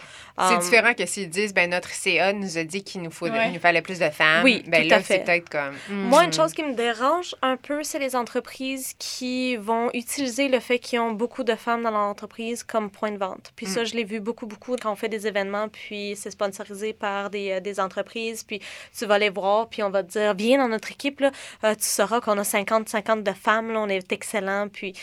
C'est 0.48 0.58
différent 0.58 0.94
que 0.94 1.06
s'ils 1.06 1.28
disent, 1.28 1.54
ben 1.54 1.70
notre 1.70 1.90
CA 1.90 2.32
nous 2.32 2.58
a 2.58 2.64
dit 2.64 2.82
qu'il 2.82 3.02
nous, 3.02 3.10
faut, 3.10 3.28
nous 3.28 3.60
fallait 3.60 3.82
plus 3.82 3.98
de 3.98 4.10
femmes. 4.10 4.44
Oui, 4.44 4.62
ben 4.66 4.82
tout 4.82 4.90
là, 4.90 4.96
à 4.96 5.00
fait. 5.00 5.14
c'est 5.14 5.24
peut-être 5.24 5.48
comme. 5.48 5.74
Moi, 5.90 6.24
une 6.24 6.30
hmm. 6.30 6.32
chose 6.32 6.52
qui 6.52 6.62
me 6.62 6.74
dérange 6.74 7.34
un 7.42 7.56
peu, 7.56 7.82
c'est 7.82 7.98
les 7.98 8.16
entreprises 8.16 8.94
qui 8.98 9.56
vont 9.56 9.90
utiliser 9.94 10.48
le 10.48 10.60
fait 10.60 10.78
qu'ils 10.78 11.00
ont 11.00 11.12
beaucoup 11.12 11.44
de 11.44 11.54
femmes 11.54 11.82
dans 11.82 11.90
leur 11.90 12.00
entreprise 12.00 12.62
comme 12.88 12.98
point 12.98 13.12
de 13.12 13.18
vente. 13.18 13.52
Puis 13.56 13.66
ça, 13.66 13.84
je 13.84 13.94
l'ai 13.94 14.04
vu 14.04 14.20
beaucoup, 14.20 14.46
beaucoup 14.46 14.76
quand 14.76 14.92
on 14.92 14.96
fait 14.96 15.08
des 15.08 15.26
événements, 15.26 15.68
puis 15.68 16.14
c'est 16.16 16.30
sponsorisé 16.30 16.92
par 16.92 17.30
des, 17.30 17.52
euh, 17.52 17.60
des 17.60 17.80
entreprises, 17.80 18.42
puis 18.44 18.60
tu 18.96 19.06
vas 19.06 19.18
les 19.18 19.30
voir, 19.30 19.68
puis 19.68 19.82
on 19.82 19.90
va 19.90 20.02
te 20.02 20.10
dire, 20.12 20.34
viens 20.34 20.58
dans 20.58 20.68
notre 20.68 20.90
équipe, 20.90 21.20
là, 21.20 21.30
euh, 21.64 21.74
tu 21.74 21.84
sauras 21.84 22.20
qu'on 22.20 22.38
a 22.38 22.42
50-50 22.44 23.22
de 23.22 23.32
femmes, 23.32 23.70
là, 23.72 23.80
on 23.80 23.88
est 23.88 24.12
excellent, 24.12 24.68
puis 24.68 24.94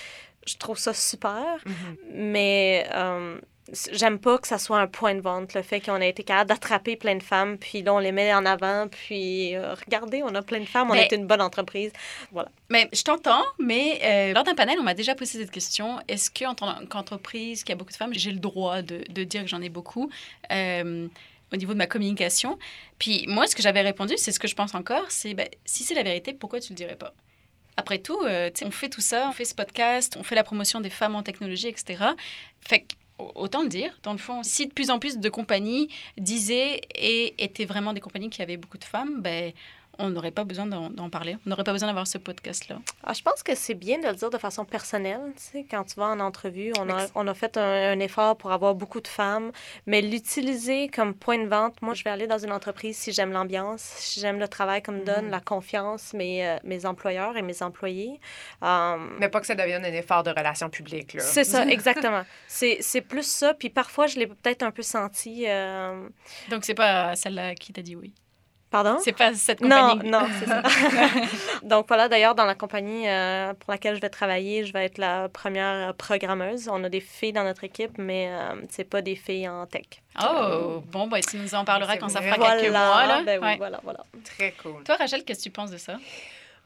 je 0.48 0.58
trouve 0.58 0.78
ça 0.78 0.94
super, 0.94 1.44
Mhm. 1.66 1.98
mais... 2.14 2.88
euh, 2.94 3.40
J'aime 3.92 4.20
pas 4.20 4.38
que 4.38 4.48
ça 4.48 4.60
soit 4.60 4.80
un 4.80 4.86
point 4.86 5.16
de 5.16 5.22
vente, 5.22 5.56
le 5.56 5.64
fait 5.64 5.82
qu'on 5.82 5.96
a 6.00 6.06
été 6.06 6.24
capable 6.24 6.50
d'attraper 6.50 6.96
plein 6.96 7.16
de 7.16 7.24
femmes, 7.24 7.58
puis 7.58 7.82
là, 7.82 7.96
on 7.96 7.98
les 8.00 8.12
met 8.12 8.32
en 8.32 8.46
avant, 8.46 8.88
puis 8.88 9.56
euh, 9.56 9.74
regardez, 9.74 10.22
on 10.22 10.36
a 10.36 10.44
plein 10.44 10.60
de 10.60 10.66
femmes, 10.66 10.92
on 10.92 10.94
Mais- 10.94 11.08
est 11.08 11.16
une 11.16 11.26
bonne 11.26 11.42
entreprise. 11.42 11.92
Voilà. 12.32 12.50
Mais 12.70 12.88
je 12.94 13.02
t'entends, 13.02 13.44
mais 13.58 14.00
euh, 14.04 14.34
lors 14.34 14.44
d'un 14.44 14.54
panel, 14.54 14.78
on 14.80 14.84
m'a 14.84 14.94
déjà 14.94 15.16
posé 15.16 15.40
cette 15.40 15.50
question. 15.50 16.00
Est-ce 16.08 16.30
qu'en 16.30 16.54
tant 16.54 16.86
qu'entreprise 16.86 17.64
qui 17.64 17.72
a 17.72 17.76
beaucoup 17.76 17.92
de 17.92 17.98
femmes, 17.98 18.14
j'ai 18.14 18.32
le 18.32 18.38
droit 18.40 18.84
de, 18.84 19.04
de 19.10 19.24
dire 19.24 19.42
que 19.42 19.48
j'en 19.48 19.64
ai 19.64 19.70
beaucoup 19.70 20.12
euh, 20.52 21.08
au 21.52 21.56
niveau 21.56 21.74
de 21.74 21.80
ma 21.80 21.88
communication? 21.88 22.60
Puis 23.00 23.26
moi, 23.28 23.48
ce 23.48 23.56
que 23.56 23.64
j'avais 23.64 23.82
répondu, 23.82 24.14
c'est 24.18 24.32
ce 24.32 24.40
que 24.40 24.48
je 24.48 24.54
pense 24.56 24.76
encore, 24.76 25.06
c'est 25.10 25.34
ben, 25.34 25.48
si 25.66 25.84
c'est 25.84 25.96
la 25.96 26.04
vérité, 26.04 26.34
pourquoi 26.34 26.60
tu 26.60 26.74
le 26.74 26.76
dirais 26.76 26.98
pas? 26.98 27.16
Après 27.78 27.98
tout, 27.98 28.20
on 28.22 28.72
fait 28.72 28.90
tout 28.90 29.02
ça, 29.02 29.28
on 29.28 29.34
fait 29.34 29.44
ce 29.44 29.56
podcast, 29.56 30.16
on 30.20 30.24
fait 30.24 30.36
la 30.36 30.44
promotion 30.44 30.80
des 30.82 30.92
femmes 30.92 31.16
en 31.16 31.24
technologie, 31.24 31.68
etc. 31.68 32.04
Fait 32.62 32.82
que, 32.82 32.96
autant 33.18 33.64
le 33.64 33.70
dire, 33.70 33.98
dans 34.04 34.12
le 34.12 34.18
fond, 34.18 34.44
si 34.44 34.68
de 34.68 34.74
plus 34.74 34.90
en 34.90 35.00
plus 35.00 35.18
de 35.18 35.30
compagnies 35.30 35.90
disaient 36.18 36.82
et 36.96 37.36
étaient 37.44 37.66
vraiment 37.66 37.94
des 37.94 38.02
compagnies 38.02 38.30
qui 38.30 38.42
avaient 38.42 38.58
beaucoup 38.58 38.78
de 38.78 38.84
femmes, 38.84 39.22
ben, 39.22 39.54
on 40.00 40.10
n'aurait 40.10 40.32
pas 40.32 40.44
besoin 40.44 40.66
d'en 40.66 41.10
parler. 41.10 41.38
On 41.46 41.50
n'aurait 41.50 41.64
pas 41.64 41.72
besoin 41.72 41.88
d'avoir 41.88 42.08
ce 42.08 42.18
podcast-là. 42.18 42.80
Ah, 43.04 43.14
je 43.14 43.22
pense 43.22 43.44
que 43.44 43.56
c'est 43.56 43.74
bien 43.74 44.00
de 44.00 44.08
le 44.08 44.14
dire 44.14 44.30
de 44.30 44.38
façon 44.38 44.66
personnelle. 44.66 45.22
Tu 45.38 45.44
sais, 45.44 45.66
quand 45.70 45.84
tu 45.84 45.96
vas 45.96 46.08
en 46.08 46.20
entrevue, 46.20 46.72
on 46.80 46.90
a, 46.90 47.08
on 47.16 47.28
a 47.28 47.34
fait 47.34 47.58
un, 47.58 47.94
un 47.94 48.00
effort 48.00 48.38
pour 48.38 48.52
avoir 48.52 48.76
beaucoup 48.76 49.02
de 49.02 49.08
femmes, 49.08 49.52
mais 49.86 50.02
l'utiliser 50.02 50.88
comme 50.90 51.14
point 51.14 51.38
de 51.38 51.48
vente, 51.48 51.82
moi, 51.82 51.94
je 51.94 52.04
vais 52.04 52.10
aller 52.10 52.28
dans 52.28 52.38
une 52.38 52.52
entreprise 52.52 52.98
si 52.98 53.12
j'aime 53.12 53.32
l'ambiance, 53.32 53.82
si 53.82 54.20
j'aime 54.20 54.40
le 54.40 54.48
travail 54.48 54.82
qu'on 54.84 54.92
me 54.94 55.04
donne, 55.06 55.26
Mhm. 55.26 55.32
la 55.32 55.40
confiance, 55.40 56.14
mes, 56.14 56.48
euh, 56.48 56.58
mes 56.64 56.86
employeurs 56.86 57.38
et 57.38 57.42
mes 57.42 57.62
employés. 57.64 58.20
Euh, 58.64 58.98
Mais 59.20 59.30
pas 59.30 59.40
que 59.40 59.48
ça 59.48 59.56
devienne 59.56 59.86
un 59.86 59.94
effort 59.94 60.24
de 60.24 60.30
relations 60.32 60.70
publiques. 60.70 61.14
là. 61.14 61.22
c'est 61.22 61.44
ça, 61.44 61.66
exactement. 61.68 62.24
C'est 62.48 62.78
c'est 62.82 63.02
plus 63.02 63.26
ça. 63.28 63.54
Puis 63.54 63.70
parfois, 63.70 64.08
je 64.08 64.18
l'ai 64.20 64.28
peut-être 64.28 64.64
un 64.64 64.72
peu 64.72 64.82
senti. 64.82 65.46
euh, 65.48 66.08
Donc, 66.50 66.66
c'est 66.66 66.74
pas 66.76 67.16
celle-là 67.16 67.56
qui 67.56 67.74
t'a 67.74 67.82
dit 67.82 67.96
oui. 67.96 68.14
Pardon? 68.84 68.98
C'est 69.02 69.14
pas 69.14 69.34
cette 69.34 69.62
Non, 69.62 69.92
compagnie. 69.92 70.10
non, 70.12 70.28
c'est 70.38 70.48
ça. 70.48 70.62
Donc 71.64 71.86
voilà, 71.88 72.10
d'ailleurs, 72.10 72.36
dans 72.36 72.44
la 72.44 72.56
compagnie 72.56 73.08
euh, 73.08 73.54
pour 73.54 73.72
laquelle 73.72 73.96
je 73.96 74.02
vais 74.02 74.10
travailler, 74.10 74.66
je 74.66 74.74
vais 74.74 74.84
être 74.86 74.98
la 74.98 75.30
première 75.30 75.94
programmeuse. 75.96 76.68
On 76.70 76.84
a 76.84 76.90
des 76.90 77.00
filles 77.00 77.32
dans 77.32 77.46
notre 77.46 77.64
équipe, 77.64 77.98
mais 77.98 78.28
euh, 78.32 78.56
c'est 78.70 78.84
pas 78.84 79.02
des 79.02 79.16
filles 79.16 79.48
en 79.48 79.66
tech. 79.66 79.86
Oh, 80.22 80.84
bon, 80.92 81.08
bah, 81.08 81.22
tu 81.22 81.38
nous 81.38 81.56
en 81.56 81.64
parleras 81.64 81.96
quand 81.96 82.10
ça 82.10 82.22
fera 82.22 82.36
quelques 82.36 82.70
mois. 82.72 83.06
Là. 83.06 83.22
Ben 83.26 83.40
oui, 83.42 83.48
Ouais. 83.48 83.58
voilà, 83.58 83.80
voilà. 83.84 84.00
Très 84.38 84.52
cool. 84.62 84.84
Toi, 84.84 84.96
Rachel, 84.98 85.24
qu'est-ce 85.24 85.40
que 85.40 85.44
tu 85.46 85.52
penses 85.52 85.72
de 85.72 85.78
ça? 85.78 85.94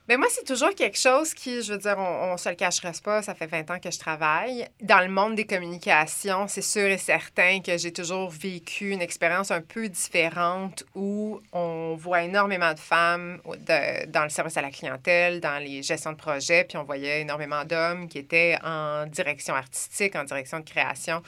Mais 0.09 0.17
moi, 0.17 0.25
c'est 0.31 0.43
toujours 0.43 0.73
quelque 0.73 0.97
chose 0.97 1.35
qui, 1.35 1.61
je 1.61 1.71
veux 1.73 1.77
dire, 1.77 1.93
on, 1.99 2.31
on 2.33 2.37
se 2.37 2.49
le 2.49 2.55
cachera 2.55 2.91
pas, 3.03 3.21
ça 3.21 3.35
fait 3.35 3.45
20 3.45 3.69
ans 3.69 3.77
que 3.79 3.91
je 3.91 3.99
travaille. 3.99 4.67
Dans 4.81 5.01
le 5.01 5.07
monde 5.07 5.35
des 5.35 5.45
communications, 5.45 6.47
c'est 6.47 6.63
sûr 6.63 6.87
et 6.87 6.97
certain 6.97 7.59
que 7.61 7.77
j'ai 7.77 7.93
toujours 7.93 8.31
vécu 8.31 8.89
une 8.89 9.03
expérience 9.03 9.51
un 9.51 9.61
peu 9.61 9.87
différente 9.87 10.83
où 10.95 11.39
on 11.53 11.93
voit 11.95 12.23
énormément 12.23 12.73
de 12.73 12.79
femmes 12.79 13.39
de- 13.45 14.07
dans 14.07 14.23
le 14.23 14.29
service 14.29 14.57
à 14.57 14.63
la 14.63 14.71
clientèle, 14.71 15.41
dans 15.41 15.63
les 15.63 15.83
gestions 15.83 16.13
de 16.13 16.17
projets, 16.17 16.63
puis 16.63 16.79
on 16.79 16.83
voyait 16.85 17.21
énormément 17.21 17.63
d'hommes 17.63 18.07
qui 18.07 18.17
étaient 18.17 18.57
en 18.63 19.05
direction 19.05 19.53
artistique, 19.53 20.15
en 20.15 20.23
direction 20.23 20.59
de 20.59 20.67
création. 20.67 21.21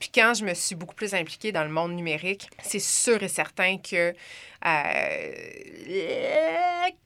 Puis 0.00 0.10
quand 0.14 0.32
je 0.32 0.46
me 0.46 0.54
suis 0.54 0.74
beaucoup 0.74 0.94
plus 0.94 1.12
impliquée 1.12 1.52
dans 1.52 1.64
le 1.64 1.70
monde 1.70 1.92
numérique, 1.92 2.48
c'est 2.62 2.80
sûr 2.80 3.22
et 3.22 3.28
certain 3.28 3.76
que 3.76 4.14
euh, 4.66 5.30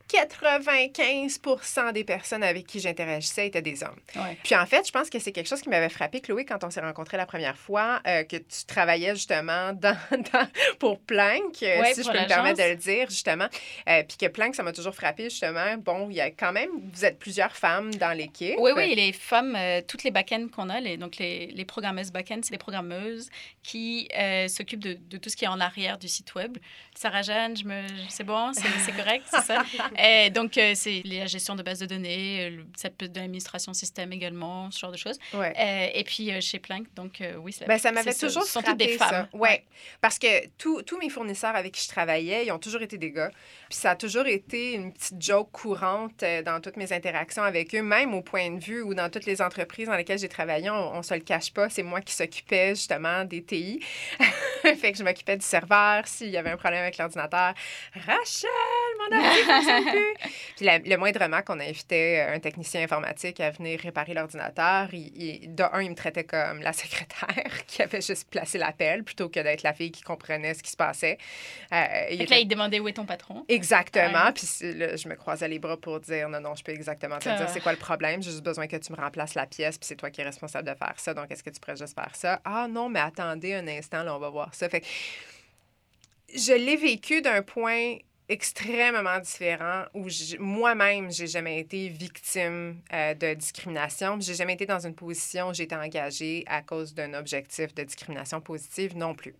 95% 0.07 1.91
des 1.93 2.03
personnes 2.03 2.43
avec 2.43 2.65
qui 2.65 2.79
j'interagissais 2.79 3.47
étaient 3.47 3.61
des 3.61 3.83
hommes. 3.83 3.99
Ouais. 4.15 4.37
Puis 4.43 4.55
en 4.55 4.65
fait, 4.65 4.85
je 4.87 4.91
pense 4.91 5.09
que 5.09 5.19
c'est 5.19 5.31
quelque 5.31 5.47
chose 5.47 5.61
qui 5.61 5.69
m'avait 5.69 5.89
frappé, 5.89 6.21
Chloé, 6.21 6.45
quand 6.45 6.63
on 6.63 6.69
s'est 6.69 6.81
rencontrés 6.81 7.17
la 7.17 7.25
première 7.25 7.57
fois, 7.57 8.01
euh, 8.07 8.23
que 8.23 8.37
tu 8.37 8.65
travaillais 8.67 9.15
justement 9.15 9.73
dans, 9.73 9.97
dans- 10.11 10.47
pour 10.79 10.99
Planck, 10.99 11.61
euh, 11.63 11.81
Ouais, 11.81 11.93
si 11.93 12.03
je 12.03 12.09
peux 12.11 12.19
me 12.19 12.27
permettre 12.27 12.57
de 12.63 12.69
le 12.69 12.75
dire, 12.75 13.09
justement. 13.09 13.47
Euh, 13.89 14.03
puis 14.07 14.17
que 14.17 14.27
Planck, 14.27 14.55
ça 14.55 14.63
m'a 14.63 14.71
toujours 14.73 14.95
frappé, 14.95 15.25
justement. 15.25 15.75
Bon, 15.77 16.09
il 16.09 16.15
y 16.15 16.21
a 16.21 16.31
quand 16.31 16.51
même, 16.53 16.69
vous 16.93 17.05
êtes 17.05 17.19
plusieurs 17.19 17.55
femmes 17.55 17.93
dans 17.95 18.15
l'équipe. 18.15 18.55
Oui, 18.59 18.71
oui, 18.75 18.95
les 18.95 19.11
femmes, 19.13 19.55
euh, 19.57 19.81
toutes 19.85 20.03
les 20.03 20.11
back-ends 20.11 20.47
qu'on 20.53 20.69
a, 20.69 20.79
les, 20.79 20.97
donc 20.97 21.17
les, 21.17 21.47
les 21.47 21.65
programmeuses 21.65 22.11
back-end, 22.11 22.39
c'est 22.43 22.51
des 22.51 22.57
programmeuses 22.57 23.29
qui 23.63 24.07
s'occupent 24.47 24.79
de, 24.83 24.93
de 24.93 25.17
tout 25.17 25.29
ce 25.29 25.35
qui 25.35 25.45
est 25.45 25.49
en 25.49 25.59
arrière 25.59 25.97
du 25.97 26.07
site 26.07 26.33
web. 26.35 26.57
Sarah 26.95 27.21
Jeanne, 27.47 27.57
je 27.57 27.63
me, 27.65 27.81
c'est 28.09 28.23
bon, 28.23 28.51
c'est 28.53 28.91
correct, 28.95 29.23
c'est 29.29 29.41
ça. 29.41 29.63
Et 30.03 30.29
donc, 30.29 30.57
euh, 30.57 30.73
c'est 30.75 31.01
la 31.05 31.25
gestion 31.25 31.55
de 31.55 31.63
bases 31.63 31.79
de 31.79 31.85
données, 31.85 32.45
euh, 32.45 32.49
le- 32.57 32.65
ça 32.75 32.89
peut 32.89 33.05
être 33.05 33.13
de 33.13 33.19
l'administration 33.19 33.73
système 33.73 34.11
également, 34.13 34.69
ce 34.71 34.79
genre 34.79 34.91
de 34.91 34.97
choses. 34.97 35.17
Ouais. 35.33 35.53
Euh, 35.57 35.87
et 35.93 36.03
puis, 36.03 36.31
euh, 36.31 36.41
chez 36.41 36.59
Planck, 36.59 36.85
donc, 36.95 37.21
euh, 37.21 37.35
oui, 37.37 37.53
c'est 37.53 37.65
Ben, 37.67 37.77
ça 37.77 37.91
m'avait 37.91 38.13
toujours 38.13 38.43
Ce 38.43 38.51
sont 38.51 38.59
toutes 38.59 38.67
frappé, 38.69 38.87
des 38.87 38.97
ça. 38.97 39.07
femmes. 39.07 39.27
Ouais. 39.33 39.63
Parce 40.01 40.19
que 40.19 40.47
tous 40.57 40.97
mes 40.99 41.09
fournisseurs 41.09 41.55
avec 41.55 41.73
qui 41.73 41.83
je 41.83 41.89
travaillais, 41.89 42.45
ils 42.45 42.51
ont 42.51 42.59
toujours 42.59 42.81
été 42.81 42.97
des 42.97 43.11
gars. 43.11 43.31
Puis 43.69 43.77
ça 43.79 43.91
a 43.91 43.95
toujours 43.95 44.25
été 44.27 44.73
une 44.73 44.93
petite 44.93 45.21
joke 45.21 45.51
courante 45.51 46.23
euh, 46.23 46.41
dans 46.41 46.59
toutes 46.61 46.77
mes 46.77 46.91
interactions 46.93 47.43
avec 47.43 47.73
eux, 47.75 47.81
même 47.81 48.13
au 48.13 48.21
point 48.21 48.49
de 48.51 48.63
vue 48.63 48.81
où 48.81 48.93
dans 48.93 49.09
toutes 49.09 49.25
les 49.25 49.41
entreprises 49.41 49.87
dans 49.87 49.95
lesquelles 49.95 50.19
j'ai 50.19 50.29
travaillé, 50.29 50.69
on, 50.69 50.95
on 50.95 51.03
se 51.03 51.13
le 51.13 51.19
cache 51.21 51.51
pas, 51.53 51.69
c'est 51.69 51.83
moi 51.83 52.01
qui 52.01 52.13
s'occupais 52.13 52.69
justement 52.75 53.23
des 53.25 53.43
TI. 53.43 53.79
fait 54.61 54.91
que 54.91 54.97
je 54.97 55.03
m'occupais 55.03 55.37
du 55.37 55.45
serveur. 55.45 56.07
S'il 56.07 56.29
y 56.29 56.37
avait 56.37 56.49
un 56.51 56.57
problème 56.57 56.81
avec 56.81 56.97
l'ordinateur, 56.97 57.36
Rachel, 58.05 58.49
mon 58.99 59.17
ordi 59.17 59.39
fonctionne 59.43 59.85
plus. 59.91 60.13
Puis 60.55 60.65
la- 60.65 60.79
le 60.79 60.97
moindrement 60.97 61.41
qu'on 61.41 61.59
invitait 61.59 62.25
un 62.29 62.39
technicien 62.39 62.81
informatique 62.83 63.39
à 63.39 63.49
venir 63.51 63.79
réparer 63.79 64.13
l'ordinateur, 64.13 64.87
il, 64.93 65.11
il- 65.43 65.55
de 65.55 65.63
un, 65.63 65.81
il 65.81 65.89
me 65.91 65.95
traitait 65.95 66.23
comme 66.23 66.61
la 66.61 66.73
secrétaire 66.73 67.65
qui 67.67 67.81
avait 67.81 68.01
juste 68.01 68.29
placé 68.29 68.57
l'appel 68.57 69.03
plutôt 69.03 69.29
que 69.29 69.39
d'être 69.39 69.63
la 69.63 69.73
fille 69.73 69.91
qui 69.91 70.01
comprenait 70.01 70.53
ce 70.53 70.63
qui 70.63 70.71
se 70.71 70.77
passait. 70.77 71.17
Euh, 71.73 71.83
il 72.11 72.17
Donc 72.17 72.25
était- 72.27 72.35
là, 72.35 72.39
il 72.41 72.47
demandait 72.47 72.79
où 72.79 72.87
est 72.87 72.93
ton 72.93 73.05
patron. 73.05 73.45
Exactement. 73.49 74.25
Ouais. 74.25 74.31
Puis 74.33 74.47
là, 74.73 74.95
je 74.95 75.07
me 75.07 75.15
croisais 75.15 75.47
les 75.47 75.59
bras 75.59 75.77
pour 75.77 75.99
dire 75.99 76.29
non, 76.29 76.39
non, 76.39 76.55
je 76.55 76.63
peux 76.63 76.71
exactement 76.71 77.17
te 77.19 77.29
Ah. 77.29 77.35
dire 77.37 77.49
c'est 77.49 77.61
quoi 77.61 77.71
le 77.71 77.77
problème. 77.77 78.21
J'ai 78.23 78.31
juste 78.31 78.43
besoin 78.43 78.67
que 78.67 78.75
tu 78.77 78.91
me 78.91 78.97
remplaces 78.97 79.35
la 79.35 79.45
pièce, 79.45 79.77
puis 79.77 79.85
c'est 79.87 79.95
toi 79.95 80.09
qui 80.09 80.21
es 80.21 80.23
responsable 80.23 80.67
de 80.67 80.73
faire 80.75 80.93
ça. 80.97 81.13
Donc, 81.13 81.31
est-ce 81.31 81.43
que 81.43 81.49
tu 81.49 81.59
pourrais 81.59 81.77
juste 81.77 81.95
faire 81.95 82.15
ça? 82.15 82.39
Ah 82.45 82.67
non, 82.69 82.89
mais 82.89 82.99
attendez 82.99 83.53
un 83.53 83.67
instant, 83.67 84.03
là, 84.03 84.15
on 84.15 84.19
va 84.19 84.29
voir 84.29 84.53
ça. 84.53 84.67
Fait 84.69 84.81
que 84.81 84.85
je 86.33 86.53
l'ai 86.53 86.75
vécu 86.75 87.21
d'un 87.21 87.41
point 87.41 87.97
extrêmement 88.29 89.19
différent 89.19 89.85
où 89.93 90.07
moi-même, 90.39 91.11
j'ai 91.11 91.27
jamais 91.27 91.59
été 91.59 91.87
victime 91.87 92.81
euh, 92.93 93.13
de 93.13 93.33
discrimination. 93.33 94.19
J'ai 94.19 94.33
jamais 94.33 94.53
été 94.53 94.65
dans 94.65 94.85
une 94.85 94.95
position 94.95 95.49
où 95.49 95.53
été 95.53 95.75
engagée 95.75 96.43
à 96.47 96.61
cause 96.61 96.93
d'un 96.93 97.13
objectif 97.13 97.73
de 97.73 97.83
discrimination 97.83 98.41
positive 98.41 98.97
non 98.97 99.15
plus. 99.15 99.35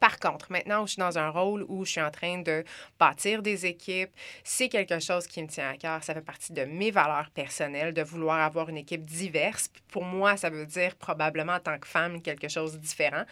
Par 0.00 0.18
contre, 0.18 0.52
maintenant 0.52 0.82
où 0.82 0.86
je 0.86 0.92
suis 0.92 1.00
dans 1.00 1.18
un 1.18 1.30
rôle 1.30 1.64
où 1.68 1.84
je 1.84 1.90
suis 1.92 2.00
en 2.00 2.10
train 2.10 2.38
de 2.38 2.64
bâtir 2.98 3.42
des 3.42 3.66
équipes, 3.66 4.10
c'est 4.44 4.68
quelque 4.68 4.98
chose 5.00 5.26
qui 5.26 5.42
me 5.42 5.48
tient 5.48 5.70
à 5.70 5.76
cœur. 5.76 6.02
Ça 6.04 6.14
fait 6.14 6.20
partie 6.20 6.52
de 6.52 6.64
mes 6.64 6.90
valeurs 6.90 7.30
personnelles 7.30 7.94
de 7.94 8.02
vouloir 8.02 8.40
avoir 8.40 8.68
une 8.68 8.76
équipe 8.78 9.04
diverse. 9.04 9.68
Pour 9.90 10.04
moi, 10.04 10.36
ça 10.36 10.50
veut 10.50 10.66
dire 10.66 10.94
probablement 10.96 11.54
en 11.54 11.60
tant 11.60 11.78
que 11.78 11.86
femme 11.86 12.20
quelque 12.20 12.48
chose 12.48 12.72
de 12.74 12.78
différent. 12.78 13.24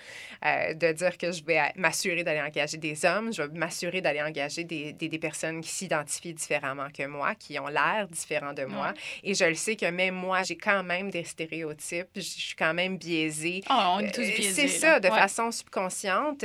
Euh, 0.45 0.75
de 0.75 0.93
dire 0.93 1.19
que 1.19 1.33
je 1.33 1.45
vais 1.45 1.61
m'assurer 1.77 2.25
d'aller 2.25 2.41
engager 2.41 2.77
des 2.79 3.05
hommes, 3.05 3.33
je 3.33 3.43
vais 3.43 3.59
m'assurer 3.59 4.01
d'aller 4.01 4.23
engager 4.23 4.65
des, 4.65 4.93
des, 4.93 5.09
des 5.09 5.19
personnes 5.19 5.61
qui 5.61 5.69
s'identifient 5.71 6.35
différemment 6.35 6.89
que 6.91 7.07
moi, 7.07 7.35
qui 7.35 7.59
ont 7.59 7.69
l'air 7.69 8.09
différents 8.09 8.53
de 8.55 8.65
moi. 8.65 8.93
Et 9.23 9.35
je 9.35 9.45
le 9.45 9.55
sais 9.55 9.77
que 9.77 9.87
même 9.87 10.15
moi, 10.15 10.43
j'ai 10.43 10.57
quand 10.57 10.83
même 10.83 11.11
des 11.11 11.25
stéréotypes. 11.25 12.09
Je 12.17 12.21
suis 12.21 12.55
quand 12.57 12.75
même 12.75 12.97
biaisée. 12.97 13.61
Oh, 13.71 13.75
on 13.97 13.99
est 14.01 14.11
tous 14.13 14.21
Euh, 14.23 14.37
biaisés. 14.37 14.69
C'est 14.69 14.69
ça, 14.69 15.01
de 15.01 15.09
Ouais. 15.09 15.19
façon 15.19 15.51
subconsciente. 15.51 16.45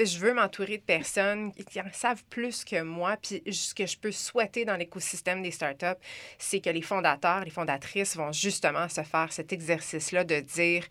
Euh, 0.00 0.04
Je 0.04 0.18
veux 0.18 0.34
m'entourer 0.34 0.78
de 0.78 0.82
personnes 0.82 1.52
qui 1.52 1.80
en 1.80 1.92
savent 1.92 2.24
plus 2.30 2.64
que 2.64 2.82
moi. 2.82 3.16
Puis 3.22 3.42
ce 3.52 3.74
que 3.74 3.86
je 3.86 3.96
peux 3.98 4.12
souhaiter 4.12 4.64
dans 4.64 4.76
l'écosystème 4.76 5.42
des 5.42 5.50
startups, 5.50 6.00
c'est 6.38 6.60
que 6.60 6.70
les 6.70 6.82
fondateurs, 6.82 7.44
les 7.44 7.50
fondatrices 7.50 8.16
vont 8.16 8.32
justement 8.32 8.88
se 8.88 9.02
faire 9.02 9.32
cet 9.32 9.52
exercice-là 9.52 10.24
de 10.24 10.40
dire 10.40 10.84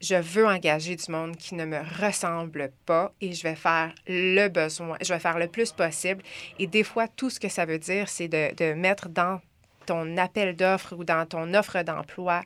je 0.00 0.14
veux 0.14 0.46
engager 0.46 0.94
du 0.94 1.10
monde 1.10 1.36
qui 1.36 1.54
ne 1.54 1.64
me 1.64 1.80
ressemble 2.00 2.70
pas 2.86 3.12
et 3.20 3.32
je 3.32 3.42
vais 3.42 3.56
faire 3.56 3.92
le 4.06 4.48
besoin, 4.48 4.96
je 5.00 5.12
vais 5.12 5.18
faire 5.18 5.38
le 5.38 5.48
plus 5.48 5.72
possible. 5.72 6.22
Et 6.58 6.66
des 6.66 6.84
fois, 6.84 7.08
tout 7.08 7.30
ce 7.30 7.40
que 7.40 7.48
ça 7.48 7.64
veut 7.64 7.78
dire, 7.80 8.08
c'est 8.08 8.28
de, 8.28 8.54
de 8.54 8.74
mettre 8.74 9.08
dans 9.08 9.40
ton 9.88 10.18
appel 10.18 10.54
d'offres 10.54 10.94
ou 10.94 11.02
dans 11.02 11.24
ton 11.24 11.54
offre 11.54 11.82
d'emploi 11.82 12.42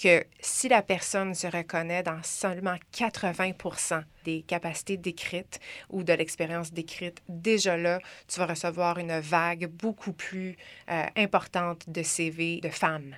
que 0.00 0.24
si 0.38 0.68
la 0.68 0.82
personne 0.82 1.34
se 1.34 1.48
reconnaît 1.48 2.04
dans 2.04 2.22
seulement 2.22 2.76
80% 2.94 4.04
des 4.24 4.42
capacités 4.42 4.96
décrites 4.96 5.58
ou 5.90 6.04
de 6.04 6.12
l'expérience 6.12 6.72
décrite, 6.72 7.22
déjà 7.28 7.76
là, 7.76 7.98
tu 8.28 8.38
vas 8.38 8.46
recevoir 8.46 8.98
une 8.98 9.18
vague 9.18 9.66
beaucoup 9.66 10.12
plus 10.12 10.56
euh, 10.88 11.02
importante 11.16 11.90
de 11.90 12.04
CV 12.04 12.60
de 12.60 12.68
femmes 12.68 13.16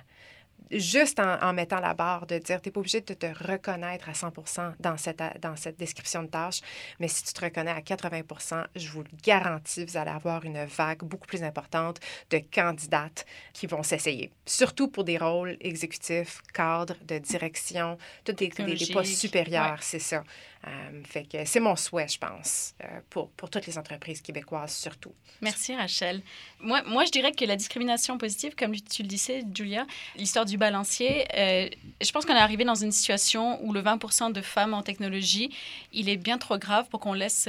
juste 0.71 1.19
en, 1.19 1.41
en 1.41 1.53
mettant 1.53 1.79
la 1.79 1.93
barre 1.93 2.25
de 2.27 2.37
dire, 2.37 2.61
tu 2.61 2.69
n'es 2.69 2.71
pas 2.73 2.79
obligé 2.79 3.01
de 3.01 3.13
te 3.13 3.25
reconnaître 3.25 4.09
à 4.09 4.13
100 4.13 4.31
dans 4.79 4.97
cette, 4.97 5.21
dans 5.41 5.55
cette 5.55 5.77
description 5.77 6.23
de 6.23 6.27
tâche, 6.27 6.61
mais 6.99 7.07
si 7.07 7.23
tu 7.23 7.33
te 7.33 7.41
reconnais 7.43 7.71
à 7.71 7.81
80% 7.81 8.65
je 8.75 8.89
vous 8.89 9.01
le 9.03 9.09
garantis, 9.23 9.85
vous 9.85 9.97
allez 9.97 10.11
avoir 10.11 10.43
une 10.45 10.63
vague 10.65 10.99
beaucoup 11.03 11.27
plus 11.27 11.43
importante 11.43 11.99
de 12.29 12.39
candidates 12.53 13.25
qui 13.53 13.67
vont 13.67 13.83
s'essayer. 13.83 14.31
Surtout 14.45 14.87
pour 14.89 15.03
des 15.03 15.17
rôles 15.17 15.57
exécutifs, 15.61 16.41
cadres, 16.53 16.95
de 17.03 17.17
direction, 17.17 17.97
tous 18.23 18.33
des, 18.33 18.49
des- 18.49 18.63
des 18.75 18.93
postes 18.93 19.13
supérieurs, 19.15 19.81
c'est 19.81 19.99
ça. 19.99 20.23
Euh, 20.67 21.01
fait 21.05 21.23
que 21.23 21.45
c'est 21.45 21.61
mon 21.61 21.77
souhait, 21.77 22.07
je 22.09 22.17
pense, 22.17 22.73
euh, 22.83 22.87
pour, 23.09 23.29
pour 23.31 23.49
toutes 23.49 23.65
les 23.65 23.77
entreprises 23.77 24.21
québécoises 24.21 24.75
surtout. 24.75 25.13
Merci 25.41 25.73
Rachel. 25.73 26.21
Moi, 26.59 26.81
moi, 26.85 27.05
je 27.05 27.11
dirais 27.11 27.31
que 27.31 27.45
la 27.45 27.55
discrimination 27.55 28.17
positive, 28.17 28.55
comme 28.55 28.75
tu 28.75 29.03
le 29.03 29.07
disais, 29.07 29.43
Julia, 29.53 29.85
l'histoire 30.17 30.43
du 30.43 30.57
balancier, 30.57 31.25
euh, 31.33 31.69
je 32.01 32.11
pense 32.11 32.25
qu'on 32.25 32.35
est 32.35 32.39
arrivé 32.39 32.65
dans 32.65 32.75
une 32.75 32.91
situation 32.91 33.63
où 33.63 33.71
le 33.71 33.81
20% 33.81 34.33
de 34.33 34.41
femmes 34.41 34.73
en 34.73 34.83
technologie, 34.83 35.49
il 35.93 36.09
est 36.09 36.17
bien 36.17 36.37
trop 36.37 36.57
grave 36.57 36.89
pour 36.89 36.99
qu'on 36.99 37.13
laisse 37.13 37.47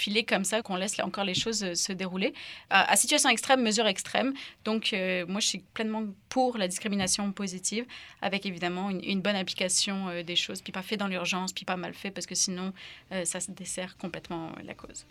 filer 0.00 0.24
comme 0.24 0.44
ça, 0.44 0.62
qu'on 0.62 0.76
laisse 0.76 0.98
encore 1.00 1.24
les 1.24 1.34
choses 1.34 1.62
euh, 1.62 1.74
se 1.74 1.92
dérouler. 1.92 2.32
À, 2.70 2.90
à 2.90 2.96
situation 2.96 3.28
extrême, 3.28 3.62
mesure 3.62 3.86
extrême. 3.86 4.32
Donc, 4.64 4.92
euh, 4.92 5.26
moi, 5.26 5.40
je 5.40 5.46
suis 5.46 5.58
pleinement 5.74 6.04
pour 6.28 6.56
la 6.56 6.68
discrimination 6.68 7.32
positive, 7.32 7.84
avec 8.22 8.46
évidemment 8.46 8.90
une, 8.90 9.20
bonne 9.20 9.36
application 9.36 10.08
euh, 10.08 10.22
des 10.22 10.36
choses, 10.36 10.62
puis 10.62 10.72
pas 10.72 10.82
fait 10.82 10.96
dans 10.96 11.08
l'urgence, 11.08 11.52
puis 11.52 11.64
pas 11.64 11.76
mal 11.76 11.92
fait, 11.92 12.10
parce 12.10 12.26
que 12.26 12.34
sinon, 12.34 12.72
euh, 13.12 13.24
ça 13.24 13.40
se 13.40 13.50
dessert 13.50 13.96
complètement 13.98 14.46
euh, 14.48 14.62
la 14.64 14.74
cause. 14.74 15.06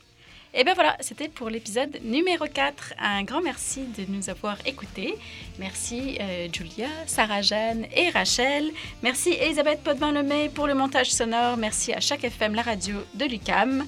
Et 0.52 0.63
bien 0.63 0.73
voilà, 0.73 0.97
c'était 0.99 1.28
pour 1.28 1.49
l'épisode 1.49 1.99
numéro 2.04 2.45
4. 2.47 2.95
Un 2.97 3.23
grand 3.23 3.41
merci 3.41 3.82
de 3.86 4.06
nous 4.08 4.32
avoir 4.32 4.58
écoutés. 4.65 5.13
Merci 5.60 6.17
euh, 6.19 6.47
Julia, 6.52 6.88
Sarah-Jeanne 7.06 7.86
et 7.95 8.10
Rachel. 8.10 8.71
Merci 9.04 9.34
Elisabeth 9.34 9.84
Potvin-Lemay 9.84 10.49
pour 10.49 10.65
le 10.65 10.73
montage 10.73 11.12
sonore. 11.12 11.56
Merci 11.58 11.93
à 11.93 11.99
chaque 11.99 12.23
FM, 12.23 12.56
la 12.56 12.63
radio 12.63 12.95
de 13.13 13.25
l'UCAM. 13.25 13.86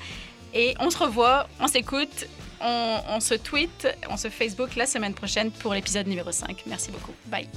Et 0.54 0.76
on 0.80 0.90
se 0.90 0.98
revoit, 0.98 1.48
on 1.60 1.68
s'écoute, 1.68 2.28
on, 2.62 3.20
se 3.20 3.36
tweet, 3.36 3.88
on 4.10 4.18
se 4.18 4.30
Facebook 4.30 4.76
la 4.76 4.86
semaine 4.86 5.14
prochaine 5.14 5.52
pour 5.52 5.74
l'épisode 5.74 6.08
numéro 6.08 6.32
5. 6.32 6.64
Merci 6.68 6.92
beaucoup. 6.92 7.14
Bye. 7.28 7.48